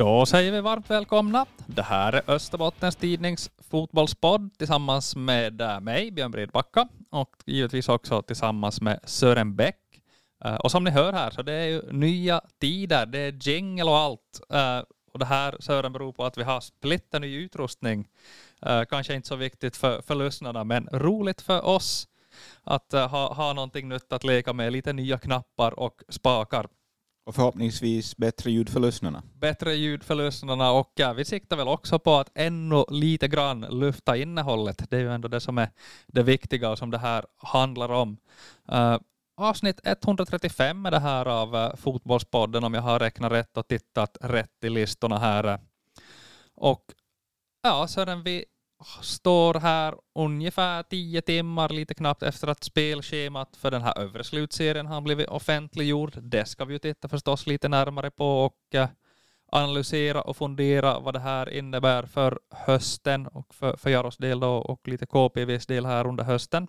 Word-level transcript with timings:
Då 0.00 0.26
säger 0.26 0.52
vi 0.52 0.60
varmt 0.60 0.90
välkomna. 0.90 1.46
Det 1.66 1.82
här 1.82 2.12
är 2.12 2.30
Österbottens 2.30 2.96
Tidnings 2.96 3.50
fotbollspodd 3.58 4.58
tillsammans 4.58 5.16
med 5.16 5.60
eh, 5.60 5.80
mig, 5.80 6.10
Björn 6.10 6.30
Bredbacka, 6.30 6.88
och 7.10 7.36
givetvis 7.46 7.88
också 7.88 8.22
tillsammans 8.22 8.80
med 8.80 9.00
Sören 9.04 9.56
Bäck. 9.56 9.76
Eh, 10.44 10.54
och 10.54 10.70
som 10.70 10.84
ni 10.84 10.90
hör 10.90 11.12
här 11.12 11.30
så 11.30 11.42
det 11.42 11.52
är 11.52 11.66
ju 11.66 11.82
nya 11.92 12.40
tider, 12.60 13.06
det 13.06 13.18
är 13.18 13.48
jingle 13.48 13.84
och 13.84 13.98
allt. 13.98 14.40
Eh, 14.52 14.78
och 15.12 15.18
det 15.18 15.24
här, 15.24 15.56
Sören, 15.60 15.92
beror 15.92 16.12
på 16.12 16.24
att 16.24 16.38
vi 16.38 16.42
har 16.42 16.60
splitter 16.60 17.20
ny 17.20 17.36
utrustning. 17.36 18.08
Kanske 18.88 19.14
inte 19.14 19.28
så 19.28 19.36
viktigt 19.36 19.76
för, 19.76 20.02
för 20.02 20.14
lyssnarna, 20.14 20.64
men 20.64 20.88
roligt 20.92 21.40
för 21.40 21.66
oss 21.66 22.08
att 22.62 22.92
ha, 22.92 23.34
ha 23.34 23.52
någonting 23.52 23.88
nytt 23.88 24.12
att 24.12 24.24
leka 24.24 24.52
med, 24.52 24.72
lite 24.72 24.92
nya 24.92 25.18
knappar 25.18 25.78
och 25.78 26.02
spakar. 26.08 26.66
Och 27.24 27.34
förhoppningsvis 27.34 28.16
bättre 28.16 28.50
ljud 28.50 28.68
för 28.68 28.80
lyssnarna. 28.80 29.22
Bättre 29.34 29.74
ljud 29.74 30.04
för 30.04 30.14
lyssnarna 30.14 30.72
och 30.72 30.92
ja, 30.94 31.12
vi 31.12 31.24
siktar 31.24 31.56
väl 31.56 31.68
också 31.68 31.98
på 31.98 32.14
att 32.14 32.30
ännu 32.34 32.84
lite 32.88 33.28
grann 33.28 33.60
lyfta 33.60 34.16
innehållet. 34.16 34.90
Det 34.90 34.96
är 34.96 35.00
ju 35.00 35.12
ändå 35.12 35.28
det 35.28 35.40
som 35.40 35.58
är 35.58 35.70
det 36.06 36.22
viktiga 36.22 36.70
och 36.70 36.78
som 36.78 36.90
det 36.90 36.98
här 36.98 37.24
handlar 37.36 37.88
om. 37.88 38.16
Uh, 38.72 38.98
avsnitt 39.36 39.80
135 39.84 40.86
är 40.86 40.90
det 40.90 40.98
här 40.98 41.26
av 41.26 41.54
uh, 41.54 41.76
Fotbollspodden 41.76 42.64
om 42.64 42.74
jag 42.74 42.82
har 42.82 42.98
räknat 42.98 43.32
rätt 43.32 43.56
och 43.56 43.68
tittat 43.68 44.16
rätt 44.20 44.64
i 44.64 44.68
listorna 44.68 45.18
här. 45.18 45.58
Och 46.54 46.84
ja, 47.62 47.86
Sören, 47.88 48.22
vi 48.22 48.44
står 49.02 49.54
här 49.54 49.94
ungefär 50.14 50.82
tio 50.82 51.20
timmar, 51.20 51.68
lite 51.68 51.94
knappt 51.94 52.22
efter 52.22 52.48
att 52.48 52.64
spelschemat 52.64 53.56
för 53.56 53.70
den 53.70 53.82
här 53.82 53.98
övre 53.98 54.24
slutserien 54.24 54.86
har 54.86 55.00
blivit 55.00 55.28
offentliggjord. 55.28 56.22
Det 56.22 56.44
ska 56.44 56.64
vi 56.64 56.72
ju 56.72 56.78
titta 56.78 57.08
förstås 57.08 57.46
lite 57.46 57.68
närmare 57.68 58.10
på 58.10 58.44
och 58.44 58.74
eh, 58.74 58.88
analysera 59.52 60.20
och 60.20 60.36
fundera 60.36 60.98
vad 60.98 61.14
det 61.14 61.20
här 61.20 61.50
innebär 61.50 62.02
för 62.02 62.40
hösten 62.50 63.26
och 63.26 63.54
för, 63.54 63.76
för 63.76 63.90
Jaros 63.90 64.16
del 64.16 64.40
då 64.40 64.52
och 64.52 64.88
lite 64.88 65.06
KPVs 65.06 65.66
del 65.66 65.86
här 65.86 66.06
under 66.06 66.24
hösten. 66.24 66.68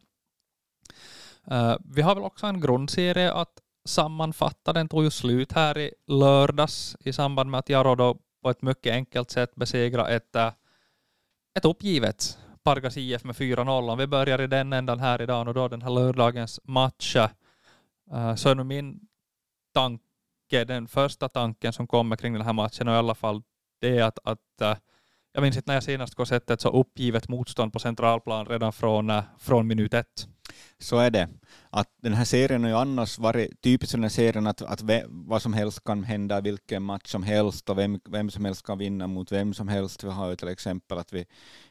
Uh, 1.52 1.76
vi 1.86 2.02
har 2.02 2.16
väl 2.16 2.24
också 2.24 2.48
en 2.48 2.62
grundserie 2.62 3.34
att 3.34 3.62
sammanfatta. 3.86 4.74
Den 4.74 4.90
tog 4.90 5.04
ju 5.04 5.12
slut 5.12 5.52
här 5.52 5.78
i 5.78 5.94
lördags 6.08 6.98
i 7.00 7.14
samband 7.14 7.50
med 7.52 7.60
att 7.60 7.70
Jaro 7.70 7.96
då 7.96 8.18
på 8.44 8.50
ett 8.50 8.62
mycket 8.62 8.94
enkelt 8.94 9.32
sätt 9.32 9.56
besegra 9.56 10.08
ett 10.08 10.36
uh, 10.36 10.50
ett 11.58 11.66
uppgivet 11.66 12.38
Pargas 12.64 12.98
IF 12.98 13.24
med 13.24 13.36
4-0. 13.36 13.92
Om 13.92 13.98
vi 13.98 14.08
börjar 14.08 14.42
i 14.42 14.48
den 14.48 14.74
ändan 14.74 15.00
här 15.00 15.22
idag 15.22 15.48
och 15.48 15.54
då 15.54 15.68
den 15.68 15.82
här 15.82 15.90
lördagens 15.90 16.60
match 16.64 17.16
eh, 17.16 18.36
så 18.36 18.50
är 18.50 18.56
nu 18.56 18.64
min 18.64 19.00
tanke, 19.74 20.66
den 20.68 20.88
första 20.88 21.30
tanken 21.30 21.74
som 21.74 21.88
kommer 21.88 22.16
kring 22.16 22.34
den 22.34 22.42
här 22.42 22.54
matchen 22.54 22.88
och 22.88 22.94
i 22.94 22.98
alla 22.98 23.16
fall 23.16 23.42
det 23.82 23.98
är 23.98 24.04
att, 24.04 24.20
att 24.24 24.62
eh, 24.62 24.76
jag 25.34 25.42
minns 25.42 25.58
inte 25.58 25.70
när 25.70 25.74
jag 25.74 25.84
senast 25.84 26.28
sett 26.28 26.50
ett 26.50 26.62
så 26.62 26.70
uppgivet 26.70 27.30
motstånd 27.30 27.74
på 27.74 27.80
centralplan 27.80 28.46
redan 28.46 28.74
från, 28.74 29.10
eh, 29.10 29.24
från 29.40 29.68
minut 29.68 29.94
ett. 29.94 30.28
Så 30.80 30.98
är 30.98 31.10
det. 31.10 31.30
Att 31.70 31.88
den 32.02 32.14
här 32.14 32.26
serien 32.26 32.64
har 32.64 32.70
ju 32.70 32.76
annars 32.76 33.20
varit 33.20 33.62
typiskt 33.62 33.92
den 33.92 34.04
här 34.04 34.10
serien 34.10 34.48
att, 34.48 34.62
att 34.62 34.82
vad 35.08 35.42
som 35.42 35.54
helst 35.54 35.84
kan 35.84 36.04
hända, 36.04 36.42
vilken 36.42 36.84
match 36.84 37.12
som 37.12 37.24
helst 37.24 37.70
och 37.70 37.78
vem, 37.78 38.00
vem 38.10 38.30
som 38.30 38.46
helst 38.46 38.66
kan 38.66 38.78
vinna 38.78 39.08
mot 39.08 39.32
vem 39.32 39.54
som 39.54 39.68
helst. 39.68 40.04
Vi 40.04 40.10
har 40.10 40.30
ju 40.30 40.36
till 40.36 40.48
exempel 40.48 40.98
att 40.98 41.14
vi, 41.14 41.26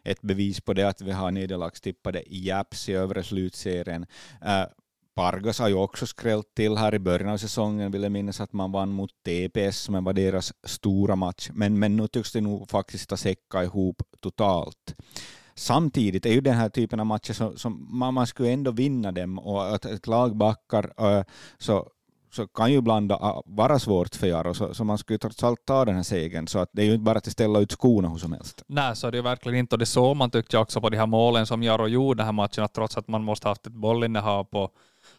ett 0.05 0.23
bevis 0.23 0.61
på 0.61 0.73
det 0.73 0.89
att 0.89 1.01
vi 1.01 1.13
har 1.13 1.31
nederlagstippade 1.31 2.23
Japs 2.27 2.89
i 2.89 2.93
övre 2.93 3.23
slutserien. 3.23 4.07
Eh, 4.43 4.61
uh, 4.61 4.67
Pargas 5.15 5.59
har 5.59 5.69
ju 5.69 5.75
också 5.75 6.07
skrällt 6.07 6.55
till 6.55 6.77
här 6.77 6.95
i 6.95 6.99
början 6.99 7.29
av 7.29 7.37
säsongen, 7.37 7.93
vill 7.93 8.03
jag 8.03 8.13
minnas 8.13 8.41
att 8.41 8.53
man 8.53 8.73
vann 8.73 8.93
mot 8.93 9.11
TPS 9.25 9.79
som 9.79 10.05
var 10.05 10.13
deras 10.13 10.53
stora 10.65 11.17
match, 11.17 11.51
men, 11.53 11.79
men 11.79 11.97
nu 11.97 12.09
tycks 12.09 12.33
det 12.33 12.41
nog 12.41 12.71
faktiskt 12.71 13.11
ha 13.11 13.17
säckat 13.17 13.65
ihop 13.65 14.03
totalt. 14.21 14.95
Samtidigt 15.55 16.27
är 16.27 16.33
ju 16.33 16.41
den 16.41 16.55
här 16.55 16.69
typen 16.69 17.01
av 17.01 17.07
matcher 17.07 17.33
som, 17.33 17.57
som 17.57 17.89
man, 17.91 18.15
man 18.15 18.27
skulle 18.27 18.51
ändå 18.51 18.71
vinna 18.71 19.13
dem 19.13 19.39
och 19.39 19.75
att 19.75 19.85
ett 19.85 20.07
lag 20.07 20.37
backar 20.37 21.25
så 21.59 21.89
så 22.33 22.47
kan 22.47 22.73
ju 22.73 22.79
ibland 22.79 23.13
vara 23.45 23.79
svårt 23.79 24.15
för 24.15 24.27
Jaro, 24.27 24.55
så, 24.55 24.75
så 24.75 24.85
man 24.85 24.99
skulle 24.99 25.19
trots 25.19 25.45
allt 25.45 25.65
ta 25.65 25.85
den 25.85 25.95
här 25.95 26.03
segern. 26.03 26.47
Så 26.47 26.59
att 26.59 26.71
det 26.73 26.83
är 26.83 26.87
ju 26.87 26.93
inte 26.93 27.03
bara 27.03 27.19
att 27.19 27.33
ställa 27.33 27.59
ut 27.59 27.73
skorna 27.73 28.09
hur 28.09 28.19
som 28.19 28.33
helst. 28.33 28.65
Nej, 28.67 28.97
så 28.97 29.07
är 29.07 29.11
det 29.11 29.17
ju 29.17 29.23
verkligen 29.23 29.59
inte. 29.59 29.75
Och 29.75 29.79
det 29.79 29.87
såg 29.87 30.17
man 30.17 30.31
tyckte 30.31 30.57
jag 30.57 30.63
också 30.63 30.81
på 30.81 30.89
de 30.89 30.97
här 30.97 31.07
målen 31.07 31.47
som 31.47 31.63
Jaro 31.63 31.87
gjorde 31.87 32.19
den 32.19 32.27
här 32.27 32.33
matchen, 32.33 32.65
att 32.65 32.75
trots 32.75 32.97
att 32.97 33.09
man 33.09 33.25
måste 33.25 33.47
ha 33.47 33.51
haft 33.51 33.67
ett 33.67 33.73
bollinnehav 33.73 34.45
på 34.45 34.71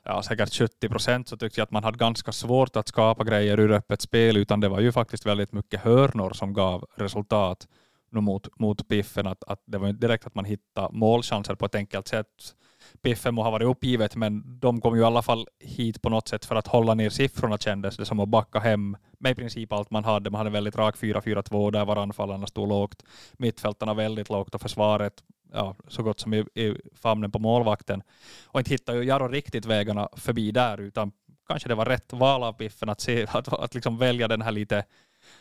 ja, 0.04 0.24
säkert 0.24 0.54
70 0.54 0.90
procent 0.90 1.28
så 1.28 1.38
tyckte 1.38 1.60
jag 1.60 1.66
att 1.66 1.72
man 1.72 1.84
hade 1.84 1.98
ganska 1.98 2.32
svårt 2.32 2.76
att 2.76 2.88
skapa 2.88 3.24
grejer 3.24 3.60
ur 3.60 3.72
öppet 3.72 4.02
spel, 4.02 4.38
utan 4.38 4.60
det 4.60 4.70
var 4.70 4.80
ju 4.80 4.92
faktiskt 4.92 5.26
väldigt 5.26 5.52
mycket 5.52 5.82
hörnor 5.82 6.34
som 6.34 6.54
gav 6.54 6.86
resultat 6.96 7.68
mot, 8.12 8.60
mot 8.60 8.88
Piffen. 8.88 9.28
Att, 9.28 9.44
att 9.44 9.64
det 9.66 9.78
var 9.78 9.88
inte 9.88 10.08
direkt 10.08 10.28
att 10.28 10.36
man 10.36 10.46
hittade 10.46 10.88
målchanser 10.92 11.56
på 11.56 11.66
ett 11.66 11.76
enkelt 11.76 12.08
sätt. 12.08 12.56
Piffen 13.02 13.36
må 13.36 13.44
ha 13.44 13.52
varit 13.52 13.68
uppgivet, 13.68 14.16
men 14.16 14.60
de 14.60 14.82
kom 14.82 14.96
ju 14.96 15.02
i 15.02 15.06
alla 15.06 15.22
fall 15.22 15.48
hit 15.60 16.02
på 16.02 16.10
något 16.10 16.28
sätt 16.28 16.46
för 16.46 16.56
att 16.56 16.68
hålla 16.68 16.94
ner 16.94 17.10
siffrorna 17.10 17.58
kändes 17.58 17.98
det 17.98 18.06
som 18.06 18.20
att 18.20 18.30
backa 18.30 18.60
hem 18.60 18.98
med 19.20 19.32
i 19.32 19.36
princip 19.36 19.74
allt 19.74 19.92
man 19.92 20.06
hade. 20.06 20.30
Man 20.30 20.40
hade 20.40 20.50
väldigt 20.50 20.76
rak 20.76 20.96
4-4-2 20.96 21.72
där 21.72 21.86
var 21.86 21.96
anfallarna 21.96 22.48
stod 22.48 22.70
lågt, 22.70 23.04
mittfältarna 23.34 23.94
väldigt 23.94 24.30
lågt 24.30 24.56
och 24.56 24.62
försvaret 24.62 25.24
ja, 25.54 25.76
så 25.88 26.04
gott 26.04 26.20
som 26.20 26.34
i, 26.34 26.38
i 26.38 26.76
famnen 26.96 27.32
på 27.32 27.40
målvakten. 27.40 28.04
Och 28.46 28.60
inte 28.60 28.72
hittade 28.72 28.98
ju 28.98 29.04
Jaro 29.04 29.28
riktigt 29.28 29.66
vägarna 29.66 30.10
förbi 30.14 30.52
där, 30.52 30.82
utan 30.82 31.12
kanske 31.48 31.70
det 31.70 31.76
var 31.76 31.86
rätt 31.86 32.14
val 32.14 32.44
av 32.44 32.54
Piffen 32.54 32.90
att, 32.90 33.02
se, 33.02 33.26
att, 33.30 33.54
att 33.54 33.74
liksom 33.74 33.98
välja 33.98 34.28
den 34.28 34.42
här 34.42 34.52
lite 34.52 34.84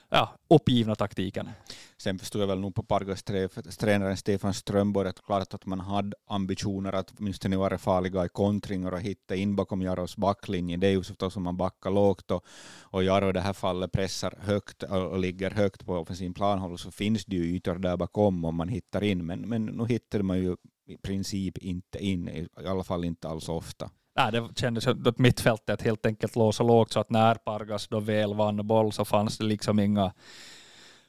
ja, 0.09 0.37
uppgivna 0.51 0.95
taktiken. 0.95 1.49
Sen 1.99 2.19
förstod 2.19 2.43
jag 2.43 2.47
väl 2.47 2.61
nog 2.61 2.75
på 2.75 2.83
Pargas 2.83 3.23
tränaren 3.79 4.17
Stefan 4.17 4.55
Strömborg 4.55 5.09
att 5.09 5.23
klart 5.23 5.55
att 5.55 5.67
man 5.67 5.81
hade 5.81 6.17
ambitioner 6.27 6.93
att 6.93 7.13
åtminstone 7.19 7.57
vara 7.57 7.79
farliga 7.79 8.25
i 8.25 8.29
kontringar 8.29 8.93
och 8.93 9.01
hitta 9.01 9.37
in 9.37 9.57
bakom 9.57 9.83
Jaros 9.83 10.17
backlinje. 10.17 10.77
Det 10.77 10.87
är 10.87 10.91
ju 10.91 11.03
så 11.03 11.15
om 11.37 11.43
man 11.43 11.57
backar 11.57 11.91
lågt 11.91 12.31
och, 12.31 12.45
och 12.81 13.05
Jaro 13.05 13.29
i 13.29 13.33
det 13.33 13.41
här 13.41 13.53
fallet 13.53 13.93
pressar 13.93 14.35
högt 14.41 14.83
och, 14.83 15.11
och 15.11 15.19
ligger 15.19 15.51
högt 15.51 15.87
på 15.87 15.95
offensiv 15.95 16.33
planhåll 16.35 16.79
så 16.79 16.91
finns 16.91 17.25
det 17.25 17.37
ju 17.37 17.57
ytor 17.57 17.75
där 17.75 17.97
bakom 17.97 18.45
om 18.45 18.55
man 18.55 18.69
hittar 18.69 19.05
in. 19.05 19.27
Men, 19.27 19.41
men 19.41 19.67
nu 19.67 19.87
hittar 19.87 20.23
man 20.23 20.39
ju 20.39 20.57
i 20.87 20.97
princip 20.97 21.59
inte 21.59 22.05
in, 22.05 22.29
i 22.29 22.49
alla 22.67 22.85
fall 22.85 23.05
inte 23.05 23.29
alls 23.29 23.49
ofta. 23.49 23.91
Nej, 24.17 24.33
det 24.33 24.49
kändes 24.57 24.87
att 24.87 25.19
mittfältet 25.19 25.83
helt 25.83 26.07
enkelt 26.07 26.37
låg 26.37 26.55
så 26.55 26.63
lågt 26.63 26.93
så 26.93 27.01
att 27.01 27.11
när 27.11 27.35
Pargas 27.35 27.89
då 27.89 28.01
väl 28.01 28.35
vann 28.35 28.67
boll 28.67 28.93
så 28.93 29.05
fanns 29.05 29.39
det 29.39 29.45
liksom 29.45 29.79
inga 29.79 30.13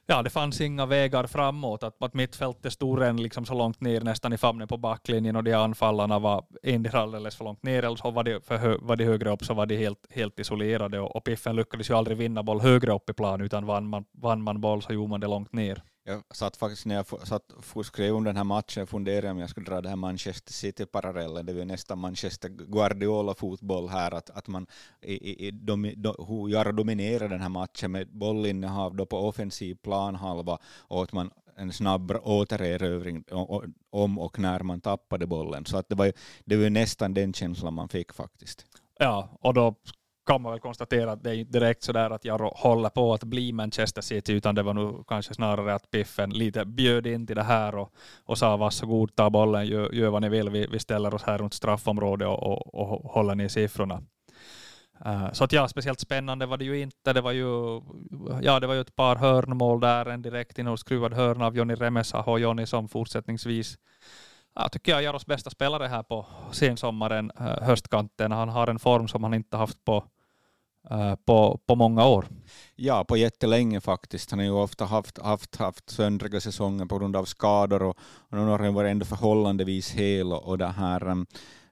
Ja, 0.06 0.22
det 0.22 0.29
fanns 0.29 0.62
inga 0.62 0.85
vägar 0.85 1.28
framåt. 1.28 1.84
Att, 1.84 2.03
att 2.03 2.13
mittfältet 2.13 2.73
stod 2.73 3.00
redan 3.00 3.23
liksom 3.23 3.45
så 3.45 3.53
långt 3.53 3.81
ner 3.81 4.01
nästan 4.01 4.34
i 4.34 4.38
famnen 4.38 4.67
på 4.67 4.78
backlinjen 4.78 5.35
och 5.35 5.44
de 5.44 5.53
anfallarna 5.53 6.19
var 6.19 6.45
endera 6.63 7.00
alldeles 7.01 7.35
för 7.35 7.45
långt 7.45 7.63
ner 7.63 7.84
eller 7.84 7.95
så 7.95 8.11
var 8.11 8.23
de, 8.23 8.41
för 8.41 8.57
hö, 8.57 8.78
var 8.81 8.95
de 8.95 9.06
högre 9.06 9.29
upp 9.29 9.45
så 9.45 9.53
var 9.53 9.66
de 9.66 9.78
helt, 9.78 10.07
helt 10.09 10.40
isolerade 10.40 11.00
och, 11.00 11.16
och 11.16 11.23
Piffen 11.23 11.56
lyckades 11.56 11.90
ju 11.90 11.94
aldrig 11.94 12.17
vinna 12.17 12.44
boll 12.44 12.61
högre 12.61 12.94
upp 12.94 13.09
i 13.09 13.13
plan 13.13 13.41
utan 13.41 13.66
vann 13.66 13.88
man, 13.88 14.06
vann 14.11 14.41
man 14.41 14.61
boll 14.61 14.81
så 14.81 14.94
gjorde 14.94 15.09
man 15.09 15.19
det 15.19 15.28
långt 15.28 15.53
ner. 15.53 15.84
Jag 16.11 16.23
satt 16.31 16.57
faktiskt 16.57 16.85
när 16.85 16.95
jag 16.95 17.27
satt 17.27 17.53
skrev 17.83 18.16
om 18.16 18.23
den 18.23 18.38
här 18.38 18.44
matchen 18.44 18.83
och 18.83 18.89
funderade 18.89 19.31
om 19.31 19.39
jag 19.39 19.49
skulle 19.49 19.66
dra 19.66 19.81
det 19.81 19.89
här 19.89 19.95
Manchester 19.95 20.53
City-parallellen, 20.53 21.45
det 21.45 21.51
är 21.51 21.55
ju 21.55 21.66
nästan 21.66 21.99
Manchester 21.99 22.49
Guardiola-fotboll 22.49 23.89
här, 23.89 24.13
att, 24.13 24.29
att 24.29 24.47
man 24.47 24.67
i, 25.01 25.47
i, 25.47 25.51
domi, 25.51 25.94
do, 25.95 26.49
Jaro 26.49 26.72
dominerar 26.72 27.29
den 27.29 27.41
här 27.41 27.49
matchen 27.49 27.91
med 27.91 28.07
bollinnehav 28.07 28.95
då 28.95 29.05
på 29.05 29.17
offensiv 29.17 29.75
planhalva 29.75 30.57
och 30.88 31.03
att 31.03 31.13
man 31.13 31.31
en 31.55 31.73
snabb 31.73 32.11
återerövring 32.23 33.23
om 33.89 34.19
och 34.19 34.40
när 34.40 34.63
man 34.63 34.81
tappade 34.81 35.28
bollen. 35.28 35.66
Så 35.66 35.78
att 35.78 35.90
det, 35.90 35.96
var, 35.96 36.13
det 36.46 36.58
var 36.58 36.69
nästan 36.69 37.13
den 37.13 37.34
känslan 37.34 37.73
man 37.73 37.90
fick 37.90 38.13
faktiskt. 38.13 38.66
Ja, 38.99 39.37
och 39.41 39.53
då 39.53 39.75
kan 40.26 40.41
man 40.41 40.52
väl 40.52 40.59
konstatera 40.59 41.12
att 41.12 41.23
det 41.23 41.29
är 41.29 41.34
inte 41.34 41.59
direkt 41.59 41.84
sådär 41.84 42.09
att 42.09 42.26
jag 42.26 42.38
håller 42.38 42.90
på 42.90 43.14
att 43.14 43.23
bli 43.23 43.52
Manchester 43.52 44.02
City, 44.02 44.34
utan 44.34 44.56
det 44.56 44.64
var 44.64 44.73
nog 44.73 45.08
kanske 45.08 45.34
snarare 45.34 45.73
att 45.73 45.91
Piffen 45.91 46.29
lite 46.29 46.66
bjöd 46.66 47.08
in 47.08 47.28
till 47.28 47.35
det 47.35 47.44
här 47.44 47.76
och, 47.76 47.94
och 48.26 48.38
sa 48.38 48.58
varsågod, 48.58 49.16
ta 49.16 49.29
bollen, 49.29 49.68
gör, 49.68 49.91
gör 49.91 50.09
vad 50.09 50.22
ni 50.22 50.29
vill, 50.29 50.50
vi, 50.50 50.68
vi 50.72 50.79
ställer 50.79 51.14
oss 51.14 51.23
här 51.23 51.38
runt 51.38 51.53
straffområdet 51.53 52.28
och, 52.28 52.76
och, 52.76 53.06
och 53.06 53.12
håller 53.12 53.35
ner 53.35 53.47
siffrorna. 53.47 54.02
Uh, 55.06 55.32
så 55.32 55.44
att 55.44 55.52
ja, 55.52 55.68
speciellt 55.68 56.00
spännande 56.00 56.46
var 56.46 56.58
det 56.58 56.66
ju 56.66 56.79
inte. 56.79 57.14
Det 57.14 57.22
var 57.22 57.32
ju, 57.32 57.82
ja, 58.41 58.59
det 58.59 58.68
var 58.68 58.73
ju 58.73 58.82
ett 58.82 58.96
par 58.96 59.16
hörnmål 59.16 59.79
där, 59.79 60.06
en 60.06 60.22
direkt 60.22 60.59
inåtskruvad 60.59 61.14
hörna 61.14 61.46
av 61.46 61.58
Joni 61.58 61.76
Remesaho, 61.76 62.38
Jonny 62.38 62.66
som 62.66 62.88
fortsättningsvis 62.88 63.78
jag 64.55 64.71
tycker 64.71 64.91
jag 64.91 64.99
är 64.99 65.05
Jaros 65.05 65.25
bästa 65.25 65.49
spelare 65.49 65.87
här 65.87 66.03
på 66.03 66.25
sensommaren, 66.51 67.31
äh, 67.39 67.63
höstkanten. 67.63 68.31
Han 68.31 68.49
har 68.49 68.67
en 68.67 68.79
form 68.79 69.07
som 69.07 69.23
han 69.23 69.33
inte 69.33 69.57
haft 69.57 69.85
på 69.85 70.03
äh, 70.89 71.15
på, 71.15 71.59
på 71.65 71.75
många 71.75 72.07
år. 72.07 72.25
Ja, 72.75 73.03
på 73.03 73.17
jättelänge 73.17 73.81
faktiskt. 73.81 74.31
Han 74.31 74.39
har 74.39 74.45
ju 74.45 74.51
ofta 74.51 74.85
haft, 74.85 75.17
haft, 75.17 75.55
haft 75.55 75.89
söndriga 75.89 76.41
säsonger 76.41 76.85
på 76.85 76.99
grund 76.99 77.15
av 77.15 77.25
skador 77.25 77.83
och, 77.83 77.97
och 77.99 78.37
nu 78.37 78.45
har 78.45 78.59
han 78.59 78.73
varit 78.73 78.91
ändå 78.91 79.05
förhållandevis 79.05 79.91
hel 79.91 80.33
och, 80.33 80.43
och 80.43 80.57
det 80.57 80.67
här, 80.67 81.07
ähm, 81.07 81.25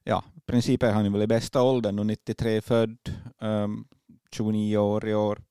ja, 0.04 0.24
i 0.36 0.40
princip 0.52 0.84
är 0.84 0.92
han 0.92 1.14
väl 1.14 1.22
i 1.22 1.28
bästa 1.28 1.62
åldern, 1.62 2.08
93 2.08 2.62
född, 2.62 2.98
ähm, 3.42 3.52
um, 3.52 3.88
29 4.32 4.78
år 4.78 5.08
i 5.08 5.16
år 5.16 5.42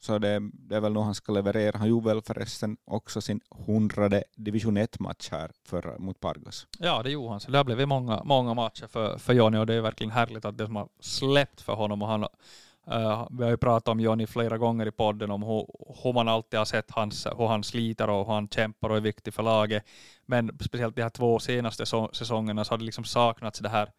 så 0.00 0.18
det, 0.18 0.40
det 0.52 0.76
är 0.76 0.80
väl 0.80 0.92
nog 0.92 1.04
han 1.04 1.14
ska 1.14 1.32
leverera. 1.32 1.78
Han 1.78 1.88
gjorde 1.88 2.08
väl 2.08 2.22
förresten 2.22 2.76
också 2.84 3.20
sin 3.20 3.40
hundrade 3.66 4.24
division 4.36 4.78
1-match 4.78 5.28
här 5.30 5.50
för, 5.64 5.98
mot 5.98 6.20
Pargas. 6.20 6.66
Ja, 6.78 7.02
det 7.02 7.10
gjorde 7.10 7.30
han. 7.30 7.40
Så 7.40 7.50
det 7.50 7.58
har 7.58 7.64
blivit 7.64 7.88
många, 7.88 8.22
många 8.24 8.54
matcher 8.54 8.86
för, 8.86 9.18
för 9.18 9.32
Johnny 9.32 9.58
och 9.58 9.66
det 9.66 9.74
är 9.74 9.80
verkligen 9.80 10.10
härligt 10.10 10.44
att 10.44 10.58
det 10.58 10.66
som 10.66 10.76
har 10.76 10.88
släppt 11.00 11.60
för 11.60 11.72
honom. 11.72 12.02
Och 12.02 12.08
han, 12.08 12.22
uh, 12.22 13.28
vi 13.30 13.44
har 13.44 13.50
ju 13.50 13.56
pratat 13.56 13.88
om 13.88 14.00
Johnny 14.00 14.26
flera 14.26 14.58
gånger 14.58 14.86
i 14.86 14.90
podden 14.90 15.30
om 15.30 15.42
hur, 15.42 15.66
hur 16.02 16.12
man 16.12 16.28
alltid 16.28 16.58
har 16.58 16.64
sett 16.64 16.90
hans, 16.90 17.26
hur 17.26 17.46
han 17.46 17.64
sliter 17.64 18.10
och 18.10 18.26
hur 18.26 18.34
han 18.34 18.48
kämpar 18.48 18.90
och 18.90 18.96
är 18.96 19.00
viktig 19.00 19.34
för 19.34 19.42
laget. 19.42 19.84
Men 20.26 20.58
speciellt 20.60 20.96
de 20.96 21.02
här 21.02 21.10
två 21.10 21.38
senaste 21.38 21.86
säsongerna 22.12 22.64
så 22.64 22.72
har 22.72 22.78
det 22.78 22.84
liksom 22.84 23.04
saknats 23.04 23.58
det 23.58 23.68
här 23.68 23.90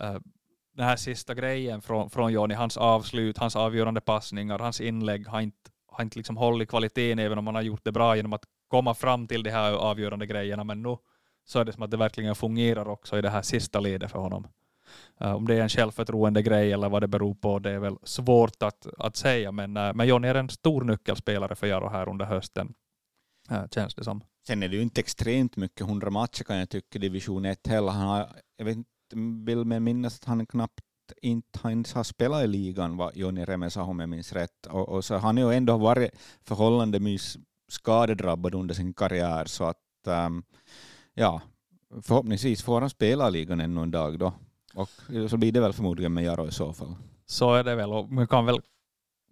uh, 0.00 0.18
den 0.76 0.86
här 0.86 0.96
sista 0.96 1.34
grejen 1.34 1.82
från, 1.82 2.10
från 2.10 2.32
Joni, 2.32 2.54
hans 2.54 2.76
avslut, 2.76 3.38
hans 3.38 3.56
avgörande 3.56 4.00
passningar, 4.00 4.58
hans 4.58 4.80
inlägg 4.80 5.26
har 5.26 5.40
inte, 5.40 5.70
har 5.86 6.04
inte 6.04 6.18
liksom 6.18 6.36
hållit 6.36 6.68
kvaliteten 6.68 7.18
även 7.18 7.38
om 7.38 7.46
han 7.46 7.54
har 7.54 7.62
gjort 7.62 7.84
det 7.84 7.92
bra 7.92 8.16
genom 8.16 8.32
att 8.32 8.44
komma 8.68 8.94
fram 8.94 9.26
till 9.26 9.42
de 9.42 9.50
här 9.50 9.72
avgörande 9.72 10.26
grejerna. 10.26 10.64
Men 10.64 10.82
nu 10.82 10.96
så 11.44 11.58
är 11.58 11.64
det 11.64 11.72
som 11.72 11.82
att 11.82 11.90
det 11.90 11.96
verkligen 11.96 12.34
fungerar 12.34 12.88
också 12.88 13.18
i 13.18 13.22
det 13.22 13.30
här 13.30 13.42
sista 13.42 13.80
ledet 13.80 14.10
för 14.10 14.18
honom. 14.18 14.46
Uh, 15.22 15.34
om 15.34 15.46
det 15.46 15.54
är 15.54 15.62
en 15.62 15.68
självförtroende 15.68 16.42
grej 16.42 16.72
eller 16.72 16.88
vad 16.88 17.02
det 17.02 17.08
beror 17.08 17.34
på, 17.34 17.58
det 17.58 17.70
är 17.70 17.78
väl 17.78 17.96
svårt 18.02 18.62
att, 18.62 18.86
att 18.98 19.16
säga. 19.16 19.52
Men, 19.52 19.76
uh, 19.76 19.94
men 19.94 20.06
Johnny 20.08 20.28
är 20.28 20.34
en 20.34 20.48
stor 20.48 20.84
nyckelspelare 20.84 21.54
för 21.54 21.66
Jaro 21.66 21.88
här 21.88 22.08
under 22.08 22.24
hösten, 22.24 22.74
uh, 23.50 23.68
känns 23.70 23.94
det 23.94 24.04
som. 24.04 24.20
Sen 24.46 24.62
är 24.62 24.68
det 24.68 24.76
ju 24.76 24.82
inte 24.82 25.00
extremt 25.00 25.56
mycket, 25.56 25.80
100 25.80 26.10
matcher 26.10 26.44
kan 26.44 26.56
jag 26.58 26.70
tycka, 26.70 26.98
division 26.98 27.44
1 27.44 27.66
heller. 27.66 27.92
Han 27.92 28.06
har, 28.06 28.28
jag 28.56 28.64
vet 28.64 28.78
vill 29.44 29.64
mig 29.64 29.80
minnas 29.80 30.20
att 30.20 30.24
han 30.24 30.46
knappt 30.46 30.82
inte 31.22 31.68
ens 31.68 31.94
har 31.94 32.04
spelat 32.04 32.44
i 32.44 32.46
ligan, 32.46 32.96
vad 32.96 33.16
Joni 33.16 33.44
Remesaho, 33.44 33.90
om 33.90 34.00
jag 34.00 34.08
minns 34.08 34.32
rätt. 34.32 34.66
Och, 34.66 34.88
och, 34.88 35.04
så 35.04 35.16
han 35.16 35.36
har 35.36 35.52
ju 35.52 35.56
ändå 35.56 35.76
varit 35.76 36.10
förhållandevis 36.44 37.38
skadedrabbad 37.68 38.54
under 38.54 38.74
sin 38.74 38.94
karriär, 38.94 39.44
så 39.44 39.64
att 39.64 39.76
um, 40.06 40.44
ja, 41.14 41.40
förhoppningsvis 42.02 42.62
får 42.62 42.80
han 42.80 42.90
spela 42.90 43.28
i 43.28 43.32
ligan 43.32 43.60
ännu 43.60 43.82
en 43.82 43.90
dag 43.90 44.18
då. 44.18 44.32
Och 44.74 44.90
så 45.30 45.36
blir 45.36 45.52
det 45.52 45.60
väl 45.60 45.72
förmodligen 45.72 46.14
med 46.14 46.24
Jaro 46.24 46.48
i 46.48 46.52
så 46.52 46.72
fall. 46.72 46.94
Så 47.26 47.54
är 47.54 47.64
det 47.64 47.74
väl, 47.74 47.92
och 47.92 48.12
man 48.12 48.26
kan 48.26 48.46
väl 48.46 48.60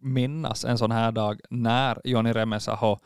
minnas 0.00 0.65
en 0.65 0.79
sån 0.79 0.91
här 0.91 1.12
dag 1.12 1.41
när 1.50 2.00
Joni 2.05 2.32
Remesaho 2.32 2.99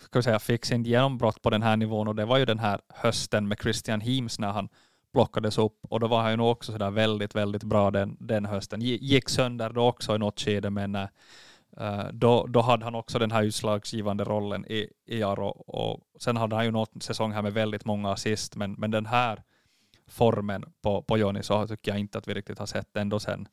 ska 0.00 0.18
vi 0.18 0.22
säga, 0.22 0.38
fick 0.38 0.64
sin 0.64 0.84
genombrott 0.84 1.42
på 1.42 1.50
den 1.50 1.62
här 1.62 1.76
nivån 1.76 2.08
och 2.08 2.14
det 2.14 2.24
var 2.24 2.38
ju 2.38 2.44
den 2.44 2.58
här 2.58 2.80
hösten 2.88 3.48
med 3.48 3.58
Christian 3.62 4.00
Heems 4.00 4.38
när 4.38 4.52
han 4.52 4.68
plockades 5.12 5.58
upp 5.58 5.78
och 5.82 6.00
då 6.00 6.06
var 6.06 6.22
han 6.22 6.30
ju 6.30 6.36
nog 6.36 6.50
också 6.50 6.72
sådär 6.72 6.90
väldigt, 6.90 7.34
väldigt 7.34 7.64
bra 7.64 7.90
den, 7.90 8.16
den 8.20 8.44
hösten. 8.44 8.80
Gick 8.80 9.28
sönder 9.28 9.70
då 9.70 9.86
också 9.88 10.14
i 10.14 10.18
något 10.18 10.40
skede 10.40 10.70
men 10.70 10.96
uh, 10.96 12.08
då, 12.12 12.46
då 12.46 12.60
hade 12.60 12.84
han 12.84 12.94
också 12.94 13.18
den 13.18 13.30
här 13.30 13.42
utslagsgivande 13.42 14.24
rollen 14.24 14.66
i, 14.66 14.88
i 15.06 15.18
Jaro 15.18 15.48
och 15.48 16.00
sen 16.20 16.36
hade 16.36 16.56
han 16.56 16.64
ju 16.64 16.70
något 16.70 17.02
säsong 17.02 17.32
här 17.32 17.42
med 17.42 17.54
väldigt 17.54 17.84
många 17.84 18.12
assist 18.12 18.56
men, 18.56 18.72
men 18.72 18.90
den 18.90 19.06
här 19.06 19.42
formen 20.06 20.64
på, 20.82 21.02
på 21.02 21.18
Joni 21.18 21.42
så 21.42 21.66
tycker 21.66 21.90
jag 21.90 21.98
inte 21.98 22.18
att 22.18 22.28
vi 22.28 22.34
riktigt 22.34 22.58
har 22.58 22.66
sett 22.66 22.96
ändå 22.96 23.20
sen, 23.20 23.48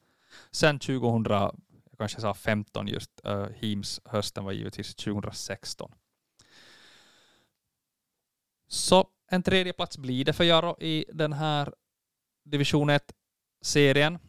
sen 0.52 0.80
2000, 0.80 1.24
jag 1.32 1.54
kanske 1.98 2.22
sa 2.22 2.34
15 2.34 2.88
just, 2.88 3.22
uh, 3.28 3.46
Heems 3.62 4.02
hösten 4.06 4.44
var 4.44 4.52
givetvis 4.52 4.96
2016. 4.96 5.92
Så 8.68 9.08
en 9.30 9.44
tredje 9.44 9.74
plats 9.74 9.98
blir 9.98 10.26
det 10.26 10.34
för 10.34 10.44
Jaro 10.44 10.76
i 10.80 11.06
den 11.14 11.34
här 11.34 11.74
division 12.46 12.90
1-serien. 12.90 14.20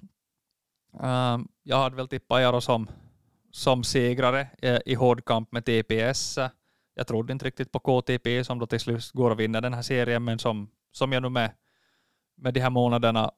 Um, 0.92 1.04
ehm, 1.04 1.48
jag 1.62 1.76
hade 1.76 1.96
väl 1.96 2.08
tippat 2.08 2.40
Jaro 2.40 2.60
som, 2.60 2.90
som 3.50 3.84
segrare 3.84 4.48
eh, 4.62 4.78
i 4.86 4.94
hård 4.94 5.24
kamp 5.24 5.52
med 5.52 5.64
TPS. 5.64 6.38
Jag 6.94 7.06
trodde 7.06 7.32
inte 7.32 7.44
riktigt 7.44 7.72
på 7.72 7.78
KTP 7.78 8.44
som 8.44 8.58
då 8.58 8.66
till 8.66 8.80
slut 8.80 9.10
går 9.12 9.30
att 9.30 9.38
vinna 9.38 9.60
den 9.60 9.74
här 9.74 9.82
serien, 9.82 10.24
men 10.24 10.38
som, 10.38 10.70
som 10.92 11.12
jag 11.12 11.22
nu 11.22 11.28
med, 11.28 11.52
med 12.36 12.54
de 12.54 12.60
här 12.60 12.70
månaderna 12.70 13.30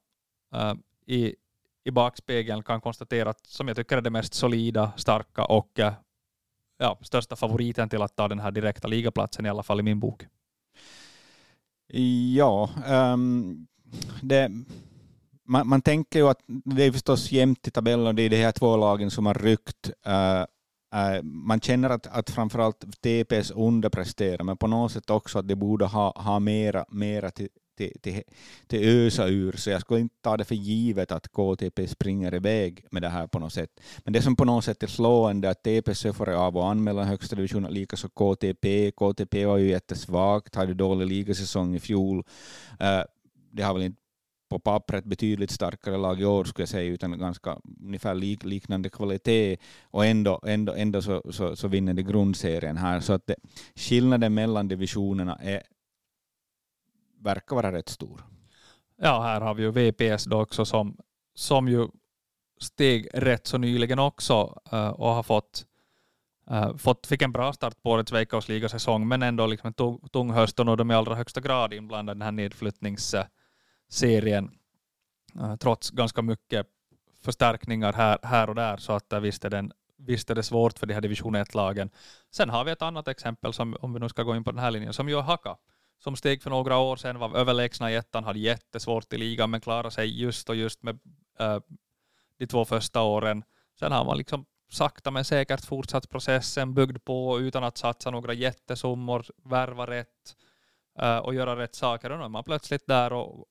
uh, 0.55 0.75
i, 1.07 1.35
i 1.85 1.91
bakspegeln 1.91 2.63
kan 2.63 2.81
konstatera 2.81 3.31
att 3.31 3.47
som 3.47 3.69
jag 3.69 3.77
tycker 3.77 3.97
är 3.97 4.01
det 4.01 4.11
mest 4.11 4.35
solida, 4.35 4.93
starka 4.97 5.45
och 5.45 5.79
uh, 5.79 5.93
ja, 6.79 6.99
största 7.03 7.37
favoriten 7.37 7.89
till 7.89 8.03
att 8.03 8.17
ta 8.17 8.29
den 8.29 8.41
här 8.41 8.51
direkta 8.51 8.89
ligaplatsen 8.89 9.47
i 9.47 9.49
alla 9.49 9.63
fall 9.63 9.81
i 9.81 9.83
min 9.83 10.01
bok. 10.01 10.27
Ja, 12.35 12.71
um, 12.89 13.67
det, 14.23 14.51
man, 15.49 15.69
man, 15.69 15.83
tänker 15.83 16.19
ju 16.19 16.29
att 16.29 16.41
det 16.47 16.85
är 16.85 16.93
förstås 16.93 17.33
jämnt 17.33 17.69
i 17.69 17.71
tabellen 17.71 18.07
och 18.07 18.15
det 18.15 18.23
är 18.23 18.31
de 18.31 18.43
här 18.43 18.53
två 18.53 18.77
lagen 18.77 19.11
som 19.11 19.27
har 19.27 19.35
ryckt. 19.35 19.91
Uh, 20.07 20.45
uh, 21.01 21.23
man 21.23 21.61
känner 21.61 21.91
att, 21.91 22.07
att 22.07 22.31
framförallt 22.31 22.85
TPS 23.03 23.51
underpresterar, 23.51 24.45
men 24.45 24.57
på 24.57 24.67
något 24.67 24.93
sätt 24.93 25.11
också 25.11 25.39
att 25.39 25.49
de 25.49 25.55
borde 25.55 25.85
ha, 25.85 26.13
ha 26.17 26.39
mera, 26.39 26.85
mera 26.89 27.31
till, 27.31 27.49
till, 27.77 28.01
till, 28.01 28.23
till 28.67 28.89
ösa 28.89 29.29
ur, 29.29 29.53
så 29.53 29.71
jag 29.71 29.81
skulle 29.81 30.01
inte 30.01 30.15
ta 30.21 30.37
det 30.37 30.45
för 30.45 30.55
givet 30.55 31.13
att 31.13 31.29
KTP 31.29 31.89
springer 31.89 32.35
iväg 32.35 32.87
med 32.91 33.03
det 33.03 33.09
här 33.09 33.27
på 33.27 33.39
något 33.39 33.53
sätt. 33.53 33.81
Men 34.05 34.13
det 34.13 34.23
som 34.23 34.37
på 34.37 34.45
något 34.45 34.65
sätt 34.65 34.83
är 34.83 34.87
slående 34.87 35.49
är 35.49 35.53
att 35.53 35.63
TPC 35.63 36.13
får 36.13 36.31
av 36.31 36.59
att 36.59 36.65
anmäla 36.65 37.05
högsta 37.05 37.37
divisionen, 37.37 37.75
likaså 37.75 38.09
KTP. 38.09 38.91
KTP 38.91 39.47
var 39.47 39.57
ju 39.57 39.69
jättesvagt, 39.69 40.55
hade 40.55 40.75
dålig 40.75 41.07
ligasäsong 41.07 41.75
i 41.75 41.81
fjol. 41.81 42.19
Uh, 42.19 43.05
det 43.53 43.63
har 43.63 43.75
väl 43.75 43.83
inte 43.83 44.03
på 44.53 44.59
pappret 44.59 45.05
betydligt 45.05 45.51
starkare 45.51 45.97
lag 45.97 46.21
i 46.21 46.25
år 46.25 46.45
skulle 46.45 46.63
jag 46.63 46.69
säga, 46.69 46.93
utan 46.93 47.19
ganska 47.19 47.59
ungefär 47.81 48.15
lik, 48.15 48.45
liknande 48.45 48.89
kvalitet 48.89 49.57
och 49.83 50.07
ändå, 50.07 50.41
ändå, 50.47 50.73
ändå 50.73 51.03
så, 51.03 51.23
så, 51.31 51.57
så 51.57 51.69
vinner 51.69 51.95
de 51.95 52.03
grundserien 52.03 52.77
här. 52.77 53.01
Så 53.01 53.13
att 53.13 53.27
det, 53.27 53.35
skillnaden 53.75 54.35
mellan 54.35 54.69
divisionerna 54.69 55.39
är 55.43 55.63
verkar 57.23 57.57
vara 57.57 57.73
rätt 57.73 57.89
stor. 57.89 58.25
Ja, 58.97 59.23
här 59.23 59.41
har 59.41 59.55
vi 59.55 59.63
ju 59.63 59.71
VPS 59.71 60.25
då 60.25 60.43
också 60.43 60.65
som, 60.65 60.97
som 61.35 61.69
ju 61.69 61.89
steg 62.63 63.09
rätt 63.15 63.47
så 63.47 63.59
nyligen 63.59 63.99
också 63.99 64.61
eh, 64.73 64.89
och 64.89 65.09
har 65.09 65.23
fått, 65.23 65.67
eh, 66.51 66.77
fått, 66.77 67.07
fick 67.07 67.23
en 67.23 67.33
bra 67.33 67.53
start 67.53 67.83
på 67.83 67.91
årets 67.91 68.13
veckosligasäsong 68.13 69.09
men 69.09 69.23
ändå 69.23 69.47
liksom 69.47 69.67
en 69.67 69.75
tung, 69.75 70.09
tung 70.13 70.31
höst 70.31 70.61
och 70.61 70.77
de 70.77 70.91
i 70.91 70.95
allra 70.95 71.15
högsta 71.15 71.41
grad 71.41 71.73
inblandade 71.73 72.17
i 72.17 72.19
den 72.19 72.23
här 72.23 72.33
nedflyttningsserien 72.33 74.51
eh, 75.41 75.57
trots 75.57 75.91
ganska 75.91 76.23
mycket 76.23 76.67
förstärkningar 77.25 77.93
här, 77.93 78.19
här 78.23 78.49
och 78.49 78.55
där 78.55 78.77
så 78.77 78.93
att 78.93 79.13
visst 79.21 79.45
är, 79.45 79.51
den, 79.51 79.73
visst 79.99 80.31
är 80.31 80.35
det 80.35 80.43
svårt 80.43 80.79
för 80.79 80.87
de 80.87 80.95
här 80.95 81.01
division 81.01 81.37
1-lagen. 81.37 81.91
Sen 82.31 82.51
har 82.51 82.65
vi 82.65 82.71
ett 82.71 82.83
annat 82.83 83.09
exempel 83.09 83.53
som 83.53 83.77
om 83.81 83.93
vi 83.93 84.01
nu 84.01 84.09
ska 84.09 84.23
gå 84.23 84.37
in 84.37 84.45
på 84.45 84.51
den 84.51 84.61
här 84.61 84.71
linjen 84.71 84.93
som 84.93 85.09
ju 85.09 85.19
är 85.19 85.23
Haka 85.23 85.57
som 86.03 86.17
steg 86.17 86.43
för 86.43 86.51
några 86.51 86.79
år 86.79 86.97
sedan, 86.97 87.19
var 87.19 87.37
överlägsna 87.37 87.91
i 87.91 87.95
ettan, 87.95 88.25
hade 88.25 88.39
jättesvårt 88.39 89.13
i 89.13 89.19
ligan 89.19 89.51
men 89.51 89.61
klarade 89.61 89.91
sig 89.91 90.23
just 90.23 90.49
och 90.49 90.57
just 90.57 90.83
med 90.83 90.99
äh, 91.39 91.59
de 92.39 92.47
två 92.47 92.65
första 92.65 93.03
åren. 93.03 93.45
Sen 93.79 93.93
har 93.93 94.05
man 94.05 94.19
liksom 94.19 94.45
sakta 94.71 95.11
men 95.11 95.25
säkert 95.25 95.65
fortsatt 95.65 96.11
processen, 96.11 96.75
byggd 96.75 97.05
på 97.05 97.41
utan 97.41 97.65
att 97.65 97.79
satsa 97.79 98.11
några 98.11 98.33
jättesummor, 98.33 99.27
värva 99.45 99.87
rätt 99.87 100.37
äh, 100.99 101.19
och 101.19 101.35
göra 101.35 101.57
rätt 101.57 101.75
saker. 101.75 102.11
Och 102.11 102.19
nu 102.19 102.25
är 102.25 102.29
man 102.29 102.45
plötsligt 102.45 102.87
där 102.87 103.13
och 103.13 103.47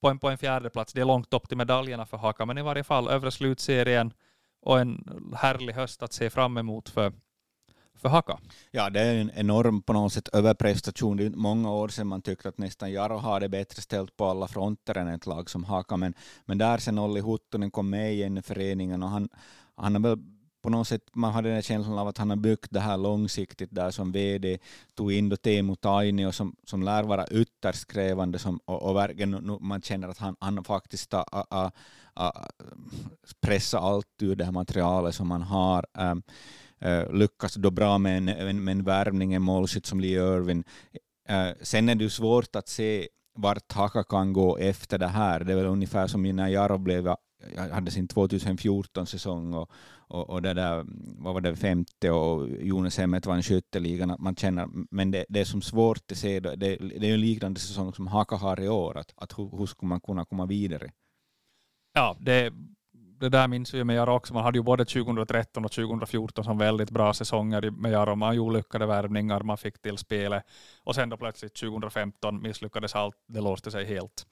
på 0.00 0.08
en, 0.08 0.18
på 0.18 0.28
en 0.28 0.38
fjärde 0.38 0.70
plats. 0.70 0.92
Det 0.92 1.00
är 1.00 1.04
långt 1.04 1.34
upp 1.34 1.48
till 1.48 1.56
medaljerna 1.56 2.06
för 2.06 2.16
Haka, 2.16 2.46
men 2.46 2.58
i 2.58 2.62
varje 2.62 2.84
fall 2.84 3.08
övre 3.08 3.30
slutserien 3.30 4.12
och 4.60 4.80
en 4.80 5.20
härlig 5.36 5.74
höst 5.74 6.02
att 6.02 6.12
se 6.12 6.30
fram 6.30 6.58
emot 6.58 6.88
för, 6.88 7.12
för 7.98 8.08
Haka. 8.08 8.38
Ja, 8.70 8.90
det 8.90 9.00
är 9.00 9.14
en 9.14 9.30
enorm 9.34 9.82
på 9.82 9.92
något 9.92 10.12
sätt 10.12 10.28
överprestation. 10.32 11.16
Det 11.16 11.26
är 11.26 11.30
många 11.30 11.72
år 11.72 11.88
sedan 11.88 12.06
man 12.06 12.22
tyckte 12.22 12.48
att 12.48 12.58
nästan 12.58 12.92
Jaro 12.92 13.16
har 13.16 13.40
det 13.40 13.48
bättre 13.48 13.82
ställt 13.82 14.16
på 14.16 14.24
alla 14.24 14.48
fronter 14.48 14.98
än 14.98 15.08
ett 15.08 15.26
lag 15.26 15.50
som 15.50 15.64
Haka, 15.64 15.96
men, 15.96 16.14
men 16.44 16.58
där 16.58 16.78
sen 16.78 16.98
Olli 16.98 17.20
Huttunen 17.20 17.70
kom 17.70 17.90
med 17.90 18.12
igen 18.12 18.38
i 18.38 18.42
föreningen 18.42 19.02
och 19.02 19.08
han, 19.08 19.28
han 19.76 19.94
har 19.94 20.02
väl 20.02 20.18
på 20.66 20.70
något 20.70 20.88
sätt, 20.88 21.02
man 21.14 21.32
hade 21.32 21.48
den 21.48 21.62
känslan 21.62 21.98
av 21.98 22.08
att 22.08 22.18
han 22.18 22.30
har 22.30 22.36
byggt 22.36 22.66
det 22.70 22.80
här 22.80 22.96
långsiktigt 22.96 23.74
där 23.74 23.90
som 23.90 24.12
VD, 24.12 24.58
tog 24.94 25.12
in 25.12 25.28
då 25.28 25.36
Teemu 25.36 25.76
Taini 25.76 26.26
och 26.26 26.34
som, 26.34 26.56
som 26.64 26.82
lär 26.82 27.02
vara 27.02 27.26
ytterst 27.26 27.92
krävande 27.92 28.38
som, 28.38 28.60
och, 28.64 28.82
och 28.82 28.96
verkligen 28.96 29.58
man 29.60 29.82
känner 29.82 30.08
att 30.08 30.18
han, 30.18 30.36
han 30.40 30.64
faktiskt 30.64 31.12
har 31.12 31.24
a, 31.32 31.46
a, 31.50 31.70
a, 32.14 32.32
allt 33.72 34.22
ur 34.22 34.36
det 34.36 34.44
här 34.44 34.52
materialet 34.52 35.14
som 35.14 35.30
han 35.30 35.42
har. 35.42 35.86
Um, 35.98 36.22
Eh, 36.80 37.12
lyckas 37.12 37.54
då 37.54 37.70
bra 37.70 37.98
med 37.98 38.16
en, 38.18 38.28
en, 38.28 38.64
med 38.64 38.72
en 38.72 38.84
värvning, 38.84 39.34
en 39.34 39.42
målskytt 39.42 39.86
som 39.86 40.00
Lee 40.00 40.36
Irvin. 40.36 40.64
Uh, 41.30 41.52
sen 41.62 41.88
är 41.88 41.94
det 41.94 42.04
ju 42.04 42.10
svårt 42.10 42.56
att 42.56 42.68
se 42.68 43.08
vart 43.36 43.72
Haka 43.72 44.04
kan 44.04 44.32
gå 44.32 44.58
efter 44.58 44.98
det 44.98 45.06
här. 45.06 45.44
Det 45.44 45.52
är 45.52 45.56
väl 45.56 45.66
ungefär 45.66 46.06
som 46.06 46.22
när 46.22 46.48
Jaro 46.48 46.78
blev, 46.78 47.14
hade 47.72 47.90
sin 47.90 48.08
2014-säsong 48.08 49.54
och, 49.54 49.70
och, 50.08 50.30
och 50.30 50.42
det 50.42 50.54
där, 50.54 50.84
vad 51.18 51.34
var 51.34 51.40
det, 51.40 51.56
femte 51.56 52.10
och 52.10 52.48
Jonas 52.48 52.98
Hemmet 52.98 53.26
vann 53.26 53.42
skytteligan. 53.42 54.10
Att 54.10 54.20
man 54.20 54.36
känner, 54.36 54.68
men 54.90 55.10
det, 55.10 55.26
det 55.28 55.40
är 55.40 55.44
som 55.44 55.62
svårt 55.62 56.10
att 56.12 56.18
se, 56.18 56.40
det, 56.40 56.56
det 56.56 57.08
är 57.08 57.14
en 57.14 57.20
liknande 57.20 57.60
säsong 57.60 57.92
som 57.92 58.06
Haka 58.06 58.36
har 58.36 58.60
i 58.60 58.68
år, 58.68 58.98
att, 58.98 59.12
att 59.16 59.38
hur, 59.38 59.58
hur 59.58 59.66
ska 59.66 59.86
man 59.86 60.00
kunna 60.00 60.24
komma 60.24 60.46
vidare? 60.46 60.90
Ja, 61.94 62.16
det 62.20 62.52
det 63.20 63.28
där 63.28 63.48
minns 63.48 63.74
vi 63.74 63.84
med 63.84 63.96
Jaro 63.96 64.14
också. 64.14 64.34
Man 64.34 64.44
hade 64.44 64.58
ju 64.58 64.62
både 64.62 64.84
2013 64.84 65.64
och 65.64 65.72
2014 65.72 66.44
som 66.44 66.58
väldigt 66.58 66.90
bra 66.90 67.12
säsonger 67.12 67.70
med 67.70 67.92
Jaro. 67.92 68.14
Man 68.14 68.36
gjorde 68.36 68.56
lyckade 68.56 68.86
värvningar, 68.86 69.40
man 69.40 69.58
fick 69.58 69.82
till 69.82 69.98
spelet. 69.98 70.44
Och 70.84 70.94
sen 70.94 71.08
då 71.08 71.16
plötsligt 71.16 71.54
2015 71.54 72.42
misslyckades 72.42 72.94
allt, 72.94 73.16
det 73.26 73.40
låste 73.40 73.70
sig 73.70 73.84
helt. 73.84 74.26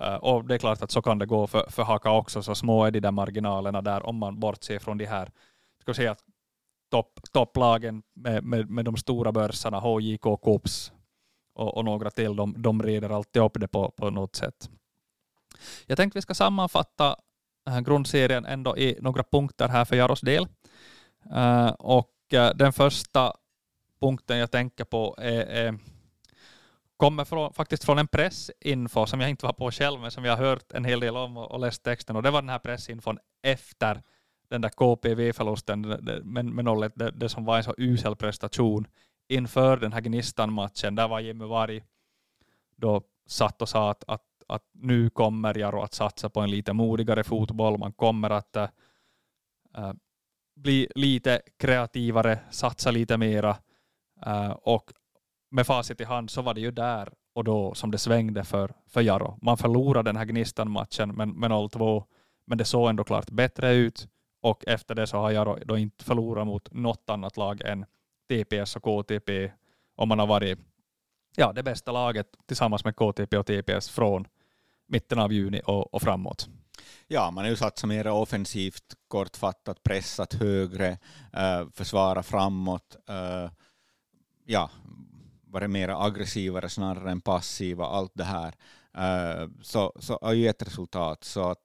Eh, 0.00 0.14
och 0.14 0.44
det 0.44 0.54
är 0.54 0.58
klart 0.58 0.82
att 0.82 0.90
så 0.90 1.02
kan 1.02 1.18
det 1.18 1.26
gå 1.26 1.46
för, 1.46 1.70
för 1.70 1.82
Haka 1.82 2.10
också, 2.10 2.42
så 2.42 2.54
små 2.54 2.84
är 2.84 2.90
de 2.90 3.00
där 3.00 3.10
marginalerna 3.10 3.82
där 3.82 4.06
om 4.06 4.16
man 4.16 4.40
bortser 4.40 4.78
från 4.78 4.98
de 4.98 5.06
här, 5.06 5.30
ska 5.80 5.94
säga 5.94 6.16
topp, 6.90 7.20
topplagen 7.32 8.02
med, 8.14 8.44
med, 8.44 8.70
med 8.70 8.84
de 8.84 8.96
stora 8.96 9.32
börsarna, 9.32 9.80
HJK, 9.80 10.22
KOPS 10.22 10.92
och, 11.54 11.76
och 11.76 11.84
några 11.84 12.10
till, 12.10 12.36
de, 12.36 12.54
de 12.62 12.82
reder 12.82 13.10
alltid 13.10 13.42
upp 13.42 13.60
det 13.60 13.68
på, 13.68 13.90
på 13.90 14.10
något 14.10 14.36
sätt. 14.36 14.70
Jag 15.86 15.96
tänkte 15.96 16.18
vi 16.18 16.22
ska 16.22 16.34
sammanfatta 16.34 17.16
Eh, 17.66 17.80
grundserien 17.80 18.46
ändå 18.46 18.76
i 18.76 18.98
några 19.00 19.22
punkter 19.22 19.68
här 19.68 19.84
för 19.84 19.96
Jaros 19.96 20.20
del. 20.20 20.48
Uh, 21.32 21.68
och 21.68 22.12
uh, 22.34 22.50
den 22.54 22.72
första 22.72 23.32
punkten 24.00 24.38
jag 24.38 24.50
tänker 24.50 24.84
på 24.84 25.14
är, 25.18 25.46
är 25.46 25.78
kommer 26.96 27.24
från, 27.24 27.52
faktiskt 27.52 27.84
från 27.84 27.98
en 27.98 28.08
pressinfo 28.08 29.06
som 29.06 29.20
jag 29.20 29.30
inte 29.30 29.46
var 29.46 29.52
på 29.52 29.70
själv, 29.70 30.00
men 30.00 30.10
som 30.10 30.24
jag 30.24 30.36
har 30.36 30.44
hört 30.44 30.72
en 30.72 30.84
hel 30.84 31.00
del 31.00 31.16
om 31.16 31.36
och, 31.36 31.50
och 31.50 31.60
läst 31.60 31.82
texten. 31.82 32.16
Och 32.16 32.22
det 32.22 32.30
var 32.30 32.42
den 32.42 32.48
här 32.48 32.58
pressinfon 32.58 33.18
efter 33.42 34.02
den 34.48 34.60
där 34.60 34.68
KPV-förlusten 34.68 35.80
med, 36.24 36.44
med 36.44 36.64
0 36.64 36.90
det, 36.94 37.10
det 37.10 37.28
som 37.28 37.44
var 37.44 37.56
en 37.56 37.64
så 37.64 37.74
usel 37.78 38.16
prestation 38.16 38.86
inför 39.28 39.76
den 39.76 39.92
här 39.92 40.00
Gnistan-matchen. 40.00 40.94
Där 40.94 41.08
var 41.08 41.20
Jimmy 41.20 41.44
Varg 41.44 41.84
då 42.76 43.02
satt 43.26 43.62
och 43.62 43.68
sa 43.68 43.90
att, 43.90 44.04
att, 44.06 44.22
att 44.48 44.62
nu 44.72 45.10
kommer 45.10 45.58
Jaro 45.58 45.82
att 45.82 45.94
satsa 45.94 46.28
på 46.28 46.40
en 46.40 46.50
lite 46.50 46.72
modigare 46.72 47.24
fotboll. 47.24 47.78
Man 47.78 47.92
kommer 47.92 48.30
att 48.30 48.56
äh, 48.56 48.68
bli 50.56 50.88
lite 50.94 51.42
kreativare, 51.56 52.38
satsa 52.50 52.90
lite 52.90 53.16
mera. 53.16 53.56
Äh, 54.26 54.50
och 54.50 54.92
med 55.50 55.66
facit 55.66 56.00
i 56.00 56.04
hand 56.04 56.30
så 56.30 56.42
var 56.42 56.54
det 56.54 56.60
ju 56.60 56.70
där 56.70 57.12
och 57.34 57.44
då 57.44 57.74
som 57.74 57.90
det 57.90 57.98
svängde 57.98 58.44
för, 58.44 58.74
för 58.86 59.00
Jaro. 59.00 59.38
Man 59.42 59.56
förlorade 59.56 60.08
den 60.08 60.16
här 60.16 60.24
Gnistan-matchen 60.24 61.14
med, 61.14 61.28
med 61.28 61.50
0-2, 61.50 62.04
men 62.46 62.58
det 62.58 62.64
såg 62.64 62.90
ändå 62.90 63.04
klart 63.04 63.30
bättre 63.30 63.74
ut. 63.74 64.08
Och 64.42 64.64
efter 64.66 64.94
det 64.94 65.06
så 65.06 65.16
har 65.18 65.30
Jaro 65.30 65.58
då 65.64 65.78
inte 65.78 66.04
förlorat 66.04 66.46
mot 66.46 66.72
något 66.72 67.10
annat 67.10 67.36
lag 67.36 67.60
än 67.60 67.86
TPS 68.28 68.76
och 68.76 68.82
KTP. 68.82 69.52
Och 69.96 70.08
man 70.08 70.18
har 70.18 70.26
varit 70.26 70.58
ja, 71.36 71.52
det 71.52 71.62
bästa 71.62 71.92
laget 71.92 72.26
tillsammans 72.46 72.84
med 72.84 72.96
KTP 72.96 73.36
och 73.36 73.46
TPS 73.46 73.90
från 73.90 74.26
mitten 74.86 75.18
av 75.18 75.32
juni 75.32 75.60
och, 75.64 75.94
och 75.94 76.02
framåt. 76.02 76.48
Ja, 77.08 77.30
man 77.30 77.44
har 77.44 77.50
ju 77.50 77.56
satsat 77.56 77.88
mer 77.88 78.06
offensivt, 78.06 78.94
kortfattat, 79.08 79.82
pressat 79.82 80.34
högre, 80.34 80.98
äh, 81.32 81.68
försvara 81.72 82.22
framåt. 82.22 82.96
Äh, 83.08 83.50
ja, 84.44 84.70
varit 85.46 85.70
mer 85.70 85.88
aggressivare 85.88 86.68
snarare 86.68 87.10
än 87.10 87.20
passiva, 87.20 87.86
allt 87.86 88.12
det 88.14 88.24
här. 88.24 88.54
Äh, 88.94 89.48
så, 89.62 89.92
så 90.00 90.18
har 90.22 90.32
ju 90.32 90.48
ett 90.48 90.62
resultat. 90.62 91.24
Så 91.24 91.50
att 91.50 91.58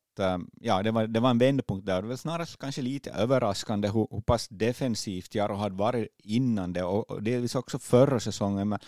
ja, 0.61 0.83
det 0.83 0.91
var, 0.91 1.07
det 1.07 1.19
var 1.19 1.29
en 1.29 1.37
vändpunkt 1.37 1.85
där. 1.85 2.01
Det 2.01 2.07
var 2.07 2.15
snarast 2.15 2.59
kanske 2.59 2.81
lite 2.81 3.11
överraskande 3.11 3.87
hur, 3.87 4.07
hur 4.11 4.21
pass 4.21 4.47
defensivt 4.47 5.35
Jaro 5.35 5.55
hade 5.55 5.75
varit 5.75 6.07
innan 6.17 6.73
det 6.73 6.83
och, 6.83 7.11
och 7.11 7.23
delvis 7.23 7.55
också 7.55 7.79
förra 7.79 8.19
säsongen. 8.19 8.69
Men 8.69 8.79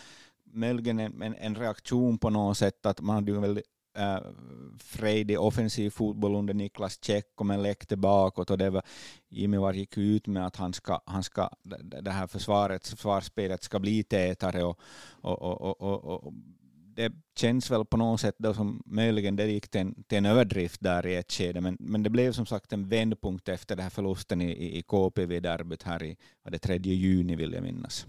möjligen 0.54 1.00
en, 1.00 1.22
en, 1.22 1.36
en, 1.36 1.56
reaktion 1.56 2.18
på 2.18 2.30
något 2.30 2.58
sätt 2.58 2.86
att 2.86 3.02
man 3.02 3.16
hade 3.16 3.32
ju 3.32 3.40
väldigt 3.40 3.66
Eh, 3.94 4.16
äh, 4.16 4.22
frejdig 4.80 5.40
offensiv 5.40 5.90
fotboll 5.90 6.36
under 6.36 6.54
Niklas 6.54 7.00
Tjecko 7.02 7.44
men 7.44 7.64
läckte 7.64 7.98
bakåt 7.98 8.50
och 8.50 8.58
det 8.58 8.70
var 8.70 8.84
Jimmy 9.30 9.58
var 9.58 9.74
gick 9.74 9.98
ut 9.98 10.28
med 10.28 10.46
att 10.46 10.56
han 10.56 10.74
ska, 10.74 11.02
han 11.06 11.24
ska, 11.24 11.50
det 12.02 12.12
här 12.12 12.28
försvaret, 12.28 12.88
försvarsspelet 12.88 13.64
ska 13.64 13.80
bli 13.80 14.04
tätare 14.04 14.64
och, 14.64 14.80
och, 15.22 15.42
och, 15.42 15.82
och, 15.82 16.04
och 16.04 16.34
det 16.96 17.14
känns 17.36 17.72
väl 17.72 17.86
på 17.86 17.98
något 17.98 18.22
sätt 18.22 18.36
då 18.38 18.54
som 18.54 18.84
möjligen 18.86 19.36
det 19.36 19.46
gick 19.46 19.68
till 19.68 19.82
en, 19.82 20.04
till 20.04 20.18
en 20.18 20.26
överdrift 20.26 20.82
där 20.82 21.08
i 21.08 21.16
ett 21.16 21.32
skede, 21.32 21.62
men, 21.62 21.78
men 21.80 22.04
det 22.04 22.10
blev 22.10 22.32
som 22.32 22.46
sagt 22.46 22.74
en 22.74 22.90
vändpunkt 22.90 23.50
efter 23.50 23.76
den 23.76 23.84
här 23.84 23.90
förlusten 23.90 24.42
i, 24.42 24.52
i, 24.52 24.78
i 24.78 24.82
KPV-derbyt 24.82 25.84
här 25.84 26.04
i 26.04 26.18
var 26.44 26.52
det 26.52 26.60
3 26.60 26.78
juni 26.78 27.36
vill 27.36 27.54
jag 27.54 27.64
minnas. 27.64 28.08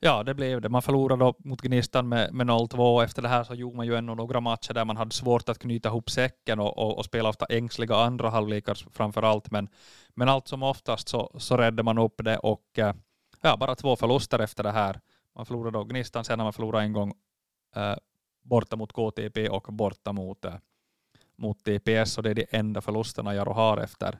Ja, 0.00 0.22
det 0.22 0.34
blev 0.34 0.60
det. 0.60 0.68
Man 0.68 0.82
förlorade 0.82 1.32
mot 1.38 1.60
Gnistan 1.60 2.08
med, 2.08 2.34
med 2.34 2.46
0-2. 2.46 3.04
Efter 3.04 3.22
det 3.22 3.28
här 3.28 3.44
så 3.44 3.54
gjorde 3.54 3.76
man 3.76 3.86
ju 3.86 3.96
ännu 3.96 4.14
några 4.14 4.40
matcher 4.40 4.72
där 4.72 4.84
man 4.84 4.96
hade 4.96 5.10
svårt 5.10 5.48
att 5.48 5.58
knyta 5.58 5.88
ihop 5.88 6.10
säcken 6.10 6.60
och, 6.60 6.78
och, 6.78 6.98
och 6.98 7.04
spela 7.04 7.28
ofta 7.28 7.46
ängsliga 7.46 7.96
andra 7.96 8.30
halvlekar 8.30 8.74
framför 8.92 9.22
allt. 9.22 9.50
Men, 9.50 9.68
men 10.14 10.28
allt 10.28 10.48
som 10.48 10.62
oftast 10.62 11.08
så, 11.08 11.36
så 11.38 11.56
räddade 11.56 11.82
man 11.82 11.98
upp 11.98 12.24
det 12.24 12.38
och 12.38 12.78
eh, 12.78 12.94
ja, 13.40 13.56
bara 13.56 13.74
två 13.74 13.96
förluster 13.96 14.38
efter 14.38 14.62
det 14.62 14.72
här. 14.72 15.00
Man 15.34 15.46
förlorade 15.46 15.78
då 15.78 15.84
Gnistan 15.84 16.24
sen 16.24 16.38
när 16.38 16.44
man 16.44 16.52
förlorade 16.52 16.84
en 16.84 16.92
gång 16.92 17.14
eh, 17.76 17.94
borta 18.42 18.76
mot 18.76 18.92
KTP 18.92 19.48
och 19.48 19.62
borta 19.72 20.12
mot, 20.12 20.44
eh, 20.44 20.54
mot 21.36 21.64
TPS 21.64 22.18
och 22.18 22.22
det 22.22 22.30
är 22.30 22.34
de 22.34 22.46
enda 22.50 22.80
förlusterna 22.80 23.34
Jaro 23.34 23.52
har 23.52 23.78
efter, 23.78 24.18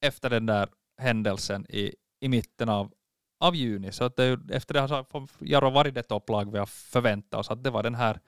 efter 0.00 0.30
den 0.30 0.46
där 0.46 0.68
händelsen 0.98 1.66
i, 1.68 1.94
i 2.20 2.28
mitten 2.28 2.68
av, 2.68 2.92
av 3.38 3.56
juni. 3.56 3.92
Så 3.92 4.04
att 4.04 4.16
det, 4.16 4.38
efter 4.50 4.74
det 4.74 4.80
har 4.80 5.06
Jaro 5.40 5.70
varit 5.70 5.94
det 5.94 6.02
topplag 6.02 6.52
vi 6.52 6.58
har 6.58 6.66
förväntat 6.66 7.40
oss. 7.40 7.50
Att 7.50 7.64
det 7.64 7.70
var 7.70 7.82
den 7.82 7.94
här 7.94 8.20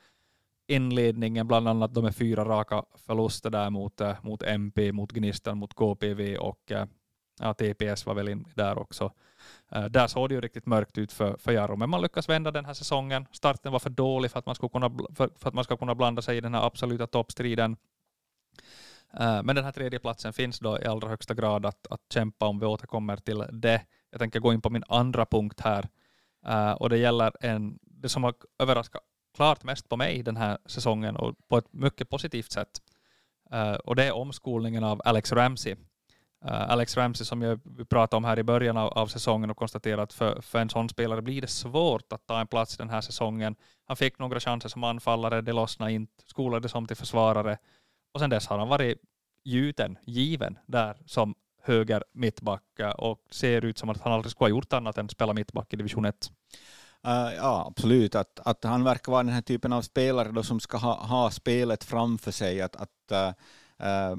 inledningen, 0.69 1.49
bland 1.49 1.69
annat 1.69 1.95
de 1.95 2.13
fyra 2.13 2.45
raka 2.45 2.85
förluster 3.07 3.51
där 3.51 3.71
mot, 3.71 4.01
eh, 4.01 4.17
mot 4.23 4.43
MP, 4.43 4.93
mot 4.93 5.13
Gnistan, 5.13 5.59
mot 5.59 5.75
KPV 5.75 6.37
och 6.37 6.73
eh, 6.73 6.87
ja, 7.39 7.55
TPS 7.55 8.07
var 8.07 8.15
väl 8.15 8.29
in 8.29 8.45
där 8.55 8.79
också. 8.79 9.13
Uh, 9.77 9.85
där 9.85 10.07
såg 10.07 10.29
det 10.29 10.35
ju 10.35 10.41
riktigt 10.41 10.67
mörkt 10.67 10.99
ut 10.99 11.13
för, 11.13 11.37
för 11.37 11.53
Jarro, 11.53 11.77
men 11.77 11.91
man 11.91 12.03
lyckas 12.03 12.29
vända 12.29 12.51
den 12.51 12.65
här 12.65 12.75
säsongen. 12.75 13.27
Starten 13.33 13.73
var 13.73 13.79
för 13.79 13.91
dålig 13.91 14.31
för 14.31 14.39
att 14.39 14.47
man 14.47 14.55
ska 14.55 14.69
kunna, 14.69 14.91
för, 14.91 15.31
för 15.37 15.49
att 15.49 15.55
man 15.55 15.65
ska 15.65 15.77
kunna 15.77 15.95
blanda 15.95 16.23
sig 16.23 16.37
i 16.37 16.41
den 16.41 16.55
här 16.55 16.67
absoluta 16.67 17.07
toppstriden. 17.07 17.77
Uh, 19.21 19.43
men 19.43 19.57
den 19.57 19.65
här 19.65 19.73
tredje 19.73 19.99
platsen 19.99 20.33
finns 20.33 20.59
då 20.59 20.79
i 20.79 20.85
allra 20.85 21.09
högsta 21.09 21.35
grad 21.35 21.67
att, 21.67 21.87
att 21.91 22.01
kämpa 22.13 22.47
om 22.47 22.61
vi 22.61 22.67
återkommer 22.67 23.17
till 23.17 23.45
det. 23.53 23.83
Jag 24.11 24.21
tänker 24.21 24.41
gå 24.41 24.53
in 24.53 24.61
på 24.61 24.71
min 24.71 24.85
andra 24.89 25.27
punkt 25.27 25.61
här. 25.61 25.89
Uh, 26.49 26.73
och 26.73 26.91
det 26.91 26.99
gäller 26.99 27.33
en, 27.41 27.79
det 27.83 28.09
som 28.09 28.25
har 28.25 28.35
överraskat 28.59 29.03
klart 29.37 29.65
mest 29.65 29.89
på 29.89 29.97
mig 29.97 30.23
den 30.23 30.37
här 30.37 30.59
säsongen 30.67 31.17
och 31.17 31.35
på 31.49 31.59
ett 31.59 31.73
mycket 31.73 32.09
positivt 32.11 32.53
sätt. 32.53 32.83
Eh, 33.51 33.73
och 33.73 33.97
det 33.97 34.05
är 34.05 34.13
omskolningen 34.13 34.85
av 34.85 35.03
Alex 35.05 35.33
Ramsey 35.33 35.77
Uh, 36.45 36.71
Alex 36.71 36.97
Ramsey 36.97 37.25
som 37.25 37.43
jag 37.43 37.89
pratade 37.89 38.17
om 38.17 38.25
här 38.25 38.39
i 38.39 38.43
början 38.43 38.77
av, 38.77 38.89
av 38.89 39.07
säsongen 39.07 39.51
och 39.51 39.57
konstaterat 39.57 40.03
att 40.03 40.13
för, 40.13 40.41
för 40.41 40.59
en 40.59 40.71
sån 40.71 40.89
spelare 40.89 41.23
blir 41.23 41.41
det 41.41 41.47
svårt 41.47 42.13
att 42.13 42.27
ta 42.27 42.41
en 42.41 42.47
plats 42.47 42.77
den 42.77 42.91
här 42.91 43.01
säsongen. 43.01 43.57
Han 43.85 43.97
fick 43.97 44.19
några 44.19 44.41
chanser 44.41 44.69
som 44.69 44.85
anfallare, 44.85 45.41
det 45.41 45.53
lossnade 45.53 45.93
inte, 45.93 46.23
skolades 46.27 46.75
om 46.75 46.87
till 46.87 46.97
försvarare 46.97 47.59
och 48.15 48.21
sen 48.21 48.31
dess 48.31 48.47
har 48.47 48.59
han 48.59 48.69
varit 48.69 48.99
gjuten, 49.45 49.99
given 50.07 50.59
där 50.67 50.97
som 51.07 51.35
höger 51.63 52.05
mittback 52.13 52.63
och 52.99 53.21
ser 53.31 53.65
ut 53.65 53.79
som 53.79 53.89
att 53.89 54.01
han 54.01 54.13
aldrig 54.13 54.31
skulle 54.31 54.45
ha 54.45 54.57
gjort 54.57 54.73
annat 54.73 54.99
än 54.99 55.09
spela 55.09 55.33
mittback 55.33 55.73
i 55.73 55.77
division 55.77 56.05
1. 56.05 56.31
Uh, 57.07 57.13
eh, 57.13 57.35
ja, 57.35 57.67
absolut. 57.71 58.15
Att, 58.15 58.41
att 58.45 58.65
han 58.65 58.85
verkar 58.85 59.13
vara 59.13 59.23
den 59.23 59.33
här 59.33 59.43
typen 59.43 59.73
av 59.73 59.83
spelare 59.83 60.33
då 60.33 60.43
som 60.43 60.61
ska 60.61 60.77
ha, 60.79 60.95
ha 60.95 61.31
spelet 61.31 61.85
framför 61.85 62.31
sig. 62.31 62.61
Att, 62.63 62.77
att 62.77 63.13
uh, 63.13 64.17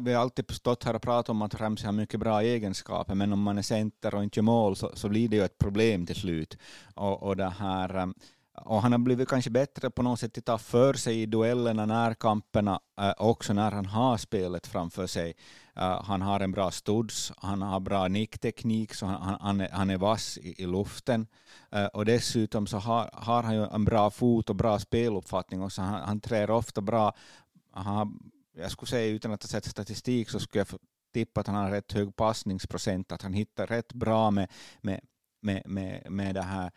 vi 0.00 0.12
har 0.12 0.22
alltid 0.22 0.50
stått 0.50 0.84
här 0.84 0.94
och 0.94 1.02
pratat 1.02 1.28
om 1.28 1.42
att 1.42 1.60
Ramsey 1.60 1.86
har 1.86 1.92
mycket 1.92 2.20
bra 2.20 2.42
egenskaper, 2.42 3.14
men 3.14 3.32
om 3.32 3.42
man 3.42 3.58
är 3.58 3.62
center 3.62 4.14
och 4.14 4.22
inte 4.22 4.38
gör 4.38 4.42
mål 4.42 4.76
så, 4.76 4.90
så 4.94 5.08
blir 5.08 5.28
det 5.28 5.36
ju 5.36 5.44
ett 5.44 5.58
problem 5.58 6.06
till 6.06 6.16
slut. 6.16 6.58
Och, 6.94 7.22
och, 7.22 7.36
det 7.36 7.48
här, 7.48 7.96
um, 7.96 8.14
och 8.64 8.82
han 8.82 8.92
har 8.92 8.98
blivit 8.98 9.28
kanske 9.28 9.50
bättre 9.50 9.90
på 9.90 10.02
något 10.02 10.20
sätt 10.20 10.38
att 10.38 10.44
ta 10.44 10.58
för 10.58 10.94
sig 10.94 11.22
i 11.22 11.26
duellerna, 11.26 11.86
närkamperna, 11.86 12.80
äh, 13.00 13.12
också 13.18 13.52
när 13.52 13.70
han 13.70 13.86
har 13.86 14.16
spelet 14.16 14.66
framför 14.66 15.06
sig. 15.06 15.34
Uh, 15.78 16.02
han 16.02 16.22
har 16.22 16.40
en 16.40 16.52
bra 16.52 16.70
studs, 16.70 17.32
han 17.36 17.62
har 17.62 17.80
bra 17.80 18.08
nickteknik, 18.08 18.94
så 18.94 19.06
han, 19.06 19.36
han, 19.40 19.60
är, 19.60 19.68
han 19.72 19.90
är 19.90 19.98
vass 19.98 20.38
i, 20.38 20.62
i 20.62 20.66
luften. 20.66 21.26
Uh, 21.76 21.84
och 21.84 22.04
dessutom 22.04 22.66
så 22.66 22.78
har, 22.78 23.10
har 23.12 23.42
han 23.42 23.54
ju 23.54 23.66
en 23.66 23.84
bra 23.84 24.10
fot 24.10 24.50
och 24.50 24.56
bra 24.56 24.78
speluppfattning 24.78 25.62
också. 25.62 25.82
Han, 25.82 26.00
han 26.00 26.20
trär 26.20 26.50
ofta 26.50 26.80
bra. 26.80 27.12
Han 27.72 28.18
jag 28.56 28.70
skulle 28.70 28.90
säga 28.90 29.06
utan 29.06 29.32
att 29.32 29.42
ha 29.42 29.48
sett 29.48 29.64
statistik 29.64 30.30
så 30.30 30.40
skulle 30.40 30.64
jag 30.70 30.80
tippa 31.12 31.40
att 31.40 31.46
han 31.46 31.56
har 31.56 31.70
rätt 31.70 31.92
hög 31.92 32.16
passningsprocent, 32.16 33.12
att 33.12 33.22
han 33.22 33.32
hittar 33.32 33.66
rätt 33.66 33.92
bra 33.92 34.30
med, 34.30 34.50
med, 34.80 35.00
med, 35.42 35.62
med, 35.66 36.10
med 36.10 36.34
det 36.34 36.42
här 36.42 36.70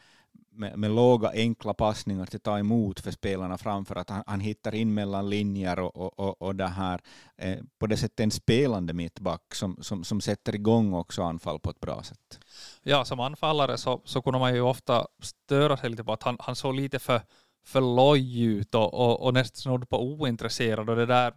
med, 0.56 0.80
med, 0.80 0.92
låga 0.92 1.30
enkla 1.30 1.74
passningar 1.74 2.26
till 2.26 2.40
ta 2.40 2.60
emot 2.60 3.00
för 3.00 3.12
spelarna 3.12 3.58
framför 3.58 3.96
att 3.96 4.10
han, 4.10 4.24
han 4.28 4.40
hittar 4.40 4.76
in 4.76 4.94
mellan 4.94 5.30
linjer 5.30 5.80
och, 5.80 5.96
och, 5.96 6.20
och, 6.20 6.42
och 6.42 6.56
det 6.56 6.68
här 6.68 7.02
eh, 7.38 7.60
på 7.80 7.88
det 7.88 7.98
sättet 7.98 8.20
en 8.20 8.32
spelande 8.32 8.94
mittback 8.94 9.56
som, 9.56 9.78
som, 9.82 10.04
som 10.04 10.22
sätter 10.22 10.56
igång 10.56 10.94
också 10.94 11.24
anfall 11.24 11.60
på 11.60 11.70
ett 11.70 11.80
bra 11.80 12.04
sätt. 12.04 12.40
Ja, 12.84 13.06
som 13.06 13.20
anfallare 13.20 13.78
så, 13.78 14.02
så 14.06 14.22
kunde 14.22 14.40
man 14.40 14.56
ju 14.56 14.62
ofta 14.62 15.08
störa 15.22 15.78
sig 15.78 15.90
lite 15.90 16.04
på 16.04 16.14
att 16.14 16.24
han, 16.24 16.38
han 16.40 16.56
såg 16.56 16.76
lite 16.76 17.00
för, 17.00 17.22
för 17.66 17.82
loj 17.82 18.44
ut 18.44 18.76
och, 18.76 18.94
och, 18.94 19.26
och 19.26 19.34
nästan 19.34 19.56
snudd 19.56 19.90
på 19.90 20.04
ointresserad 20.04 20.90
och 20.90 20.96
det 20.96 21.06
där 21.06 21.34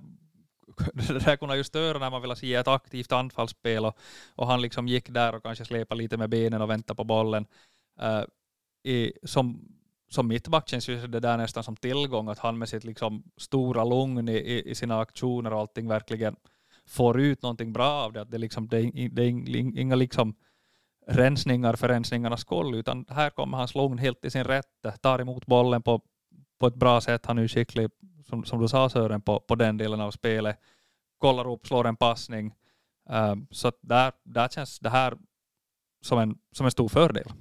det 0.92 1.18
där 1.18 1.36
kunde 1.36 1.56
ju 1.56 1.64
störa 1.64 1.98
när 1.98 2.10
man 2.10 2.22
ville 2.22 2.36
se 2.36 2.54
ett 2.54 2.68
aktivt 2.68 3.12
anfallsspel 3.12 3.84
och, 3.84 3.98
och 4.34 4.46
han 4.46 4.62
liksom 4.62 4.88
gick 4.88 5.08
där 5.08 5.34
och 5.34 5.42
kanske 5.42 5.64
släpade 5.64 5.98
lite 6.02 6.16
med 6.16 6.30
benen 6.30 6.62
och 6.62 6.70
väntade 6.70 6.96
på 6.96 7.04
bollen. 7.04 7.46
Uh, 8.02 8.24
i, 8.86 9.12
som, 9.22 9.68
som 10.08 10.28
mittback 10.28 10.68
känns 10.68 10.88
ju 10.88 11.06
det 11.06 11.20
där 11.20 11.36
nästan 11.36 11.64
som 11.64 11.76
tillgång 11.76 12.28
att 12.28 12.38
han 12.38 12.58
med 12.58 12.68
sitt 12.68 12.84
liksom 12.84 13.22
stora 13.36 13.84
lugn 13.84 14.28
i, 14.28 14.62
i, 14.66 14.74
sina 14.74 15.00
aktioner 15.00 15.52
och 15.52 15.60
allting 15.60 15.88
verkligen 15.88 16.36
får 16.86 17.20
ut 17.20 17.42
någonting 17.42 17.72
bra 17.72 18.04
av 18.04 18.12
det. 18.12 18.20
Att 18.20 18.30
det, 18.30 18.38
liksom, 18.38 18.68
det, 18.68 18.78
är, 18.78 19.08
det 19.08 19.22
är 19.22 19.78
inga 19.78 19.94
liksom 19.94 20.34
rensningar 21.06 21.76
för 21.76 21.88
rensningarnas 21.88 22.40
skull, 22.40 22.74
utan 22.74 23.06
här 23.08 23.30
kommer 23.30 23.58
hans 23.58 23.74
lugn 23.74 23.98
helt 23.98 24.24
i 24.24 24.30
sin 24.30 24.44
rätt, 24.44 25.02
tar 25.02 25.18
emot 25.18 25.46
bollen 25.46 25.82
på, 25.82 26.00
på 26.58 26.66
ett 26.66 26.74
bra 26.74 27.00
sätt. 27.00 27.26
Han 27.26 27.38
är 27.38 27.42
ju 27.42 27.48
skicklig, 27.48 27.90
som, 28.28 28.44
som 28.44 28.60
du 28.60 28.68
sa 28.68 28.88
Sören, 28.88 29.20
på, 29.20 29.40
på 29.40 29.54
den 29.54 29.76
delen 29.76 30.00
av 30.00 30.10
spelet. 30.10 30.58
Kollar 31.18 31.52
upp, 31.52 31.66
slår 31.66 31.86
en 31.86 31.96
passning. 31.96 32.54
Uh, 33.10 33.34
så 33.50 33.72
där, 33.80 34.12
där 34.24 34.48
känns 34.48 34.78
det 34.78 34.90
här 34.90 35.14
som 36.02 36.18
en, 36.18 36.38
som 36.52 36.66
en 36.66 36.72
stor 36.72 36.88
fördel. 36.88 37.32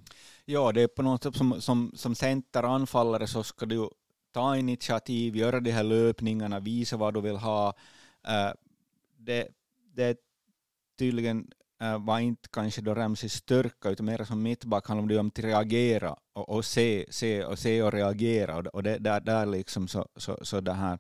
Ja, 0.46 0.72
det 0.72 0.82
är 0.82 0.88
på 0.88 1.02
något 1.02 1.24
sätt 1.24 1.36
som, 1.36 1.62
som, 1.62 1.92
som 1.96 2.16
centeranfallare 2.16 3.28
så 3.28 3.44
ska 3.44 3.66
du 3.66 3.90
ta 4.32 4.58
initiativ, 4.58 5.36
göra 5.36 5.60
de 5.60 5.72
här 5.72 5.84
löpningarna, 5.84 6.60
visa 6.60 6.98
vad 6.98 7.14
du 7.14 7.22
vill 7.22 7.36
ha. 7.36 7.68
Uh, 8.28 8.54
det, 9.18 9.48
det 9.94 10.18
tydligen 11.00 11.52
uh, 11.84 12.06
var 12.06 12.20
inte 12.20 12.50
kanske 12.52 12.82
då 12.82 12.96
Ramsey 12.96 13.30
styrka, 13.30 13.90
utan 13.90 14.06
mer 14.06 14.24
som 14.24 14.44
mittback 14.44 14.88
handlade 14.88 15.14
det 15.14 15.20
om 15.20 15.28
att 15.28 15.40
reagera 15.40 16.16
och, 16.34 16.50
och, 16.50 16.66
se, 16.66 17.06
se, 17.10 17.44
och 17.44 17.60
se 17.60 17.84
och 17.84 17.94
reagera. 17.94 18.58
Och, 18.58 18.66
och 18.66 18.84
det, 18.84 18.98
där, 18.98 19.20
där 19.20 19.46
liksom 19.46 19.88
så, 19.88 20.08
så, 20.16 20.40
så 20.42 20.62
det 20.62 20.74
här, 20.74 21.00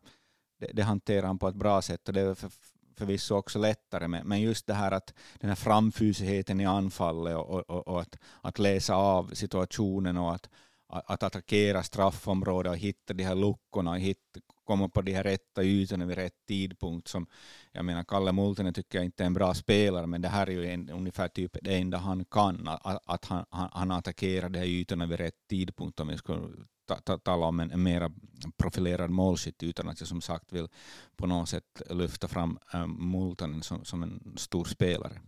det, 0.59 0.71
det 0.73 0.83
hanterar 0.83 1.27
han 1.27 1.39
på 1.39 1.47
ett 1.47 1.55
bra 1.55 1.81
sätt. 1.81 2.07
Och 2.07 2.13
det 2.13 2.21
är 2.21 2.35
för, 2.35 2.51
förvisso 2.97 3.35
också 3.35 3.59
lättare, 3.59 4.07
men, 4.07 4.27
men 4.27 4.41
just 4.41 4.67
det 4.67 4.73
här 4.73 4.91
att 4.91 5.13
den 5.39 5.49
här 5.49 5.55
framfusigheten 5.55 6.61
i 6.61 6.65
anfallet 6.65 7.35
och, 7.35 7.69
och, 7.69 7.87
och 7.87 8.01
att, 8.01 8.17
att 8.41 8.59
läsa 8.59 8.95
av 8.95 9.31
situationen 9.33 10.17
och 10.17 10.35
att, 10.35 10.49
att 10.87 11.23
attackera 11.23 11.83
straffområdet 11.83 12.69
och 12.69 12.77
hitta 12.77 13.13
de 13.13 13.23
här 13.23 13.35
luckorna 13.35 13.91
och 13.91 13.99
hitta, 13.99 14.39
komma 14.65 14.89
på 14.89 15.01
de 15.01 15.13
här 15.13 15.23
rätta 15.23 15.63
ytorna 15.63 16.05
vid 16.05 16.17
rätt 16.17 16.45
tidpunkt. 16.47 17.07
Som, 17.07 17.27
jag 17.71 17.85
menar, 17.85 18.03
Kalle 18.03 18.31
Multinen 18.31 18.73
tycker 18.73 18.97
jag 18.97 19.05
inte 19.05 19.23
är 19.23 19.27
en 19.27 19.33
bra 19.33 19.53
spelare, 19.53 20.07
men 20.07 20.21
det 20.21 20.27
här 20.27 20.47
är 20.47 20.51
ju 20.51 20.65
en, 20.65 20.89
ungefär 20.89 21.27
typ 21.27 21.57
det 21.61 21.75
enda 21.75 21.97
han 21.97 22.25
kan, 22.25 22.67
att, 22.67 23.03
att 23.05 23.25
han, 23.25 23.45
han, 23.49 23.69
han 23.73 23.91
attackerar 23.91 24.49
de 24.49 24.59
här 24.59 24.65
ytorna 24.65 25.05
vid 25.05 25.19
rätt 25.19 25.47
tidpunkt 25.49 25.99
om 25.99 26.07
vi 26.07 26.17
skulle 26.17 26.47
ta, 26.87 26.95
ta, 26.95 27.17
tala 27.17 27.45
om 27.45 27.59
en, 27.59 27.71
en 27.71 27.83
mera 27.83 28.11
profilerad 28.57 29.09
målskytt 29.09 29.63
utan 29.63 29.89
att 29.89 29.99
jag 29.99 30.07
som 30.07 30.21
sagt 30.21 30.53
vill 30.53 30.67
på 31.15 31.27
något 31.27 31.49
sätt 31.49 31.81
lyfta 31.89 32.27
fram 32.27 32.59
äh, 32.73 32.87
Multinen 32.87 33.63
som, 33.63 33.85
som 33.85 34.03
en 34.03 34.33
stor 34.37 34.65
spelare. 34.65 35.21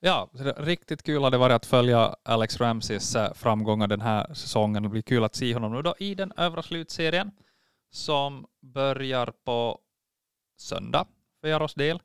Ja, 0.00 0.30
riktigt 0.56 1.02
kul 1.02 1.22
har 1.22 1.30
det 1.30 1.38
varit 1.38 1.54
att 1.54 1.66
följa 1.66 2.16
Alex 2.22 2.60
Ramseys 2.60 3.16
eh, 3.16 3.34
framgångar 3.34 3.86
den 3.86 4.00
här 4.00 4.34
säsongen. 4.34 4.82
Det 4.82 4.88
blir 4.88 5.02
kul 5.02 5.24
att 5.24 5.34
se 5.34 5.54
honom 5.54 5.72
nu 5.72 5.82
då 5.82 5.94
i 5.98 6.14
den 6.14 6.32
övre 6.36 6.62
slutserien 6.62 7.30
som 7.94 8.46
börjar 8.60 9.32
på 9.44 9.78
söndag 10.56 11.06
för 11.40 11.48
Jaros 11.48 11.74
del. 11.74 12.02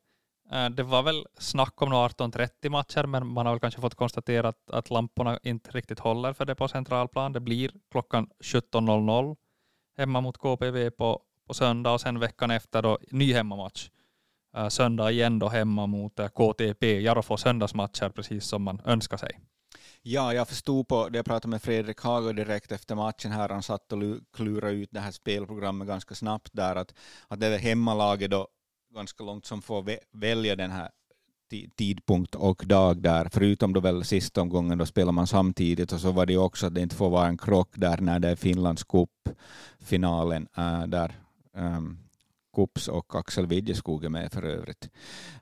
Eh, 0.52 0.70
det 0.70 0.84
var 0.84 1.04
väl 1.04 1.26
snack 1.38 1.82
om 1.82 1.94
18.30 1.94 2.70
matcher, 2.70 3.04
men 3.04 3.28
man 3.28 3.46
har 3.46 3.54
väl 3.54 3.60
kanske 3.60 3.82
fått 3.82 3.96
konstatera 3.96 4.48
att, 4.48 4.72
att 4.72 4.90
lamporna 4.90 5.40
inte 5.44 5.72
riktigt 5.72 6.00
håller 6.00 6.34
för 6.34 6.46
det 6.46 6.56
på 6.56 6.68
centralplan. 6.68 7.34
Det 7.34 7.40
blir 7.40 7.72
klockan 7.92 8.30
17.00 8.44 9.36
hemma 9.98 10.22
mot 10.22 10.38
KPV 10.38 10.90
på, 10.90 11.22
på 11.48 11.54
söndag 11.54 11.92
och 11.92 12.02
sen 12.02 12.20
veckan 12.20 12.52
efter 12.52 12.82
då 12.82 12.98
ny 13.12 13.34
hemmamatch. 13.34 13.90
Eh, 14.56 14.68
söndag 14.68 15.12
igen 15.12 15.40
då 15.40 15.48
hemma 15.48 15.88
mot 15.88 16.20
eh, 16.20 16.28
KTP. 16.28 17.02
Jaro 17.02 17.22
får 17.22 17.38
söndagsmatcher 17.38 18.10
precis 18.10 18.46
som 18.46 18.64
man 18.64 18.82
önskar 18.86 19.18
sig. 19.18 19.40
Ja, 20.02 20.34
jag 20.34 20.48
förstod 20.48 20.88
på 20.88 21.10
det 21.10 21.18
jag 21.18 21.26
pratade 21.26 21.48
med 21.48 21.62
Fredrik 21.62 22.02
Hager 22.02 22.34
direkt 22.34 22.72
efter 22.72 22.96
matchen 22.96 23.32
här, 23.32 23.50
han 23.50 23.64
satt 23.64 23.92
och 23.92 24.00
klurade 24.34 24.74
ut 24.74 24.90
det 24.92 25.00
här 25.00 25.12
spelprogrammet 25.12 25.88
ganska 25.88 26.16
snabbt 26.16 26.50
där, 26.52 26.76
att, 26.76 26.94
att 27.28 27.40
det 27.40 27.48
är 27.48 27.58
hemmalaget 27.58 28.32
då 28.32 28.48
ganska 28.94 29.24
långt 29.24 29.46
som 29.46 29.62
får 29.62 29.98
välja 30.12 30.56
den 30.56 30.72
här 30.72 30.90
tidpunkt 31.76 32.36
och 32.36 32.64
dag 32.66 33.02
där, 33.02 33.30
förutom 33.32 33.74
då 33.74 33.80
väl 33.80 34.04
sista 34.04 34.42
omgången 34.42 34.78
då 34.78 34.86
spelar 34.86 35.12
man 35.12 35.28
samtidigt 35.28 35.92
och 35.92 36.00
så 36.00 36.12
var 36.12 36.26
det 36.26 36.38
också 36.38 36.68
att 36.68 36.76
det 36.76 36.82
inte 36.82 36.96
får 36.96 37.10
vara 37.10 37.28
en 37.28 37.38
krock 37.38 37.70
där 37.76 37.98
när 37.98 38.20
det 38.20 38.30
är 38.30 38.36
Finlands 38.36 38.84
cup-finalen 38.84 40.48
äh, 40.58 40.82
eh, 40.82 40.88
där 40.88 41.20
ähm, 41.56 42.00
Kups 42.56 42.88
och 42.88 43.16
Axel 43.16 43.48
Widjeskog 43.48 44.06
är 44.06 44.10
med 44.10 44.32
för 44.32 44.44
övrigt. 44.44 44.90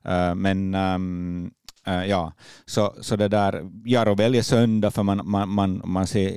Äh, 0.03 0.35
men 0.35 0.75
ähm, 0.75 1.51
uh, 1.87 2.05
ja, 2.05 2.33
så, 2.65 2.95
så 3.01 3.15
det 3.15 3.27
där, 3.27 3.71
Jaro 3.85 4.15
väljer 4.15 4.41
söndag 4.41 4.91
för 4.91 5.03
man, 5.03 5.21
man, 5.29 5.49
man, 5.49 5.81
man 5.85 6.07
ser, 6.07 6.31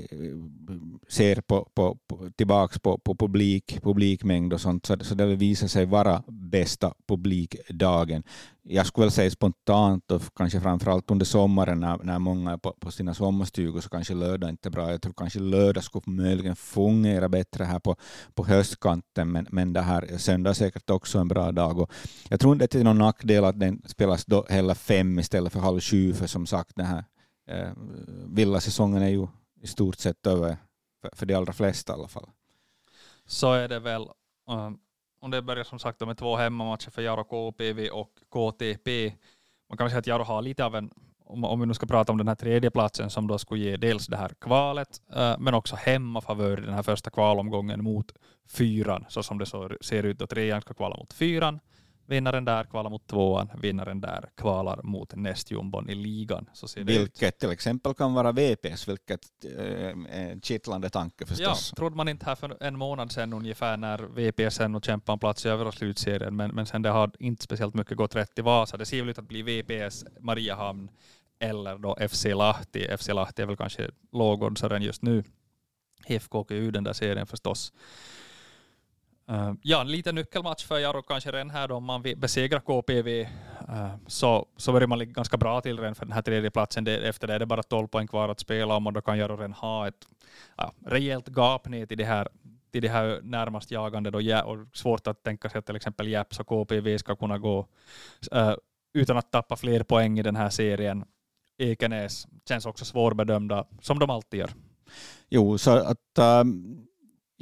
ser 1.08 1.40
på, 1.40 1.68
på, 1.74 1.98
på, 2.08 2.30
tillbaka 2.36 2.78
på, 2.78 2.98
på 2.98 3.14
publik, 3.14 3.78
publikmängd 3.82 4.52
och 4.52 4.60
sånt, 4.60 4.86
så, 4.86 4.96
så 5.00 5.14
det 5.14 5.26
visar 5.26 5.66
sig 5.66 5.86
vara 5.86 6.22
bästa 6.28 6.92
publikdagen 7.08 8.22
jag 8.62 8.86
skulle 8.86 9.04
väl 9.04 9.12
säga 9.12 9.30
spontant 9.30 10.10
och 10.10 10.22
kanske 10.36 10.60
framförallt 10.60 11.10
under 11.10 11.26
sommaren 11.26 11.80
när, 11.80 11.98
när 12.02 12.18
många 12.18 12.52
är 12.52 12.56
på, 12.56 12.74
på 12.80 12.90
sina 12.90 13.14
sommarstugor 13.14 13.80
så 13.80 13.88
kanske 13.88 14.14
lördag 14.14 14.50
inte 14.50 14.68
är 14.68 14.70
bra. 14.70 14.90
Jag 14.90 15.02
tror 15.02 15.12
kanske 15.16 15.38
lördag 15.40 15.84
skulle 15.84 16.02
möjligen 16.06 16.56
fungera 16.56 17.28
bättre 17.28 17.64
här 17.64 17.78
på, 17.78 17.96
på 18.34 18.46
höstkanten 18.46 19.32
men, 19.32 19.46
men 19.50 19.72
det 19.72 19.80
här 19.80 20.18
söndag 20.18 20.50
är 20.50 20.54
säkert 20.54 20.90
också 20.90 21.18
en 21.18 21.28
bra 21.28 21.52
dag. 21.52 21.78
Och 21.78 21.92
jag 22.28 22.40
tror 22.40 22.52
inte 22.52 22.66
det 22.66 22.80
är 22.80 22.84
någon 22.84 22.98
nackdel 22.98 23.44
att 23.44 23.60
den 23.60 23.82
spelas 23.86 24.24
då 24.24 24.46
hela 24.48 24.74
fem 24.74 25.18
istället 25.18 25.39
för 25.48 25.60
halv 25.60 25.80
sju 25.80 26.14
för 26.14 26.26
som 26.26 26.46
sagt 26.46 26.76
den 26.76 26.86
här 26.86 27.04
eh, 27.46 27.72
villasäsongen 28.26 29.02
är 29.02 29.08
ju 29.08 29.26
i 29.60 29.66
stort 29.66 29.98
sett 29.98 30.26
över 30.26 30.56
för, 31.00 31.10
för 31.12 31.26
de 31.26 31.34
allra 31.34 31.52
flesta 31.52 31.92
i 31.92 31.94
alla 31.94 32.08
fall. 32.08 32.30
Så 33.26 33.52
är 33.52 33.68
det 33.68 33.78
väl. 33.78 34.02
Och 34.46 34.72
om 35.20 35.30
det 35.30 35.42
börjar 35.42 35.64
som 35.64 35.78
sagt 35.78 36.00
med 36.00 36.16
två 36.16 36.36
hemmamatcher 36.36 36.90
för 36.90 37.02
Jaro 37.02 37.24
KPV 37.24 37.88
och 37.88 38.10
KTP. 38.30 39.12
Man 39.68 39.78
kan 39.78 39.84
väl 39.84 39.90
säga 39.90 39.98
att 39.98 40.06
Jaro 40.06 40.22
har 40.22 40.42
lite 40.42 40.64
av 40.64 40.74
en, 40.74 40.90
om, 41.24 41.60
vi 41.60 41.66
nu 41.66 41.74
ska 41.74 41.86
prata 41.86 42.12
om 42.12 42.18
den 42.18 42.28
här 42.28 42.34
tredje 42.34 42.70
platsen 42.70 43.10
som 43.10 43.26
då 43.26 43.38
skulle 43.38 43.64
ge 43.64 43.76
dels 43.76 44.06
det 44.06 44.16
här 44.16 44.32
kvalet, 44.40 45.02
eh, 45.14 45.38
men 45.38 45.54
också 45.54 45.76
hemmafavör 45.76 46.62
i 46.62 46.64
den 46.64 46.74
här 46.74 46.82
första 46.82 47.10
kvalomgången 47.10 47.84
mot 47.84 48.12
fyran, 48.48 49.04
så 49.08 49.22
som 49.22 49.38
det 49.38 49.46
så 49.46 49.70
ser 49.80 50.02
ut. 50.02 50.18
Då 50.18 50.26
trean 50.26 50.60
ska 50.60 50.74
kvala 50.74 50.96
mot 50.96 51.12
fyran 51.12 51.60
Vinnaren 52.10 52.44
där 52.44 52.64
kvalar 52.64 52.90
mot 52.90 53.06
tvåan, 53.06 53.50
vinnaren 53.62 54.00
där 54.00 54.28
kvalar 54.36 54.82
mot 54.82 55.14
nästjumbon 55.14 55.90
i 55.90 55.94
ligan. 55.94 56.50
Så 56.52 56.68
ser 56.68 56.84
vilket 56.84 57.38
till 57.38 57.50
exempel 57.50 57.94
kan 57.94 58.14
vara 58.14 58.32
VPS, 58.32 58.88
vilket 58.88 59.20
äh, 59.44 60.40
kittlande 60.42 60.90
tanke 60.90 61.26
förstås. 61.26 61.72
Ja, 61.72 61.76
trodde 61.76 61.96
man 61.96 62.08
inte 62.08 62.26
här 62.26 62.34
för 62.34 62.62
en 62.62 62.78
månad 62.78 63.12
sedan 63.12 63.32
ungefär 63.32 63.76
när 63.76 63.98
VPS 63.98 64.60
ännu 64.60 64.80
kämpade 64.80 65.14
en 65.14 65.18
plats 65.18 65.46
i 65.46 65.48
övre 65.48 65.72
slutserien, 65.72 66.36
men, 66.36 66.50
men 66.50 66.66
sen 66.66 66.82
det 66.82 66.88
har 66.88 67.10
inte 67.18 67.42
speciellt 67.42 67.74
mycket 67.74 67.96
gått 67.96 68.16
rätt 68.16 68.38
i 68.38 68.42
Vasa. 68.42 68.76
Det 68.76 68.86
ser 68.86 69.00
väl 69.00 69.08
ut 69.08 69.18
att 69.18 69.28
bli 69.28 69.42
VPS, 69.42 70.04
Mariehamn 70.20 70.90
eller 71.38 71.78
då 71.78 71.96
FC 72.08 72.24
Lahti. 72.24 72.96
FC 72.98 73.08
Lahti 73.08 73.42
är 73.42 73.46
väl 73.46 73.56
kanske 73.56 73.90
lågoddsaren 74.12 74.82
just 74.82 75.02
nu. 75.02 75.24
Ju 76.48 76.70
den 76.70 76.84
där 76.84 76.92
serien 76.92 77.26
förstås. 77.26 77.72
Uh, 79.30 79.52
ja, 79.62 79.80
en 79.80 79.90
liten 79.90 80.14
nyckelmatch 80.14 80.64
för 80.64 80.78
Jaro 80.78 81.02
kanske 81.02 81.30
redan 81.30 81.50
här 81.50 81.68
då, 81.68 81.74
om 81.74 81.84
man 81.84 82.02
besegrar 82.16 82.60
KPV 82.60 83.20
uh, 83.20 83.28
äh, 83.68 83.90
så, 84.06 84.46
så 84.56 84.72
börjar 84.72 84.88
man 84.88 84.98
ligga 84.98 85.12
ganska 85.12 85.36
bra 85.36 85.60
till 85.60 85.78
redan 85.78 85.94
för 85.94 86.06
den 86.06 86.12
här 86.12 86.22
tredje 86.22 86.50
platsen. 86.50 86.84
Det, 86.84 87.08
efter 87.08 87.26
det 87.26 87.34
är 87.34 87.38
det 87.38 87.46
bara 87.46 87.62
12 87.62 87.86
poäng 87.86 88.06
kvar 88.06 88.28
att 88.28 88.40
spela 88.40 88.76
om 88.76 88.86
och 88.86 88.92
då 88.92 89.00
kan 89.00 89.18
Jaro 89.18 89.36
redan 89.36 89.52
ha 89.52 89.88
ett 89.88 90.06
uh, 90.62 90.70
rejält 90.86 91.28
gap 91.28 91.68
ner 91.68 91.86
till 91.86 91.98
det 91.98 92.04
här 92.04 92.28
till 92.72 92.82
det 92.82 92.88
här 92.88 93.20
närmast 93.22 93.70
jagande 93.70 94.10
då, 94.10 94.20
ja, 94.20 94.42
och 94.42 94.58
svårt 94.72 95.06
att 95.06 95.22
tänka 95.22 95.48
sig 95.48 95.58
att 95.58 95.66
till 95.66 95.76
exempel 95.76 96.08
Japs 96.08 96.40
och 96.40 96.46
KPV 96.46 96.98
ska 96.98 97.16
kunna 97.16 97.38
gå 97.38 97.66
uh, 98.34 98.54
utan 98.94 99.16
att 99.16 99.32
tappa 99.32 99.56
fler 99.56 99.82
poäng 99.82 100.18
i 100.18 100.22
den 100.22 100.36
här 100.36 100.50
serien. 100.50 101.04
Ekenäs 101.58 102.26
känns 102.48 102.66
också 102.66 102.84
svårbedömda, 102.84 103.66
som 103.80 103.98
de 103.98 104.10
alltid 104.10 104.40
gör. 104.40 104.50
Jo, 105.28 105.58
så 105.58 105.70
att 105.70 106.18
um 106.18 106.86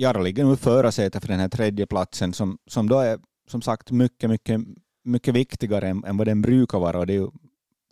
Jaro 0.01 0.23
ligger 0.23 0.45
nu 0.45 0.53
i 0.53 0.57
förarsätet 0.57 1.23
för 1.23 1.29
den 1.29 1.41
här 1.41 1.49
tredje 1.49 1.87
platsen 1.87 2.33
som, 2.33 2.59
som 2.67 2.89
då 2.89 2.99
är 2.99 3.19
som 3.51 3.63
sagt 3.63 3.91
mycket, 3.91 4.31
mycket, 4.31 4.61
mycket 5.05 5.35
viktigare 5.35 5.89
än, 5.89 6.05
än 6.05 6.17
vad 6.17 6.27
den 6.27 6.43
brukar 6.43 6.79
vara. 6.79 6.99
Och 6.99 7.07
det 7.07 7.31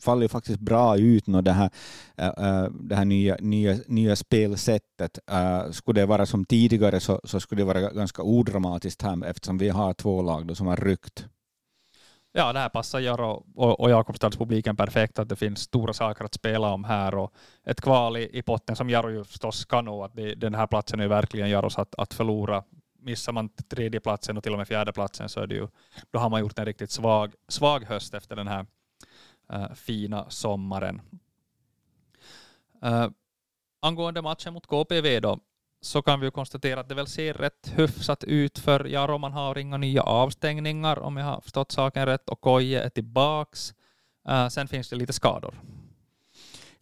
faller 0.02 0.22
ju 0.22 0.28
faktiskt 0.28 0.60
bra 0.60 0.96
ut 0.96 1.26
nu 1.26 1.42
det 1.42 1.52
här, 1.52 1.70
äh, 2.16 2.26
äh, 2.26 2.70
det 2.70 2.94
här 2.94 3.04
nya, 3.04 3.36
nya, 3.40 3.78
nya 3.86 4.16
spelsättet. 4.16 5.18
Äh, 5.30 5.70
skulle 5.70 6.00
det 6.00 6.06
vara 6.06 6.26
som 6.26 6.44
tidigare 6.44 7.00
så, 7.00 7.20
så 7.24 7.40
skulle 7.40 7.60
det 7.60 7.66
vara 7.66 7.80
ganska 7.80 8.22
odramatiskt 8.22 9.02
här 9.02 9.24
eftersom 9.24 9.58
vi 9.58 9.68
har 9.68 9.94
två 9.94 10.22
lag 10.22 10.46
då 10.46 10.54
som 10.54 10.66
har 10.66 10.76
ryckt 10.76 11.26
ja, 12.36 12.52
det 12.52 12.58
här 12.58 12.68
passar 12.68 13.00
Jaro 13.00 13.46
och, 13.54 13.80
och 13.80 13.90
Jakobstadspubliken 13.90 14.76
perfekt, 14.76 15.18
att 15.18 15.28
det 15.28 15.36
finns 15.36 15.60
stora 15.60 15.92
saker 15.92 16.24
att 16.24 16.34
spela 16.34 16.72
om 16.72 16.84
här 16.84 17.14
och 17.14 17.34
ett 17.64 17.80
kval 17.80 18.16
i, 18.16 18.38
i 18.38 18.42
potten 18.42 18.76
som 18.76 18.90
Jaro 18.90 19.10
ju 19.10 19.24
förstås 19.24 19.64
kan 19.64 19.84
nå, 19.84 20.04
att 20.04 20.16
det, 20.16 20.34
den 20.34 20.54
här 20.54 20.66
platsen 20.66 21.00
är 21.00 21.08
verkligen 21.08 21.50
Jaros 21.50 21.78
att, 21.78 21.94
att 21.94 22.14
förlora 22.14 22.64
missar 23.00 23.32
man 23.32 23.48
tredjeplatsen 23.48 24.36
och 24.36 24.42
till 24.42 24.52
och 24.52 24.58
med 24.58 24.68
fjärdeplatsen 24.68 25.28
så 25.28 25.40
är 25.40 25.46
det 25.46 25.54
ju, 25.54 25.68
då 26.10 26.18
har 26.18 26.30
man 26.30 26.40
gjort 26.40 26.58
en 26.58 26.64
riktigt 26.64 26.90
svag, 26.90 27.34
svag 27.48 27.84
höst 27.84 28.14
efter 28.14 28.36
den 28.36 28.48
här 28.48 28.66
äh, 29.52 29.72
fina 29.74 30.30
sommaren. 30.30 31.00
Äh, 32.82 33.08
angående 33.80 34.22
matchen 34.22 34.54
mot 34.54 34.66
KPV 34.66 35.20
då, 35.20 35.38
så 35.86 36.02
kan 36.02 36.20
vi 36.20 36.26
ju 36.26 36.30
konstatera 36.30 36.80
att 36.80 36.88
det 36.88 36.94
väl 36.94 37.06
ser 37.06 37.34
rätt 37.34 37.72
hyfsat 37.74 38.24
ut 38.24 38.58
för 38.58 38.84
Jaro. 38.84 39.18
Man 39.18 39.32
har 39.32 39.58
inga 39.58 39.76
nya 39.76 40.02
avstängningar 40.02 40.98
om 40.98 41.16
jag 41.16 41.24
har 41.24 41.40
förstått 41.40 41.72
saken 41.72 42.06
rätt 42.06 42.28
och 42.28 42.40
Koje 42.40 42.82
är 42.82 42.88
tillbaks. 42.88 43.74
Uh, 44.28 44.48
sen 44.48 44.68
finns 44.68 44.88
det 44.88 44.96
lite 44.96 45.12
skador. 45.12 45.54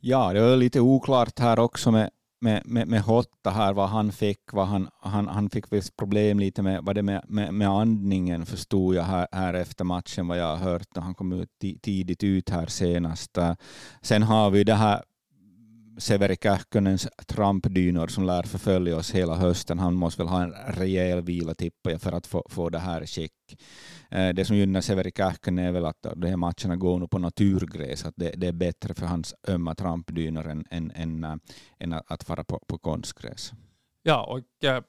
Ja, 0.00 0.32
det 0.32 0.40
var 0.40 0.56
lite 0.56 0.80
oklart 0.80 1.38
här 1.38 1.58
också 1.58 1.90
med, 1.90 2.10
med, 2.40 2.62
med, 2.64 2.88
med 2.88 3.02
Hotta 3.02 3.50
här, 3.50 3.72
vad 3.72 3.88
han 3.88 4.12
fick. 4.12 4.52
Vad 4.52 4.66
han, 4.66 4.88
han, 5.00 5.28
han 5.28 5.50
fick 5.50 5.72
visst 5.72 5.96
problem 5.96 6.38
lite 6.38 6.62
med, 6.62 6.80
vad 6.82 6.94
det 6.94 7.02
med, 7.02 7.24
med, 7.28 7.54
med 7.54 7.68
andningen, 7.68 8.46
förstod 8.46 8.94
jag 8.94 9.02
här, 9.02 9.26
här 9.32 9.54
efter 9.54 9.84
matchen, 9.84 10.28
vad 10.28 10.38
jag 10.38 10.56
har 10.56 10.70
hört. 10.70 10.88
Han 10.94 11.14
kom 11.14 11.32
ut 11.32 11.48
tidigt 11.82 12.24
ut 12.24 12.50
här 12.50 12.66
senast. 12.66 13.38
Eh, 13.38 13.54
sen 14.02 14.22
har 14.22 14.50
vi 14.50 14.64
det 14.64 14.74
här 14.74 15.02
Severi 15.98 16.36
Kähkönens 16.36 17.08
trampdynor 17.26 18.06
som 18.06 18.26
lär 18.26 18.42
förfölja 18.42 18.96
oss 18.96 19.10
hela 19.10 19.34
hösten. 19.34 19.78
Han 19.78 19.94
måste 19.94 20.22
väl 20.22 20.28
ha 20.28 20.42
en 20.42 20.52
rejäl 20.52 21.20
vila 21.20 21.54
tippar 21.54 21.90
jag 21.90 22.00
för 22.00 22.12
att 22.12 22.26
få, 22.26 22.46
få 22.48 22.68
det 22.70 22.78
här 22.78 23.02
i 23.02 23.06
skick. 23.06 23.32
Eh, 24.10 24.28
det 24.28 24.44
som 24.44 24.56
gynnar 24.56 24.80
Severi 24.80 25.12
Kähkönen 25.16 25.64
är 25.64 25.72
väl 25.72 25.84
att 25.84 26.06
de 26.16 26.26
här 26.28 26.36
matcherna 26.36 26.76
går 26.76 26.98
nu 26.98 27.08
på 27.08 27.18
naturgräs, 27.18 28.04
att 28.04 28.14
det, 28.16 28.30
det 28.36 28.46
är 28.46 28.52
bättre 28.52 28.94
för 28.94 29.06
hans 29.06 29.34
ömma 29.48 29.74
trampdynor 29.74 30.48
än, 30.48 30.64
än, 30.70 30.92
än, 30.94 31.24
äh, 31.24 31.34
än 31.78 31.92
att 32.06 32.24
fara 32.24 32.44
på, 32.44 32.60
på 32.66 32.78
konstgräs. 32.78 33.52
Ja, 34.02 34.24
och 34.24 34.64
äh, 34.68 34.82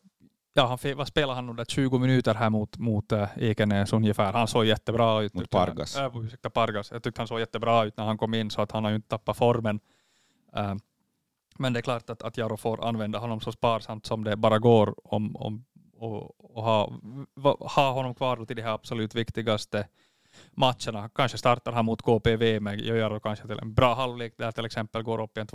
ja, 0.53 0.65
han, 0.65 0.95
vad 0.95 1.07
spelade 1.07 1.35
han 1.35 1.49
under 1.49 1.65
20 1.65 1.99
minuter 1.99 2.33
här 2.33 2.49
mot, 2.49 2.77
mot 2.77 3.11
äh, 3.11 3.27
Ekenäs 3.37 3.93
ungefär. 3.93 4.33
Han 4.33 4.47
såg 4.47 4.65
jättebra 4.65 5.21
ut. 5.21 5.33
Mot 5.33 5.49
Pargas. 5.49 5.97
Äh, 5.97 6.11
ursäkta, 6.17 6.49
Pargas. 6.49 6.91
Jag 6.91 7.03
tyckte 7.03 7.21
han 7.21 7.27
såg 7.27 7.39
jättebra 7.39 7.85
ut 7.85 7.97
när 7.97 8.05
han 8.05 8.17
kom 8.17 8.33
in 8.33 8.51
så 8.51 8.61
att 8.61 8.71
han 8.71 8.83
har 8.83 8.91
ju 8.91 8.95
inte 8.95 9.09
tappat 9.09 9.37
formen. 9.37 9.79
Äh, 10.55 10.75
men 11.59 11.73
det 11.73 11.79
är 11.79 11.81
klart 11.81 12.09
att, 12.09 12.23
att 12.23 12.37
Jaro 12.37 12.57
får 12.57 12.87
använda 12.87 13.19
honom 13.19 13.41
så 13.41 13.51
sparsamt 13.51 14.05
som 14.05 14.23
det 14.23 14.35
bara 14.35 14.59
går 14.59 15.13
om, 15.13 15.35
om, 15.35 15.65
och, 15.97 16.55
och 16.55 16.63
ha, 16.63 16.91
ha 17.59 17.91
honom 17.91 18.15
kvar 18.15 18.45
till 18.45 18.55
de 18.55 18.61
här 18.61 18.73
absolut 18.73 19.15
viktigaste 19.15 19.87
matcherna. 20.51 21.09
Kanske 21.15 21.37
startar 21.37 21.71
han 21.71 21.85
mot 21.85 22.01
KPV 22.01 22.59
men 22.59 22.79
gör 22.79 22.95
Jaro 22.95 23.19
kanske 23.19 23.47
till 23.47 23.59
en 23.59 23.73
bra 23.73 23.95
halvlek 23.95 24.33
där 24.37 24.51
till 24.51 24.65
exempel 24.65 25.03
går 25.03 25.21
upp 25.21 25.37
i 25.37 25.41
en 25.41 25.47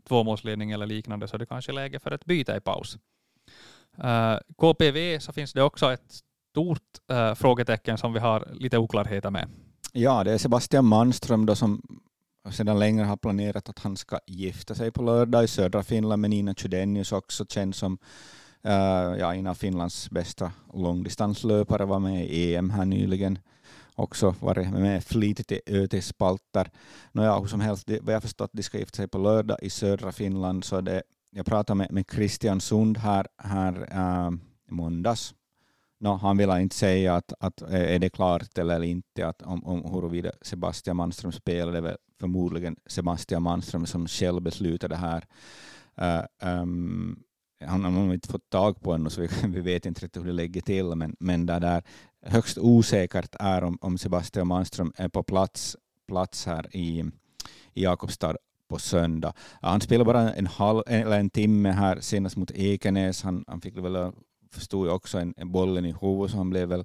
tvåmålsledning 0.00 0.70
eller 0.70 0.86
liknande 0.86 1.28
så 1.28 1.38
det 1.38 1.46
kanske 1.46 1.72
är 1.72 1.74
läge 1.74 1.98
för 1.98 2.10
ett 2.10 2.24
byte 2.24 2.56
i 2.56 2.60
paus. 2.60 2.98
Eh, 3.98 4.32
uh, 4.32 4.38
KPV 4.58 5.20
så 5.20 5.32
finns 5.32 5.52
det 5.52 5.62
också 5.62 5.92
ett 5.92 6.12
stort 6.50 7.12
uh, 7.12 7.34
frågetecken 7.34 7.98
som 7.98 8.12
vi 8.12 8.18
har 8.18 8.48
lite 8.52 8.78
oklarheter 8.78 9.30
med. 9.30 9.48
Ja, 9.92 10.24
det 10.24 10.32
är 10.32 10.38
Sebastian 10.38 10.84
Manström 10.84 11.46
då 11.46 11.54
som 11.54 11.82
sedan 12.50 12.78
länge 12.78 13.04
har 13.04 13.16
planerat 13.16 13.68
att 13.68 13.78
han 13.78 13.96
ska 13.96 14.18
gifta 14.26 14.74
sig 14.74 14.90
på 14.90 15.02
lördag 15.02 15.44
i 15.44 15.48
södra 15.48 15.82
Finland 15.82 16.20
med 16.20 16.30
Nina 16.30 16.54
Chydenius 16.54 17.12
också 17.12 17.46
känd 17.46 17.74
som 17.74 17.98
uh, 18.66 19.18
ja, 19.18 19.34
en 19.34 19.46
av 19.46 19.54
Finlands 19.54 20.10
bästa 20.10 20.52
långdistanslöpare, 20.74 21.84
var 21.84 21.98
med 21.98 22.26
i 22.26 22.54
EM 22.54 22.70
här 22.70 22.84
nyligen 22.84 23.38
också 23.94 24.34
varit 24.40 24.70
med 24.70 25.04
flitigt 25.04 25.52
i 25.52 25.60
ÖT-spalter. 25.66 26.70
Nåja, 27.12 27.38
hur 27.38 27.46
som 27.46 27.60
helst, 27.60 27.90
vad 28.00 28.14
jag 28.14 28.22
förstått, 28.22 28.50
de 28.52 28.62
ska 28.62 28.78
gifta 28.78 28.96
sig 28.96 29.08
på 29.08 29.18
lördag 29.18 29.58
i 29.62 29.70
södra 29.70 30.12
Finland, 30.12 30.64
så 30.64 30.80
det, 30.80 31.02
jag 31.30 31.46
pratade 31.46 31.78
med, 31.78 31.92
med 31.92 32.04
Christian 32.12 32.60
Sund 32.60 32.98
här, 32.98 33.26
här 33.38 33.72
uh, 33.72 34.38
i 34.68 34.72
måndags. 34.72 35.34
No, 36.02 36.08
han 36.08 36.36
vill 36.36 36.50
inte 36.50 36.76
säga 36.76 37.16
att, 37.16 37.32
att 37.40 37.62
eh, 37.62 37.94
är 37.94 37.98
det 37.98 38.10
klart 38.10 38.58
eller 38.58 38.82
inte 38.82 39.26
att 39.26 39.42
om, 39.42 39.64
om 39.64 39.94
huruvida 39.94 40.30
Sebastian 40.42 40.96
Manström 40.96 41.32
spelar. 41.32 41.72
Det 41.72 41.88
är 41.88 41.96
förmodligen 42.20 42.76
Sebastian 42.86 43.42
Manström 43.42 43.86
som 43.86 44.08
själv 44.08 44.42
beslutar 44.42 44.88
det 44.88 44.96
här. 44.96 45.24
Uh, 46.02 46.52
um, 46.62 47.22
han 47.64 47.84
har 47.84 48.14
inte 48.14 48.28
fått 48.28 48.50
tag 48.50 48.80
på 48.80 48.92
ännu 48.92 49.10
så 49.10 49.20
vi, 49.20 49.28
vi 49.48 49.60
vet 49.60 49.86
inte 49.86 50.04
riktigt 50.04 50.22
hur 50.22 50.26
det 50.26 50.32
lägger 50.32 50.60
till 50.60 50.94
men, 50.94 51.16
men 51.20 51.46
det 51.46 51.58
där 51.58 51.82
högst 52.26 52.58
osäkert 52.58 53.36
är 53.38 53.64
om, 53.64 53.78
om 53.80 53.98
Sebastian 53.98 54.46
Manström 54.46 54.92
är 54.96 55.08
på 55.08 55.22
plats, 55.22 55.76
plats 56.08 56.46
här 56.46 56.76
i, 56.76 57.04
i 57.74 57.82
Jakobstad 57.82 58.36
på 58.68 58.78
söndag. 58.78 59.32
Han 59.62 59.80
spelade 59.80 60.04
bara 60.04 60.32
en, 60.32 60.46
halv, 60.46 60.82
eller 60.86 61.20
en 61.20 61.30
timme 61.30 61.70
här 61.70 62.00
senast 62.00 62.36
mot 62.36 62.50
Ekenäs. 62.50 63.22
Han, 63.22 63.44
han 63.46 63.60
fick 63.60 63.76
väl 63.76 64.12
förstod 64.50 64.88
jag 64.88 64.94
också 64.94 65.18
en, 65.18 65.34
en 65.36 65.52
bollen 65.52 65.84
i 65.84 65.94
huvudet 66.00 66.30
så 66.30 66.36
han 66.36 66.50
blev 66.50 66.68
väl 66.68 66.84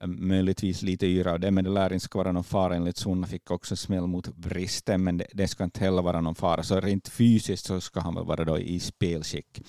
eh, 0.00 0.06
möjligtvis 0.06 0.82
lite 0.82 1.06
yra 1.06 1.32
av 1.32 1.40
det, 1.40 1.50
men 1.50 1.64
det 1.64 1.70
lär 1.70 1.92
inte 1.92 2.04
ska 2.04 2.18
vara 2.18 2.32
någon 2.32 2.44
fara 2.44 2.76
enligt 2.76 2.96
Sunna 2.96 3.26
fick 3.26 3.50
också 3.50 3.76
smäll 3.76 4.06
mot 4.06 4.28
vristen, 4.36 5.04
men 5.04 5.18
det, 5.18 5.26
det, 5.32 5.48
ska 5.48 5.64
inte 5.64 5.80
heller 5.80 6.02
vara 6.02 6.20
någon 6.20 6.34
fara. 6.34 6.62
Så 6.62 6.80
rent 6.80 7.08
fysiskt 7.08 7.66
så 7.66 7.80
ska 7.80 8.00
han 8.00 8.14
väl 8.14 8.24
vara 8.24 8.44
då 8.44 8.58
i 8.58 8.80
spelskick. 8.80 9.62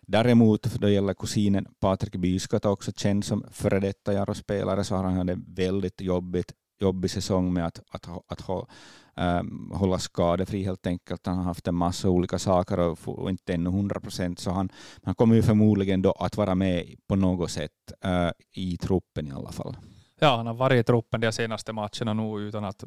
Däremot, 0.00 0.62
då 0.62 0.88
gäller 0.88 1.14
kusinen 1.14 1.66
Patrik 1.80 2.16
Byskott 2.16 2.64
också 2.64 2.92
känd 2.92 3.24
som 3.24 3.44
före 3.50 3.80
detta 3.80 4.12
Jaro-spelare, 4.12 4.84
så 4.84 4.96
har 4.96 5.04
han 5.04 5.16
haft 5.16 5.30
en 5.30 5.44
väldigt 5.48 6.00
jobbigt, 6.00 6.52
jobbig 6.80 7.10
säsong 7.10 7.52
med 7.52 7.66
att, 7.66 7.80
att, 7.90 8.08
att, 8.08 8.40
att 8.50 8.68
um, 9.16 9.72
hålla 9.74 9.98
skadefri 9.98 10.64
helt 10.64 10.86
enkelt. 10.86 11.26
Han 11.26 11.36
har 11.36 11.44
haft 11.44 11.68
en 11.68 11.74
massa 11.74 12.08
olika 12.08 12.38
saker 12.38 12.78
och, 12.78 12.98
och 13.04 13.30
inte 13.30 13.54
ännu 13.54 13.70
100 13.70 14.00
procent, 14.00 14.38
så 14.38 14.50
han, 14.50 14.68
han 15.02 15.14
kommer 15.14 15.34
ju 15.34 15.42
förmodligen 15.42 16.02
då 16.02 16.12
att 16.12 16.36
vara 16.36 16.54
med 16.54 16.94
på 17.08 17.16
något 17.16 17.50
sätt 17.50 17.92
uh, 18.06 18.30
i 18.54 18.76
truppen 18.76 19.26
i 19.26 19.32
alla 19.32 19.52
fall. 19.52 19.76
Ja, 20.20 20.36
han 20.36 20.46
har 20.46 20.54
varit 20.54 20.80
i 20.80 20.84
truppen 20.84 21.20
de 21.20 21.32
senaste 21.32 21.72
matcherna 21.72 22.14
nu 22.14 22.40
utan 22.40 22.64
att, 22.64 22.84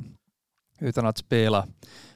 utan 0.79 1.05
att 1.05 1.17
spela. 1.17 1.67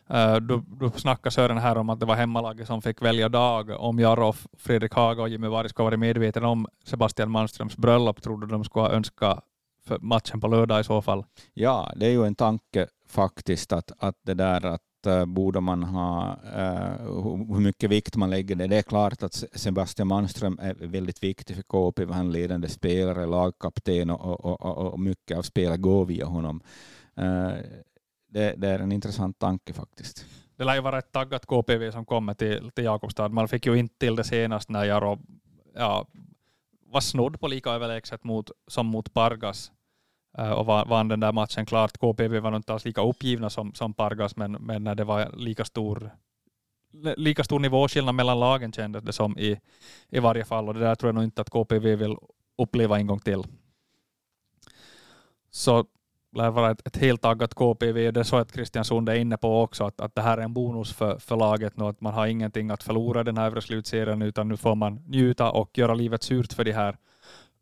Äh, 0.09 0.33
uh, 0.33 0.35
du, 0.35 0.63
du 0.67 0.91
snackade 0.95 1.31
Sören 1.31 1.57
här 1.57 1.77
om 1.77 1.89
att 1.89 1.99
det 1.99 2.05
var 2.05 2.15
hemmalaget 2.15 2.67
som 2.67 2.81
fick 2.81 3.01
välja 3.01 3.29
dag. 3.29 3.69
Om 3.69 3.99
Jarro, 3.99 4.33
Fredrik 4.57 4.93
Haga 4.93 5.21
och 5.21 5.29
Jimmy 5.29 5.47
Varg 5.47 5.69
skulle 5.69 5.83
varit 5.83 5.99
medvetna 5.99 6.47
om 6.47 6.67
Sebastian 6.83 7.31
Malmströms 7.31 7.77
bröllop, 7.77 8.21
tror 8.21 8.37
du 8.37 8.47
de 8.47 8.63
skulle 8.63 8.85
ha 8.85 8.91
önskat 8.91 9.43
för 9.87 9.99
matchen 9.99 10.41
på 10.41 10.47
lördag 10.47 10.79
i 10.79 10.83
så 10.83 11.01
fall? 11.01 11.25
Ja, 11.53 11.93
det 11.95 12.05
är 12.05 12.11
ju 12.11 12.25
en 12.25 12.35
tanke 12.35 12.87
faktiskt 13.07 13.73
att, 13.73 13.91
att 13.99 14.15
det 14.21 14.33
där 14.33 14.65
att 14.65 14.81
uh, 15.07 15.25
borde 15.25 15.59
man 15.59 15.83
ha, 15.83 16.37
uh, 16.45 17.53
hur 17.53 17.59
mycket 17.59 17.89
vikt 17.89 18.15
man 18.15 18.29
lägger 18.29 18.55
det. 18.55 18.67
Det 18.67 18.77
är 18.77 18.81
klart 18.81 19.23
att 19.23 19.43
Sebastian 19.53 20.07
Manström 20.07 20.59
är 20.61 20.73
väldigt 20.73 21.23
viktig 21.23 21.55
för 21.55 21.63
KP, 21.63 22.05
han 22.05 22.27
är 22.27 22.31
ledande 22.31 22.69
spelare, 22.69 23.25
lagkapten 23.25 24.09
och, 24.09 24.45
och, 24.45 24.61
och, 24.61 24.93
och 24.93 24.99
mycket 24.99 25.37
av 25.37 25.41
spelet 25.41 25.81
går 25.81 26.05
via 26.05 26.25
honom. 26.25 26.61
Uh, 27.19 27.53
det, 28.29 28.53
det, 28.57 28.67
är 28.67 28.79
en 28.79 28.91
intressant 28.91 29.39
tanke 29.39 29.73
faktiskt. 29.73 30.25
Det 30.55 30.63
lär 30.63 30.75
ju 30.75 30.81
vara 30.81 30.99
ett 30.99 31.11
taggat 31.11 31.45
KPV 31.45 31.91
som 31.91 32.05
kommer 32.05 32.33
till, 32.33 32.71
till 32.71 32.83
Jakobstad. 32.83 33.29
Man 33.29 33.47
fick 33.47 33.65
ju 33.65 33.75
inte 33.75 33.97
till 33.97 34.15
det 34.15 34.23
senast 34.23 34.69
när 34.69 34.85
Jaro 34.85 35.19
ja, 35.75 36.07
var 36.91 37.01
snodd 37.01 37.39
på 37.39 37.47
lika 37.47 37.69
överlägset 37.69 38.23
mot, 38.23 38.51
som 38.67 38.85
mot 38.85 39.13
Pargas 39.13 39.71
Eh, 40.37 40.51
och 40.51 40.65
vann 40.65 41.07
den 41.07 41.19
där 41.19 41.31
matchen 41.31 41.65
klart. 41.65 41.97
KPV 41.97 42.39
var 42.39 42.55
inte 42.55 42.73
alls 42.73 42.85
lika 42.85 43.01
uppgivna 43.01 43.49
som, 43.49 43.73
som 43.73 43.93
Pargas, 43.93 44.35
men, 44.35 44.51
men 44.51 44.83
när 44.83 44.95
det 44.95 45.03
var 45.03 45.31
lika 45.37 45.65
stor 45.65 46.11
lika 47.17 47.43
stor 47.43 47.59
nivåskillnad 47.59 48.15
mellan 48.15 48.39
lagen 48.39 48.71
kändes 48.71 49.03
det 49.03 49.13
som 49.13 49.37
i, 49.37 49.59
i 50.09 50.19
varje 50.19 50.45
fall 50.45 50.67
och 50.67 50.73
det 50.73 50.79
där 50.79 50.95
tror 50.95 51.07
jag 51.07 51.15
nog 51.15 51.23
inte 51.23 51.41
att 51.41 51.49
KPV 51.49 51.95
vill 51.95 52.15
uppleva 52.57 52.97
en 52.97 53.07
gång 53.07 53.19
till. 53.19 53.43
Så 55.49 55.85
lär 56.35 56.51
vara 56.51 56.71
ett, 56.71 56.87
ett 56.87 56.97
helt 56.97 57.21
taggat 57.21 57.53
KPV. 57.53 58.11
Det 58.11 58.19
är 58.19 58.23
så 58.23 58.37
att 58.37 58.53
Christian 58.53 58.85
Sund 58.85 59.09
är 59.09 59.15
inne 59.15 59.37
på 59.37 59.61
också, 59.61 59.83
att, 59.83 60.01
att 60.01 60.15
det 60.15 60.21
här 60.21 60.37
är 60.37 60.41
en 60.41 60.53
bonus 60.53 60.93
för, 60.93 61.19
för 61.19 61.35
laget 61.35 61.77
nu, 61.77 61.85
att 61.85 62.01
man 62.01 62.13
har 62.13 62.27
ingenting 62.27 62.69
att 62.71 62.83
förlora 62.83 63.23
den 63.23 63.37
här 63.37 63.45
övre 63.45 63.61
slutserien, 63.61 64.21
utan 64.21 64.47
nu 64.47 64.57
får 64.57 64.75
man 64.75 65.03
njuta 65.07 65.51
och 65.51 65.77
göra 65.77 65.93
livet 65.93 66.23
surt 66.23 66.53
för 66.53 66.63
de 66.63 66.71
här 66.71 66.97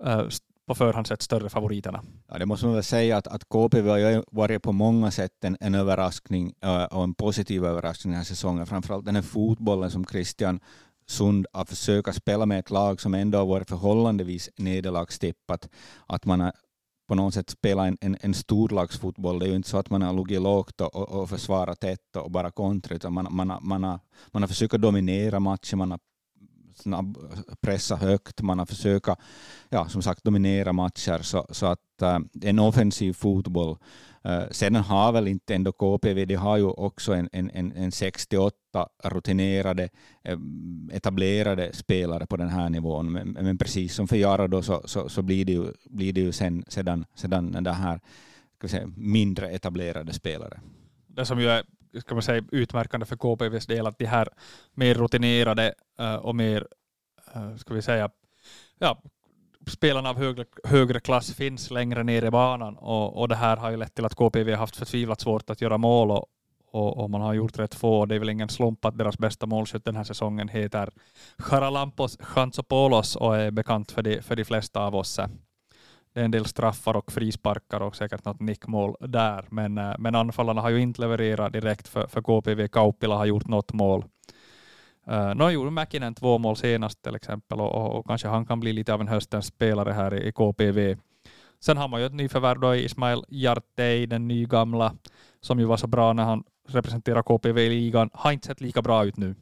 uh, 0.05 0.29
på 0.67 0.75
förhand 0.75 1.07
sett 1.07 1.21
större 1.21 1.49
favoriterna. 1.49 2.03
Ja, 2.27 2.37
det 2.37 2.45
måste 2.45 2.65
man 2.65 2.75
väl 2.75 2.83
säga 2.83 3.17
att, 3.17 3.27
att 3.27 3.49
KPV 3.49 3.89
har 3.89 4.23
varit 4.31 4.63
på 4.63 4.71
många 4.71 5.11
sätt 5.11 5.43
en, 5.43 5.57
en 5.59 5.75
överraskning 5.75 6.53
och 6.91 7.03
en 7.03 7.13
positiv 7.13 7.65
överraskning 7.65 8.11
den 8.11 8.17
här 8.17 8.25
säsongen. 8.25 8.65
Framförallt 8.65 9.05
den 9.05 9.15
här 9.15 9.21
fotbollen 9.21 9.91
som 9.91 10.05
Christian 10.05 10.59
Sund 11.07 11.47
har 11.53 11.65
försökt 11.65 12.15
spela 12.15 12.45
med 12.45 12.59
ett 12.59 12.69
lag 12.69 13.01
som 13.01 13.13
ändå 13.13 13.37
har 13.37 13.45
varit 13.45 13.69
förhållandevis 13.69 14.49
nederlagstippat. 14.57 15.69
Att 16.07 16.25
man 16.25 16.39
har 16.39 16.51
på 17.07 17.15
något 17.15 17.33
sätt 17.33 17.49
spelat 17.49 17.87
en, 17.87 17.97
en, 18.01 18.17
en 18.21 18.33
storlagsfotboll. 18.33 19.39
Det 19.39 19.45
är 19.45 19.49
ju 19.49 19.55
inte 19.55 19.69
så 19.69 19.77
att 19.77 19.89
man 19.89 20.01
har 20.01 20.13
legat 20.13 20.43
lågt 20.43 20.81
och, 20.81 20.95
och 20.95 21.29
försvarat 21.29 21.79
tätt 21.79 22.15
och 22.15 22.31
bara 22.31 22.51
kontrat, 22.51 22.95
utan 22.95 23.13
man, 23.13 23.27
man, 23.29 23.59
man, 23.61 23.83
har, 23.83 23.99
man 24.31 24.43
har 24.43 24.47
försökt 24.47 24.73
dominera 24.73 25.39
matchen, 25.39 25.77
man 25.77 25.91
har 25.91 25.99
snabb, 26.75 27.17
pressa 27.61 27.95
högt, 27.95 28.41
man 28.41 28.59
har 28.59 28.65
försökt 28.65 29.09
ja, 29.69 29.89
som 29.89 30.01
sagt 30.01 30.23
dominera 30.23 30.73
matcher 30.73 31.19
så, 31.21 31.47
så 31.49 31.65
att 31.65 32.01
äh, 32.01 32.19
en 32.41 32.59
offensiv 32.59 33.13
fotboll 33.13 33.71
eh, 33.71 33.77
Äh, 34.25 34.43
sedan 34.51 34.75
har 34.75 35.11
väl 35.11 35.27
inte 35.27 35.55
ändå 35.55 35.71
KPV, 35.71 36.25
de 36.25 36.35
har 36.35 36.57
ju 36.57 36.63
också 36.63 37.13
en, 37.13 37.29
en, 37.31 37.71
en 37.71 37.91
68 37.91 38.55
rutinerade, 39.03 39.89
eh, 40.23 40.37
etablerade 40.91 41.73
spelare 41.73 42.25
på 42.25 42.37
den 42.37 42.49
här 42.49 42.69
nivån. 42.69 43.11
Men, 43.11 43.27
men 43.29 43.57
precis 43.57 43.95
som 43.95 44.07
för 44.07 44.15
Jara 44.15 44.47
då 44.47 44.61
så, 44.61 44.81
så, 44.85 45.09
så, 45.09 45.21
blir 45.21 45.45
det 45.45 45.51
ju, 45.51 45.73
blir 45.85 46.13
det 46.13 46.21
ju 46.21 46.31
sen, 46.31 46.63
sedan, 46.67 47.05
sedan 47.15 47.51
den 47.51 47.65
här 47.65 47.99
ska 48.57 48.67
säga, 48.67 48.91
mindre 48.95 49.49
etablerade 49.49 50.13
spelare. 50.13 50.59
Det 51.07 51.25
som 51.25 51.39
ju 51.39 51.47
är 51.47 51.63
ska 52.01 52.15
man 52.15 52.21
säga, 52.21 52.43
utmärkande 52.51 53.05
för 53.05 53.15
KPVs 53.15 53.65
del 53.65 53.87
att 53.87 53.99
de 53.99 54.05
här 54.05 54.29
mer 54.73 54.95
rutinerade 54.95 55.73
uh, 55.99 56.15
och 56.15 56.35
mer, 56.35 56.67
uh, 57.35 57.55
ska 57.55 57.73
vi 57.73 57.81
säga, 57.81 58.09
ja, 58.79 59.01
spelarna 59.67 60.09
av 60.09 60.17
högre, 60.17 60.45
högre 60.63 60.99
klass 60.99 61.33
finns 61.33 61.71
längre 61.71 62.03
ner 62.03 62.25
i 62.25 62.31
banan 62.31 62.77
och, 62.77 63.21
och 63.21 63.27
det 63.27 63.35
här 63.35 63.57
har 63.57 63.71
ju 63.71 63.77
lett 63.77 63.95
till 63.95 64.05
att 64.05 64.15
KPV 64.15 64.51
har 64.51 64.57
haft 64.57 64.75
förtvivlat 64.75 65.21
svårt 65.21 65.49
att 65.49 65.61
göra 65.61 65.77
mål 65.77 66.11
och, 66.11 66.25
och, 66.71 66.97
och, 66.97 67.09
man 67.09 67.21
har 67.21 67.33
gjort 67.33 67.59
rätt 67.59 67.75
få. 67.75 68.05
Det 68.05 68.15
är 68.15 68.19
väl 68.19 68.29
ingen 68.29 68.49
slump 68.49 68.85
att 68.85 68.97
deras 68.97 69.17
bästa 69.17 69.45
målskytt 69.45 69.85
den 69.85 69.95
här 69.95 70.03
säsongen 70.03 70.49
heter 70.49 70.89
Charalampos 71.37 72.17
Chantsopoulos 72.19 73.15
och 73.15 73.37
är 73.37 73.51
bekant 73.51 73.91
för 73.91 74.01
de, 74.01 74.21
för 74.21 74.35
de 74.35 74.45
flesta 74.45 74.79
av 74.79 74.95
oss. 74.95 75.19
Det 76.15 76.21
är 76.21 76.25
en 76.25 76.31
del 76.31 76.45
straffar 76.45 76.95
och 76.95 77.11
frisparkar 77.11 77.79
och 77.79 77.95
säkert 77.95 78.25
något 78.25 78.39
nickmål 78.39 78.95
där, 78.99 79.45
men, 79.49 79.77
eh, 79.77 79.93
men 79.99 80.15
anfallarna 80.15 80.61
har 80.61 80.69
ju 80.69 80.81
inte 80.81 81.01
levererat 81.01 81.53
direkt 81.53 81.87
för, 81.87 82.07
för 82.07 82.21
KPV. 82.21 82.67
Kauppila 82.67 83.15
har 83.15 83.25
gjort 83.25 83.47
något 83.47 83.73
mål. 83.73 84.05
Eh, 85.07 85.29
uh, 85.29 85.35
nu 85.35 85.49
gjorde 85.49 85.71
Mäkinen 85.71 86.15
två 86.15 86.37
mål 86.37 86.55
senast 86.55 87.01
till 87.01 87.15
exempel 87.15 87.59
och, 87.59 87.75
och, 87.75 87.99
och, 87.99 88.07
kanske 88.07 88.27
han 88.27 88.45
kan 88.45 88.59
bli 88.59 88.73
lite 88.73 88.93
av 88.93 89.01
en 89.01 89.07
höstens 89.07 89.45
spelare 89.45 89.91
här 89.91 90.13
i, 90.13 90.27
i 90.27 90.31
KPV. 90.31 90.97
Sen 91.59 91.77
har 91.77 91.87
man 91.87 91.99
ju 91.99 92.05
ett 92.05 92.13
nyförvärv 92.13 92.59
då 92.59 92.75
i 92.75 92.85
Ismail 92.85 93.23
Jartey, 93.29 94.05
den 94.05 94.27
nygamla, 94.27 94.93
som 95.41 95.59
ju 95.59 95.65
var 95.65 95.77
så 95.77 95.87
bra 95.87 96.13
när 96.13 96.23
han 96.23 96.43
representerar 96.67 97.23
KPV 97.23 97.61
i 97.61 97.69
ligan. 97.69 98.09
Har 98.13 98.31
inte 98.31 98.47
sett 98.47 98.61
lika 98.61 98.81
bra 98.81 99.05
ut 99.05 99.17
nu. 99.17 99.35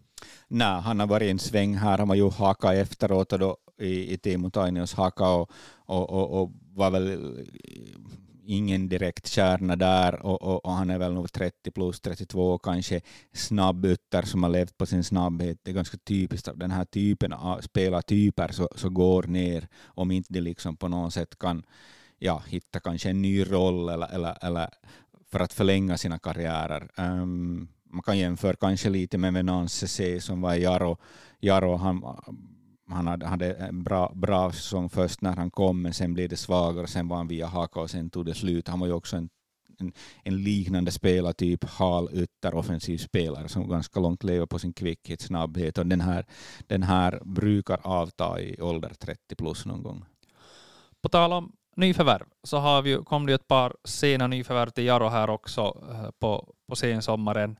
Nej, 0.48 0.82
han 0.82 1.00
har 1.00 1.08
varit 1.08 1.32
en 1.32 1.40
sväng 1.40 1.76
här. 1.76 1.98
Han 1.98 2.08
var 2.08 2.16
ju 2.16 2.30
haka 2.30 2.74
efteråt 2.74 3.34
och 3.34 3.40
då 3.40 3.58
i, 3.78 4.14
i 4.14 4.18
Timo 4.18 4.50
Tainios 4.50 4.94
haka 4.94 5.30
och, 5.30 5.52
och, 5.86 6.10
och, 6.10 6.42
och, 6.42 6.52
var 6.76 6.92
väl 6.92 7.38
ingen 8.46 8.90
direkt 8.90 9.28
kärna 9.28 9.76
där 9.76 10.26
och, 10.26 10.42
och, 10.42 10.66
och, 10.66 10.72
han 10.72 10.90
är 10.90 10.98
väl 10.98 11.14
nog 11.14 11.32
30 11.32 11.72
plus 11.72 12.02
32 12.02 12.58
kanske 12.58 13.02
snabb 13.34 13.86
ytter 13.86 14.22
som 14.22 14.44
har 14.44 14.50
levt 14.50 14.78
på 14.78 14.86
sin 14.86 15.04
snabbhet. 15.04 15.60
Det 15.64 15.72
är 15.72 15.76
ganska 15.76 15.98
typiskt 15.98 16.48
att 16.48 16.60
den 16.60 16.72
här 16.72 16.86
typen 16.86 17.34
av 17.34 17.62
spelartyper 17.62 18.52
så, 18.52 18.70
så 18.76 18.90
går 18.90 19.24
ner 19.24 19.68
om 19.86 20.12
inte 20.12 20.34
de 20.34 20.42
liksom 20.42 20.76
på 20.76 20.88
något 20.88 21.14
sätt 21.14 21.40
kan 21.40 21.64
ja, 22.20 22.44
hitta 22.48 22.80
kanske 22.80 23.10
en 23.10 23.22
ny 23.22 23.44
roll 23.44 23.90
eller, 23.90 24.16
eller, 24.16 24.46
eller 24.46 24.70
för 25.32 25.40
att 25.40 25.54
förlänga 25.54 25.98
sina 25.98 26.20
karriärer. 26.20 26.90
Um, 26.98 27.68
man 27.84 28.02
kan 28.02 28.18
jämföra 28.18 28.56
kanske 28.56 28.90
lite 28.90 29.18
med 29.18 29.34
Venance 29.34 29.88
C 29.88 30.22
som 30.22 30.42
var 30.42 30.56
Jaro. 30.56 30.98
Jaro 31.40 31.76
han, 31.76 32.04
han 32.94 33.08
hade, 33.08 33.26
hade 33.26 33.54
en 33.54 33.84
bra, 33.84 34.12
bra 34.16 34.52
säsong 34.52 34.90
först 34.90 35.22
när 35.22 35.36
han 35.36 35.52
kom, 35.52 35.82
men 35.82 35.94
sen 35.94 36.14
blev 36.14 36.30
det 36.30 36.38
svagare, 36.38 36.88
sen 36.88 37.08
var 37.08 37.18
han 37.18 37.28
via 37.28 37.48
haka 37.48 37.80
och 37.80 37.90
sen 37.90 38.10
tog 38.10 38.26
det 38.26 38.34
slut. 38.34 38.68
Han 38.68 38.80
var 38.80 38.88
ju 38.88 38.94
också 38.94 39.18
en, 39.18 39.30
en, 39.80 39.94
en 40.24 40.44
liknande 40.44 40.92
spelartyp, 40.92 41.64
hal 41.64 42.10
ytter, 42.14 42.56
offensiv 42.56 42.98
spelare 42.98 43.48
som 43.48 43.70
ganska 43.70 44.00
långt 44.00 44.24
lever 44.24 44.46
på 44.46 44.60
sin 44.60 44.74
kvickhet, 44.74 45.22
snabbhet 45.22 45.78
och 45.78 45.86
den 45.86 46.02
här, 46.02 46.26
den 46.68 46.84
här 46.84 47.22
brukar 47.26 47.80
avta 47.84 48.42
i 48.42 48.62
ålder 48.62 48.92
30 49.00 49.36
plus 49.36 49.66
någon 49.66 49.84
gång. 49.84 50.06
På 51.02 51.10
tal 51.10 51.34
om 51.34 51.52
nyförvärv 51.76 52.26
så 52.44 52.58
har 52.58 52.82
vi, 52.82 52.96
kom 52.96 53.26
det 53.26 53.34
ett 53.34 53.48
par 53.48 53.76
sena 53.84 54.28
nyförvärv 54.28 54.70
till 54.70 54.86
Jaro 54.86 55.08
här 55.08 55.30
också 55.30 55.62
eh, 55.92 56.12
på, 56.20 56.54
på 56.68 56.76
sensommaren. 56.76 57.58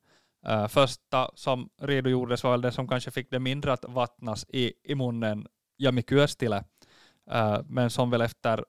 Uh, 0.50 0.68
första 0.68 1.32
som 1.36 1.70
redogjordes 1.82 2.44
var 2.44 2.52
väl 2.52 2.62
det 2.62 2.72
som 2.72 2.88
kanske 2.88 3.12
fick 3.12 3.32
det 3.32 3.40
mindre 3.40 3.74
att 3.74 3.86
vattnas 3.88 4.46
i, 4.50 4.74
i 4.84 4.96
munnen, 4.96 5.48
Jami 5.78 6.04
Kyöstile, 6.10 6.64
uh, 7.34 7.60
men 7.66 7.90
som 7.90 8.10
väl 8.10 8.22
efter 8.22 8.66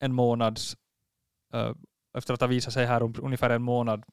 en 0.00 0.14
månads, 0.14 0.76
uh, 1.54 1.72
efter 2.18 2.34
att 2.34 2.40
ha 2.40 2.48
visat 2.48 2.72
sig 2.72 2.86
här 2.86 3.02
om 3.02 3.14
ungefär 3.22 3.50
en 3.50 3.62
månad, 3.62 4.04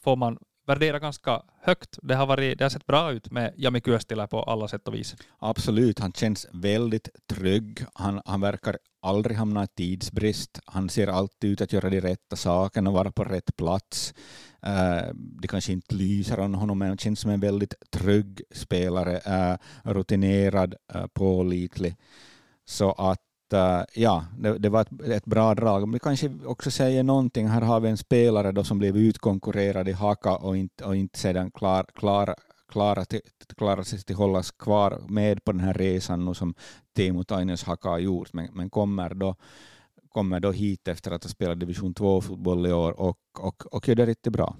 får 0.00 0.16
man 0.16 0.38
värdera 0.66 0.98
ganska 0.98 1.42
högt. 1.62 1.98
Det 2.02 2.14
har, 2.14 2.26
varit, 2.26 2.58
det 2.58 2.64
har 2.64 2.70
sett 2.70 2.86
bra 2.86 3.12
ut 3.12 3.30
med 3.30 3.54
Jami 3.56 3.80
Kyöstile 3.80 4.26
på 4.26 4.42
alla 4.42 4.68
sätt 4.68 4.88
och 4.88 4.94
vis. 4.94 5.16
Absolut, 5.38 5.98
han 5.98 6.12
känns 6.12 6.46
väldigt 6.52 7.08
trygg. 7.26 7.84
Han, 7.94 8.22
han 8.24 8.40
verkar 8.40 8.78
aldrig 9.02 9.36
hamna 9.36 9.64
i 9.64 9.66
tidsbrist. 9.66 10.60
Han 10.64 10.88
ser 10.88 11.08
alltid 11.08 11.50
ut 11.50 11.60
att 11.60 11.72
göra 11.72 11.90
de 11.90 12.00
rätta 12.00 12.36
sakerna 12.36 12.90
och 12.90 12.96
vara 12.96 13.12
på 13.12 13.24
rätt 13.24 13.56
plats. 13.56 14.14
Uh, 14.66 15.14
det 15.14 15.48
kanske 15.48 15.72
inte 15.72 15.94
lyser 15.94 16.38
om 16.38 16.54
honom, 16.54 16.78
men 16.78 16.88
han 16.88 16.98
känns 16.98 17.20
som 17.20 17.30
en 17.30 17.40
väldigt 17.40 17.74
trygg 17.90 18.40
spelare, 18.50 19.14
uh, 19.14 19.58
rutinerad, 19.92 20.74
uh, 20.94 21.06
pålitlig. 21.06 21.96
Så 22.64 22.92
att 22.92 23.20
ja, 23.94 24.24
det, 24.38 24.58
det 24.58 24.68
var 24.68 24.80
ett, 24.80 25.00
ett, 25.08 25.24
bra 25.24 25.54
drag. 25.54 25.80
Men 25.80 25.92
det 25.92 25.98
kanske 25.98 26.30
också 26.44 26.70
säger 26.70 27.02
någonting. 27.02 27.48
Här 27.48 27.60
har 27.60 27.80
vi 27.80 27.88
en 27.88 27.96
spelare 27.96 28.52
då 28.52 28.64
som 28.64 28.78
blev 28.78 28.96
utkonkurrerad 28.96 29.88
i 29.88 29.92
haka 29.92 30.36
och 30.36 30.56
inte, 30.56 30.84
och 30.84 30.96
inte 30.96 31.18
sedan 31.18 31.50
klar, 31.50 31.86
klar, 31.94 32.34
klara, 32.68 33.04
till, 33.04 33.20
klara 33.56 33.84
sig 33.84 33.98
till 33.98 34.16
hållas 34.16 34.50
kvar 34.50 35.02
med 35.08 35.44
på 35.44 35.52
den 35.52 35.60
här 35.60 35.74
resan 35.74 36.24
nu 36.24 36.34
som 36.34 36.54
Teemu 36.96 37.24
Tainens 37.24 37.64
haka 37.64 37.88
har 37.88 37.98
gjort, 37.98 38.32
men, 38.32 38.48
men 38.52 38.70
kommer 38.70 39.14
då 39.14 39.36
kommer 40.16 40.40
då 40.40 40.52
hit 40.52 40.88
efter 40.88 41.10
att 41.10 41.24
ha 41.24 41.28
spelat 41.28 41.60
division 41.60 41.94
2-fotboll 41.94 42.66
i 42.66 42.72
år 42.72 43.00
och, 43.00 43.18
och, 43.38 43.74
och 43.74 43.88
gör 43.88 43.94
det 43.94 44.06
riktigt 44.06 44.32
bra. 44.32 44.56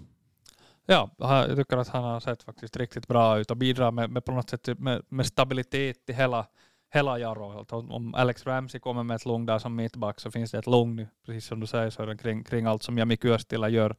Ja, 0.86 1.10
jag 1.18 1.56
tycker 1.56 1.76
att 1.76 1.88
han 1.88 2.04
har 2.04 2.20
sett 2.20 2.42
faktiskt 2.42 2.76
riktigt 2.76 3.08
bra 3.08 3.38
ut 3.38 3.50
och 3.50 3.56
bidrar 3.56 3.90
med, 3.90 4.10
med 4.10 4.24
på 4.24 4.32
något 4.32 4.50
sätt 4.50 4.78
med, 4.78 5.02
med 5.08 5.26
stabilitet 5.26 6.10
i 6.10 6.12
hela, 6.12 6.46
hela 6.94 7.18
Jarro. 7.18 7.66
Om 7.70 8.14
Alex 8.14 8.46
Ramsey 8.46 8.80
kommer 8.80 9.02
med 9.02 9.14
ett 9.14 9.26
lugn 9.26 9.46
där 9.46 9.58
som 9.58 9.76
mittback 9.76 10.20
så 10.20 10.30
finns 10.30 10.50
det 10.50 10.58
ett 10.58 10.66
lugn, 10.66 11.06
precis 11.26 11.46
som 11.46 11.60
du 11.60 11.66
säger, 11.66 11.90
så 11.90 12.16
kring, 12.16 12.44
kring 12.44 12.66
allt 12.66 12.82
som 12.82 12.98
Jami 12.98 13.16
Kyöstila 13.16 13.68
gör, 13.68 13.96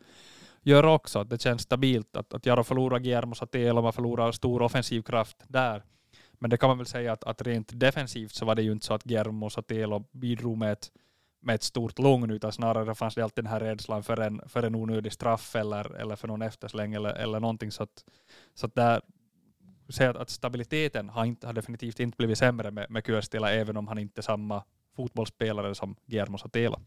gör 0.61 0.85
också. 0.85 1.23
Det 1.23 1.41
känns 1.41 1.61
stabilt 1.61 2.17
att, 2.17 2.33
att 2.33 2.45
Jarro 2.45 2.63
förlorar 2.63 2.99
Guillermo 2.99 3.35
och 3.77 3.83
man 3.83 3.93
förlorar 3.93 4.31
stor 4.31 4.61
offensiv 4.61 5.01
kraft 5.01 5.37
där. 5.47 5.83
Men 6.39 6.49
det 6.49 6.57
kan 6.57 6.69
man 6.69 6.77
väl 6.77 6.87
säga 6.87 7.13
att, 7.13 7.23
att 7.23 7.41
rent 7.41 7.79
defensivt 7.79 8.35
så 8.35 8.45
var 8.45 8.55
det 8.55 8.61
ju 8.61 8.71
inte 8.71 8.85
så 8.85 8.93
att 8.93 9.03
Guillermo 9.03 9.49
Satelo 9.49 10.03
bidrog 10.11 10.57
med 10.57 10.71
ett 10.71 10.91
med 11.47 11.55
ett 11.55 11.63
stort 11.63 11.99
lugn, 11.99 12.31
utan 12.31 12.51
snarare 12.51 12.95
fanns 12.95 13.15
det 13.15 13.21
alltid 13.21 13.43
den 13.43 13.51
här 13.51 13.59
rädslan 13.59 14.03
för 14.03 14.19
en, 14.19 14.41
för 14.47 14.63
en 14.63 14.75
onödig 14.75 15.13
straff 15.13 15.55
eller, 15.55 15.95
eller 15.95 16.15
för 16.15 16.27
någon 16.27 16.41
eftersläng 16.41 16.93
eller, 16.93 17.13
eller 17.13 17.39
någonting. 17.39 17.71
Så 17.71 17.83
att, 17.83 18.03
så 18.53 18.65
att 18.65 18.75
där, 18.75 19.01
säga 19.89 20.09
att, 20.09 20.15
att 20.15 20.29
stabiliteten 20.29 21.09
har, 21.09 21.25
inte, 21.25 21.47
har 21.47 21.53
definitivt 21.53 21.99
inte 21.99 22.17
blivit 22.17 22.37
sämre 22.37 22.71
med, 22.71 22.91
med 22.91 23.05
Kyöstila, 23.05 23.53
även 23.53 23.77
om 23.77 23.87
han 23.87 23.97
inte 23.97 24.19
är 24.19 24.23
samma 24.23 24.63
fotbollsspelare 24.95 25.75
som 25.75 25.95
Guillermo 26.05 26.37
Satela. 26.37 26.79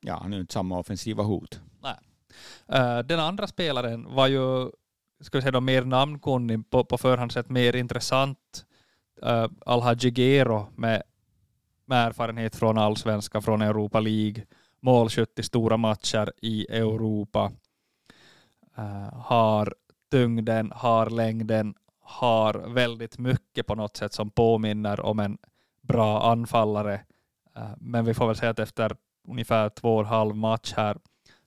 Ja, 0.00 0.18
han 0.22 0.32
är 0.32 0.40
inte 0.40 0.54
samma 0.54 0.78
offensiva 0.78 1.22
hot. 1.22 1.60
Nej. 1.82 1.96
Uh, 2.74 2.98
den 3.06 3.20
andra 3.20 3.46
spelaren 3.46 4.14
var 4.14 4.26
ju 4.26 4.70
ska 5.20 5.38
vi 5.38 5.42
säga 5.42 5.52
då, 5.52 5.60
mer 5.60 5.84
namnkunnig, 5.84 6.70
på, 6.70 6.84
på 6.84 6.98
förhand 6.98 7.32
sett 7.32 7.50
mer 7.50 7.76
intressant. 7.76 8.66
Uh, 9.22 9.46
Alhaji 9.66 10.10
Gero 10.10 10.66
med 10.76 11.02
med 11.86 12.06
erfarenhet 12.06 12.56
från 12.56 12.78
allsvenska, 12.78 13.40
från 13.40 13.62
Europa 13.62 14.00
League, 14.00 14.44
målskytt 14.80 15.38
i 15.38 15.42
stora 15.42 15.76
matcher 15.76 16.32
i 16.42 16.66
Europa, 16.66 17.52
uh, 18.78 19.14
har 19.14 19.74
tyngden, 20.10 20.72
har 20.74 21.10
längden, 21.10 21.74
har 22.00 22.54
väldigt 22.54 23.18
mycket 23.18 23.66
på 23.66 23.74
något 23.74 23.96
sätt 23.96 24.12
som 24.12 24.30
påminner 24.30 25.00
om 25.00 25.18
en 25.20 25.38
bra 25.80 26.30
anfallare. 26.30 27.00
Uh, 27.56 27.74
men 27.78 28.04
vi 28.04 28.14
får 28.14 28.26
väl 28.26 28.36
säga 28.36 28.50
att 28.50 28.58
efter 28.58 28.96
ungefär 29.28 29.68
två 29.68 29.94
och 29.94 30.00
en 30.00 30.06
halv 30.06 30.36
match 30.36 30.72
här 30.76 30.98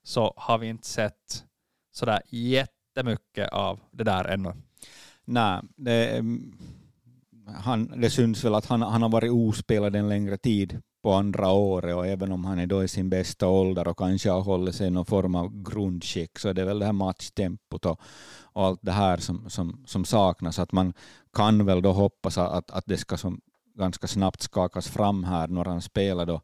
så 0.04 0.34
har 0.38 0.58
vi 0.58 0.67
inte 0.67 0.88
sett 0.88 1.45
sådär 1.91 2.21
jättemycket 2.30 3.50
av 3.54 3.80
det 3.91 4.04
där 4.04 4.26
ännu. 4.26 4.54
Nej, 5.26 5.62
det, 5.76 6.23
han, 7.55 8.01
det 8.01 8.10
syns 8.10 8.43
väl 8.43 8.55
att 8.55 8.65
han, 8.65 8.81
han 8.81 9.01
har 9.01 9.10
varit 9.10 9.31
ospelad 9.31 9.95
en 9.95 10.10
längre 10.10 10.38
tid 10.38 10.81
på 11.03 11.13
andra 11.13 11.51
året 11.51 11.95
och 11.95 12.07
även 12.07 12.31
om 12.31 12.45
han 12.45 12.60
är 12.60 12.67
då 12.67 12.83
i 12.83 12.88
sin 12.88 13.10
bästa 13.10 13.47
ålder 13.47 13.88
och 13.88 13.97
kanske 13.97 14.29
har 14.29 14.41
hållit 14.41 14.75
sig 14.75 14.88
i 14.88 14.89
någon 14.89 15.05
form 15.05 15.36
av 15.36 15.63
grundskick 15.63 16.39
så 16.39 16.49
är 16.49 16.53
det 16.53 16.65
väl 16.65 16.79
det 16.79 16.86
här 16.86 16.93
matchtempot 16.93 17.86
och, 17.86 18.01
och 18.41 18.65
allt 18.65 18.79
det 18.81 18.91
här 18.91 19.17
som, 19.17 19.49
som, 19.49 19.83
som 19.86 20.05
saknas. 20.05 20.60
Att 20.60 20.71
man 20.71 20.93
kan 21.33 21.65
väl 21.65 21.81
då 21.81 21.91
hoppas 21.91 22.38
att, 22.38 22.71
att 22.71 22.86
det 22.86 22.97
ska 22.97 23.17
som 23.17 23.41
ganska 23.75 24.07
snabbt 24.07 24.41
skakas 24.41 24.88
fram 24.88 25.23
här 25.23 25.47
när 25.47 25.65
han 25.65 25.81
spelar 25.81 26.25
då 26.25 26.41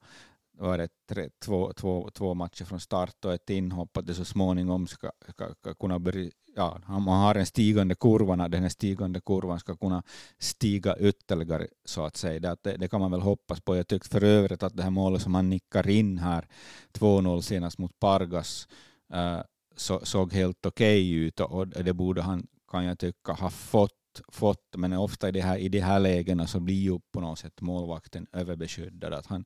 var 0.67 0.77
det 0.77 0.87
tre, 1.09 1.29
två, 1.45 1.73
två, 1.73 2.09
två 2.13 2.33
matcher 2.33 2.65
från 2.65 2.79
start 2.79 3.25
och 3.25 3.33
ett 3.33 3.49
inhopp, 3.49 3.97
att 3.97 4.05
det 4.05 4.13
så 4.13 4.25
småningom 4.25 4.87
ska, 4.87 5.11
ska, 5.29 5.53
ska 5.53 5.73
kunna 5.73 5.99
börja 5.99 6.31
ja, 6.55 6.81
man 6.87 7.21
har 7.21 7.35
en 7.35 7.45
stigande 7.45 7.95
kurva, 7.95 8.35
när 8.35 8.49
den 8.49 8.61
här 8.61 8.69
stigande 8.69 9.21
kurvan 9.21 9.59
ska 9.59 9.75
kunna 9.75 10.03
stiga 10.39 10.97
ytterligare 10.99 11.67
så 11.85 12.05
att 12.05 12.17
säga. 12.17 12.55
Det, 12.63 12.77
det 12.77 12.87
kan 12.87 13.01
man 13.01 13.11
väl 13.11 13.21
hoppas 13.21 13.61
på. 13.61 13.75
Jag 13.75 13.87
tyckte 13.87 14.09
för 14.09 14.23
övrigt 14.23 14.63
att 14.63 14.77
det 14.77 14.83
här 14.83 14.89
målet 14.89 15.21
som 15.21 15.35
han 15.35 15.49
nickar 15.49 15.89
in 15.89 16.17
här, 16.17 16.47
2-0 16.93 17.41
senast 17.41 17.77
mot 17.77 17.99
Pargas, 17.99 18.67
äh, 19.13 19.39
så, 19.75 19.99
såg 20.05 20.33
helt 20.33 20.65
okej 20.65 21.01
okay 21.01 21.25
ut 21.25 21.39
och 21.39 21.67
det 21.67 21.93
borde 21.93 22.21
han, 22.21 22.47
kan 22.71 22.85
jag 22.85 22.99
tycka, 22.99 23.33
ha 23.33 23.49
fått, 23.49 24.21
fått 24.27 24.75
men 24.77 24.93
ofta 24.93 25.29
i 25.29 25.31
de 25.31 25.41
här, 25.41 25.57
i 25.57 25.69
de 25.69 25.79
här 25.79 25.99
lägena 25.99 26.47
så 26.47 26.59
blir 26.59 26.81
ju 26.81 26.99
på 27.11 27.21
något 27.21 27.39
sätt 27.39 27.61
målvakten 27.61 28.27
överbeskyddad. 28.31 29.13
Att 29.13 29.25
han, 29.25 29.45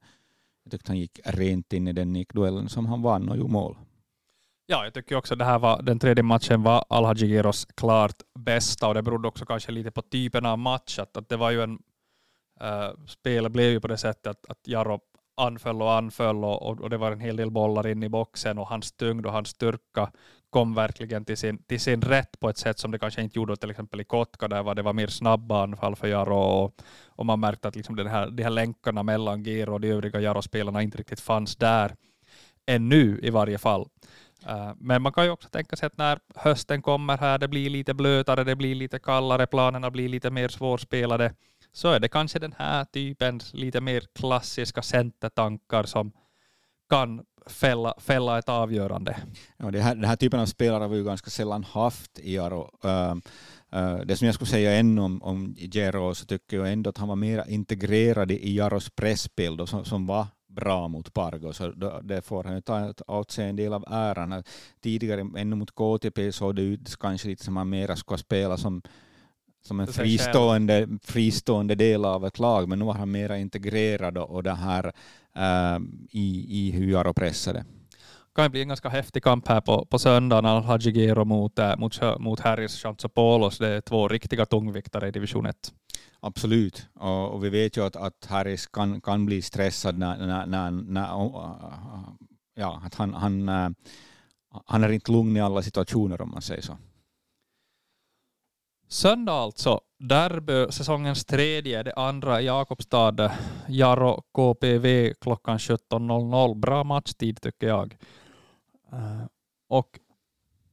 jag 0.67 0.71
tyckte 0.71 0.91
han 0.91 0.99
gick 0.99 1.19
rent 1.23 1.73
in 1.73 1.88
i 1.88 1.93
den 1.93 2.13
nickduellen 2.13 2.69
som 2.69 2.86
han 2.86 3.01
vann 3.01 3.30
och 3.30 3.38
gjorde 3.38 3.51
mål. 3.51 3.77
Ja, 4.65 4.84
jag 4.84 4.93
tycker 4.93 5.15
också 5.15 5.34
att 5.34 5.39
det 5.39 5.45
här 5.45 5.60
var, 5.60 5.82
den 5.82 5.99
tredje 5.99 6.23
matchen 6.23 6.63
var 6.63 6.86
Alhaji 6.89 7.43
klart 7.75 8.15
bästa 8.39 8.88
och 8.88 8.93
det 8.93 9.01
berodde 9.01 9.27
också 9.27 9.45
kanske 9.45 9.71
lite 9.71 9.91
på 9.91 10.01
typen 10.01 10.45
av 10.45 10.60
match. 10.60 10.99
Att, 10.99 11.17
att 11.17 11.30
det 11.30 11.38
var 11.38 11.51
ju 11.51 11.62
en, 11.62 11.80
äh, 12.62 12.89
spelet 13.06 13.51
blev 13.51 13.71
ju 13.71 13.80
på 13.80 13.88
det 13.88 13.97
sättet 13.97 14.27
att, 14.27 14.45
att 14.49 14.67
Jaro 14.67 14.99
anföll 15.38 15.82
och 15.82 15.93
anföll 15.93 16.43
och, 16.43 16.82
och, 16.82 16.89
det 16.89 16.97
var 16.97 17.12
en 17.12 17.19
hel 17.19 17.36
del 17.36 17.51
bollar 17.51 17.88
in 17.88 18.03
i 18.03 18.10
boxen 18.10 18.58
och 18.58 18.67
hans 18.67 18.91
tyngd 18.91 19.25
och 19.25 19.32
hans 19.32 19.49
styrka 19.49 20.12
kom 20.50 20.74
verkligen 20.74 21.26
till 21.26 21.38
sin, 21.38 21.64
till 21.64 21.80
sin 21.80 22.02
rätt 22.02 22.40
på 22.40 22.50
ett 22.50 22.58
sätt 22.58 22.80
som 22.80 22.92
det 22.92 23.00
kanske 23.00 23.22
inte 23.22 23.40
gjorde 23.40 23.56
till 23.56 23.70
exempel 23.70 24.02
i 24.02 24.04
Kotka 24.04 24.48
där 24.48 24.64
var 24.64 24.76
det 24.76 24.82
var 24.82 24.94
mer 24.94 25.08
snabba 25.08 25.64
anfall 25.64 25.96
för 25.96 26.08
Jaro 26.08 26.36
och, 26.36 26.82
och 27.08 27.26
man 27.26 27.40
märkte 27.40 27.68
att 27.68 27.76
liksom 27.76 27.96
den 27.96 28.08
här, 28.08 28.30
de 28.30 28.44
här 28.44 28.50
länkarna 28.50 29.04
mellan 29.04 29.44
Gero 29.44 29.74
och 29.74 29.82
de 29.82 29.92
övriga 29.92 30.20
Jaro-spelarna 30.20 30.82
inte 30.82 30.98
riktigt 30.98 31.20
fanns 31.20 31.56
där 31.56 31.96
ännu 32.66 33.20
i 33.24 33.30
varje 33.30 33.58
fall. 33.58 33.90
Eh, 34.48 34.72
men 34.78 35.02
man 35.02 35.12
kan 35.12 35.26
ju 35.26 35.32
också 35.32 35.50
tänka 35.50 35.76
sig 35.76 35.88
att 35.88 35.98
när 35.98 36.20
hösten 36.36 36.82
kommer 36.82 37.18
här, 37.18 37.38
det 37.38 37.48
blir 37.48 37.70
lite 37.70 37.94
blötare, 37.94 38.44
det 38.44 38.56
blir 38.56 38.76
lite 38.76 39.00
kallare, 39.00 39.48
planerna 39.48 39.92
blir 39.92 40.10
lite 40.10 40.32
mer 40.32 40.48
svårspelade, 40.48 41.34
så 41.72 41.92
är 41.92 42.00
det 42.00 42.08
kanske 42.08 42.40
den 42.40 42.56
här 42.58 42.86
typens 42.86 43.54
lite 43.54 43.82
mer 43.82 44.04
klassiska 44.16 44.82
centertankar 44.82 45.84
som 45.84 46.12
kan 46.90 47.26
fälla, 47.50 47.94
fälla 47.98 48.40
ett 48.40 48.50
avgörande. 48.50 49.18
Ja, 49.58 49.72
det 49.72 49.82
här, 49.82 49.96
den 49.96 50.04
här 50.04 50.16
typen 50.16 50.40
av 50.40 50.46
spelare 50.46 50.82
har 50.82 50.90
vi 50.90 50.98
ju 50.98 51.04
ganska 51.04 51.30
sällan 51.30 51.64
haft 51.64 52.20
i 52.20 52.40
Aro. 52.40 52.72
Uh, 52.86 53.16
uh, 53.80 54.00
det 54.06 54.18
som 54.18 54.26
jag 54.26 54.36
skulle 54.36 54.50
säga 54.50 54.76
ännu 54.76 55.02
om, 55.02 55.24
om 55.24 55.56
Jero 55.58 56.16
så 56.16 56.26
tycker 56.26 56.58
jag 56.58 56.72
ändå 56.72 56.90
att 56.90 56.98
han 56.98 57.08
var 57.08 57.16
mer 57.16 57.44
integrerad 57.48 58.32
i 58.32 58.56
Jaros 58.56 58.90
pressspel 58.90 59.68
som, 59.68 59.86
som 59.86 60.06
var 60.06 60.28
bra 60.48 60.88
mot 60.88 61.14
Pargo, 61.14 61.54
så 61.54 61.72
det 62.04 62.22
får 62.22 62.44
han 62.44 62.62
ta 62.62 62.94
åt 63.08 63.32
sig 63.32 63.50
en 63.50 63.56
del 63.56 63.74
av 63.74 63.86
äran. 63.88 64.44
Tidigare, 64.82 65.22
ännu 65.38 65.56
mot 65.56 65.72
KTP, 65.72 66.32
såg 66.32 66.56
det 66.56 66.62
ut 66.62 66.96
kanske 67.00 67.28
lite 67.28 67.44
som 67.44 67.58
att 67.58 67.62
han 67.62 67.70
mera 67.70 67.96
skulle 67.96 68.18
spela 68.18 68.58
som 68.58 68.82
som 69.62 69.80
en 69.80 69.88
fristående, 69.88 70.88
fristående 71.04 71.76
del 71.76 72.06
av 72.06 72.26
ett 72.26 72.39
lag, 72.39 72.70
men 72.70 72.80
nu 72.80 72.86
var 72.86 72.93
han 72.93 73.12
mera 73.12 73.38
integrerad 73.38 74.17
och 74.17 74.43
det 74.43 74.54
här 74.54 74.91
äh, 75.36 75.80
i, 76.10 76.46
i 76.50 76.72
hur 76.72 76.91
Jaro 76.91 77.13
pressade. 77.13 77.60
Det 77.60 78.41
kan 78.41 78.52
bli 78.52 78.62
en 78.62 78.67
ganska 78.67 78.89
häftig 78.89 79.24
kamp 79.24 79.48
här 79.48 79.62
på, 79.62 79.86
på 79.86 80.00
söndagen, 80.00 80.46
Al-Haji 80.46 80.91
Gero 80.91 81.26
mot, 81.26 81.60
äh, 81.60 81.78
mot, 81.78 82.02
mot 82.20 82.39
Harris 82.39 82.82
Chantsopoulos. 82.82 83.58
Det 83.58 83.67
är 83.67 83.82
två 83.82 84.08
riktiga 84.08 84.46
tungviktare 84.46 85.08
i 85.08 85.12
division 85.12 85.46
1. 85.46 85.74
Absolut, 86.20 86.88
och, 87.00 87.34
och, 87.34 87.43
vi 87.43 87.50
vet 87.50 87.78
ju 87.78 87.86
att, 87.86 87.96
att 87.96 88.26
Harris 88.26 88.67
kan, 88.67 89.02
kan 89.02 89.26
bli 89.26 89.41
stressad 89.41 89.98
när, 89.98 90.28
när, 90.28 90.46
när, 90.46 90.72
när 90.72 91.08
ja, 92.56 92.82
att 92.86 92.96
han, 92.96 93.13
han, 93.13 93.50
äh, 93.50 93.70
han 94.65 94.84
är 94.84 94.91
inte 94.91 95.12
lugn 95.12 95.38
i 95.38 95.41
alla 95.41 95.62
situationer 95.62 96.22
om 96.22 96.32
man 96.32 96.41
säger 96.41 96.62
så. 96.62 96.78
Söndag 98.89 99.34
alltså, 99.34 99.82
derby, 100.00 100.71
säsongens 100.71 101.26
tredje, 101.26 101.84
det 101.84 101.93
andra 101.93 102.41
i 102.41 102.45
Jakobstad, 102.45 103.32
Jaro 103.67 104.21
KPV 104.34 105.13
klockan 105.21 105.58
17.00. 105.58 106.56
Bra 106.56 106.84
matchtid 106.84 107.41
tycker 107.41 107.67
jag. 107.67 107.97
Eh, 108.91 109.26
och 109.69 110.00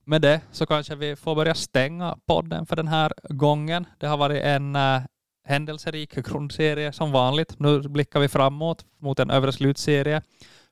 med 0.05 0.22
det 0.22 0.40
så 0.53 0.66
kanske 0.66 0.94
vi 0.94 1.16
får 1.16 1.35
börja 1.35 1.55
stänga 1.55 2.18
podden 2.27 2.66
för 2.66 2.77
den 2.77 2.88
här 2.88 3.12
gången. 3.29 3.87
Det 3.98 4.07
har 4.07 4.16
varit 4.16 4.42
en 4.42 4.77
eh, 4.77 5.00
händelserik 5.44 6.14
grundserie 6.14 6.92
som 6.92 7.12
vanligt. 7.12 7.59
Nu 7.59 7.81
blickar 7.81 8.20
vi 8.20 8.29
framåt 8.29 8.85
mot 8.98 9.18
en 9.18 9.31
övre 9.31 9.53
slutserie. 9.53 10.22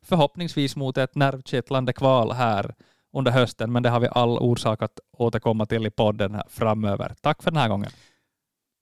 Förhoppningsvis 0.03 0.77
mot 0.77 0.99
ett 0.99 1.15
nervkittlande 1.15 1.93
kval 1.93 2.33
här 2.33 2.75
under 3.13 3.31
hösten, 3.31 3.73
men 3.73 3.83
det 3.83 3.89
har 3.89 4.01
vi 4.01 4.09
all 4.11 4.39
orsak 4.39 4.83
att 4.83 5.01
återkomma 5.13 5.67
till 5.67 5.87
i 5.87 5.91
podden 5.91 6.41
framöver. 6.49 7.15
Tack 7.21 7.43
för 7.43 7.51
den 7.51 7.61
här 7.61 7.69
gången. 7.69 7.91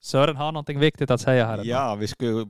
Sören 0.03 0.37
har 0.37 0.53
någonting 0.53 0.79
viktigt 0.79 1.11
att 1.11 1.21
säga 1.21 1.47
här. 1.47 1.65
Ja, 1.65 1.95
vi 1.95 2.07
skulle 2.07 2.47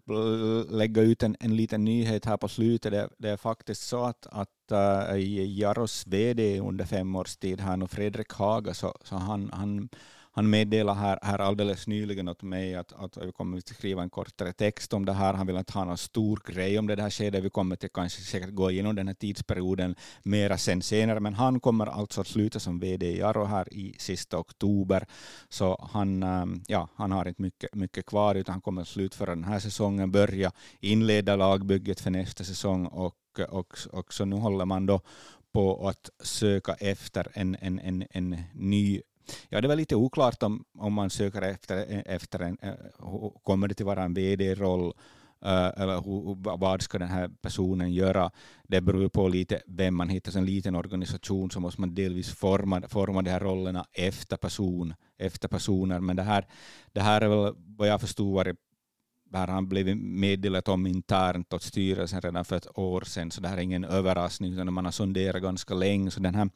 lägga 0.71 1.03
ut 1.03 1.23
en, 1.23 1.37
en 1.41 1.57
liten 1.57 1.85
nyhet 1.85 2.25
här 2.25 2.37
på 2.37 2.49
slutet. 2.49 2.93
Det, 2.93 3.09
det 3.19 3.31
är 3.31 3.37
faktiskt 3.37 3.83
så 3.89 4.05
att, 4.05 4.27
att 4.31 4.49
uh, 5.13 5.19
Jaros 5.59 6.07
VD 6.07 6.61
under 6.61 6.85
fem 6.85 7.17
års 7.17 7.37
tid 7.37 7.61
här 7.61 7.77
nu, 7.77 7.87
Fredrik 7.87 8.33
Haga, 8.33 8.75
så, 8.75 8.95
så 9.05 9.17
han, 9.17 9.51
han 9.53 9.89
han 10.41 10.51
meddelade 10.51 10.99
här, 10.99 11.19
här 11.23 11.39
alldeles 11.39 11.87
nyligen 11.87 12.29
åt 12.29 12.43
mig 12.43 12.75
att, 12.75 12.93
att 12.93 13.17
vi 13.17 13.33
kommer 13.33 13.59
att 13.59 13.69
skriva 13.69 14.03
en 14.03 14.11
kortare 14.11 14.53
text 14.53 14.93
om 14.93 15.05
det 15.05 15.13
här. 15.13 15.35
Han 15.35 15.47
vill 15.47 15.57
inte 15.57 15.73
ha 15.73 15.85
någon 15.85 15.99
stor 15.99 16.43
grej 16.47 16.79
om 16.79 16.87
det 16.87 17.03
här 17.03 17.11
skedet. 17.11 17.45
Vi 17.45 17.51
kommer 17.51 17.77
till 17.77 17.89
kanske 17.91 18.23
säkert 18.23 18.55
gå 18.55 18.71
igenom 18.71 18.97
den 18.97 19.07
här 19.07 19.15
tidsperioden 19.15 19.95
mera 20.23 20.59
sen 20.59 20.83
senare, 20.83 21.21
men 21.21 21.35
han 21.35 21.61
kommer 21.61 21.87
alltså 21.87 22.21
att 22.21 22.27
sluta 22.27 22.61
som 22.61 22.81
VD 22.81 23.07
i 23.07 23.23
Arro 23.23 23.45
här 23.45 23.75
i 23.75 23.95
sista 23.99 24.39
oktober. 24.39 25.07
Så 25.49 25.89
han, 25.93 26.23
ehm, 26.23 26.63
ja, 26.67 26.89
han 26.95 27.13
har 27.13 27.29
inte 27.29 27.43
mycket, 27.43 27.75
mycket 27.75 28.07
kvar, 28.07 28.35
utan 28.35 28.53
han 28.53 28.63
kommer 28.63 28.83
att 28.83 28.89
slutföra 28.89 29.31
den 29.31 29.45
här 29.45 29.59
säsongen, 29.59 30.13
börja 30.13 30.53
inleda 30.81 31.37
lagbygget 31.37 32.01
för 32.01 32.11
nästa 32.11 32.45
säsong 32.45 32.87
och, 32.87 33.41
och, 33.49 33.75
och 33.93 34.15
så 34.15 34.25
nu 34.25 34.37
håller 34.37 34.65
man 34.65 34.87
då 34.87 35.01
på 35.53 35.89
att 35.89 36.11
söka 36.23 36.75
efter 36.75 37.29
en, 37.35 37.57
en, 37.61 37.79
en, 37.79 38.05
en 38.11 38.37
ny 38.55 39.03
Ja, 39.49 39.61
det 39.61 39.69
var 39.69 39.77
lite 39.77 39.97
oklart 39.97 40.43
om, 40.43 40.65
om 40.79 40.93
man 40.93 41.11
söker 41.11 41.43
efter, 41.43 42.03
efter 42.07 42.41
en, 42.41 42.59
eh, 42.63 42.75
kommer 43.43 43.69
det 43.69 43.75
till 43.75 43.87
vara 43.87 44.03
en 44.03 44.15
vd-roll 44.15 44.93
eh, 45.45 45.83
eller 45.83 45.95
hur, 45.95 46.59
vad 46.59 46.83
ska 46.83 46.99
den 46.99 47.09
här 47.09 47.31
personen 47.43 47.93
göra? 47.93 48.31
Det 48.69 48.81
beror 48.81 49.09
på 49.09 49.29
lite 49.29 49.63
vem 49.67 49.95
man 49.95 50.09
hittar. 50.09 50.39
En 50.39 50.47
liten 50.47 50.77
organisation 50.77 51.51
så 51.51 51.61
måste 51.61 51.81
man 51.81 51.95
delvis 51.95 52.29
forma, 52.29 52.83
forma 52.89 53.23
de 53.23 53.31
här 53.31 53.41
rollerna 53.41 53.87
efter, 53.93 54.37
person, 54.37 54.95
efter 55.19 55.49
personer. 55.49 56.01
Men 56.01 56.17
det 56.17 56.23
här, 56.23 56.47
det 56.93 57.01
här 57.01 57.21
är 57.21 57.29
väl 57.29 57.55
vad 57.57 57.89
jag 57.89 58.01
förstod 58.01 58.35
varit 58.35 58.57
här 59.39 59.47
har 59.47 59.55
han 59.55 59.69
blivit 59.69 59.99
meddelat 59.99 60.69
om 60.69 60.87
internt 60.87 61.53
åt 61.53 61.63
styrelsen 61.63 62.21
redan 62.21 62.45
för 62.45 62.57
ett 62.57 62.79
år 62.79 63.01
sedan, 63.01 63.31
så 63.31 63.41
det 63.41 63.49
här 63.49 63.57
är 63.57 63.61
ingen 63.61 63.85
överraskning, 63.85 64.53
utan 64.53 64.73
man 64.73 64.85
har 64.85 64.93
sonderat 64.93 65.43
ganska 65.43 65.75
länge. 65.75 66.11
Så 66.11 66.21
den 66.21 66.35
här 66.35 66.51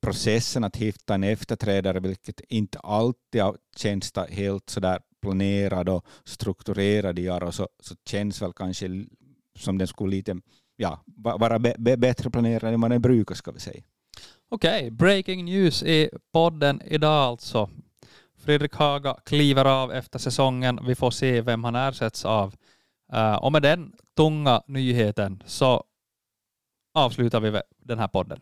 processen 0.00 0.64
att 0.64 0.76
hitta 0.76 1.14
en 1.14 1.24
efterträdare, 1.24 2.00
vilket 2.00 2.40
inte 2.48 2.78
alltid 2.78 3.42
har 3.42 3.56
känts 3.76 4.12
helt 4.30 4.70
sådär 4.70 5.00
planerad 5.22 5.88
och 5.88 6.06
strukturerad 6.24 7.18
i 7.18 7.24
Jaro 7.24 7.52
så, 7.52 7.68
så 7.80 7.94
känns 8.10 8.42
väl 8.42 8.52
kanske 8.52 9.04
som 9.58 9.78
den 9.78 9.88
skulle 9.88 10.10
lite 10.10 10.36
ja, 10.76 11.02
vara 11.16 11.58
be, 11.58 11.74
be, 11.78 11.96
bättre 11.96 12.30
planerad 12.30 12.74
än 12.74 12.80
vad 12.80 12.90
den 12.90 13.02
brukar, 13.02 13.34
ska 13.34 13.50
vi 13.50 13.60
säga. 13.60 13.82
Okej, 14.48 14.78
okay, 14.78 14.90
breaking 14.90 15.44
news 15.44 15.82
i 15.82 16.10
podden 16.32 16.82
idag 16.84 17.24
alltså. 17.24 17.70
Fredrik 18.48 18.74
Haga 18.74 19.16
kliver 19.24 19.64
av 19.64 19.92
efter 19.92 20.18
säsongen. 20.18 20.80
Vi 20.86 20.94
får 20.94 21.10
se 21.10 21.40
vem 21.40 21.64
han 21.64 21.74
ersätts 21.74 22.24
av. 22.24 22.54
Uh, 23.14 23.34
och 23.34 23.52
med 23.52 23.62
den 23.62 23.92
tunga 24.16 24.62
nyheten 24.66 25.42
så 25.46 25.84
avslutar 26.94 27.40
vi 27.40 27.60
den 27.78 27.98
här 27.98 28.08
podden. 28.08 28.40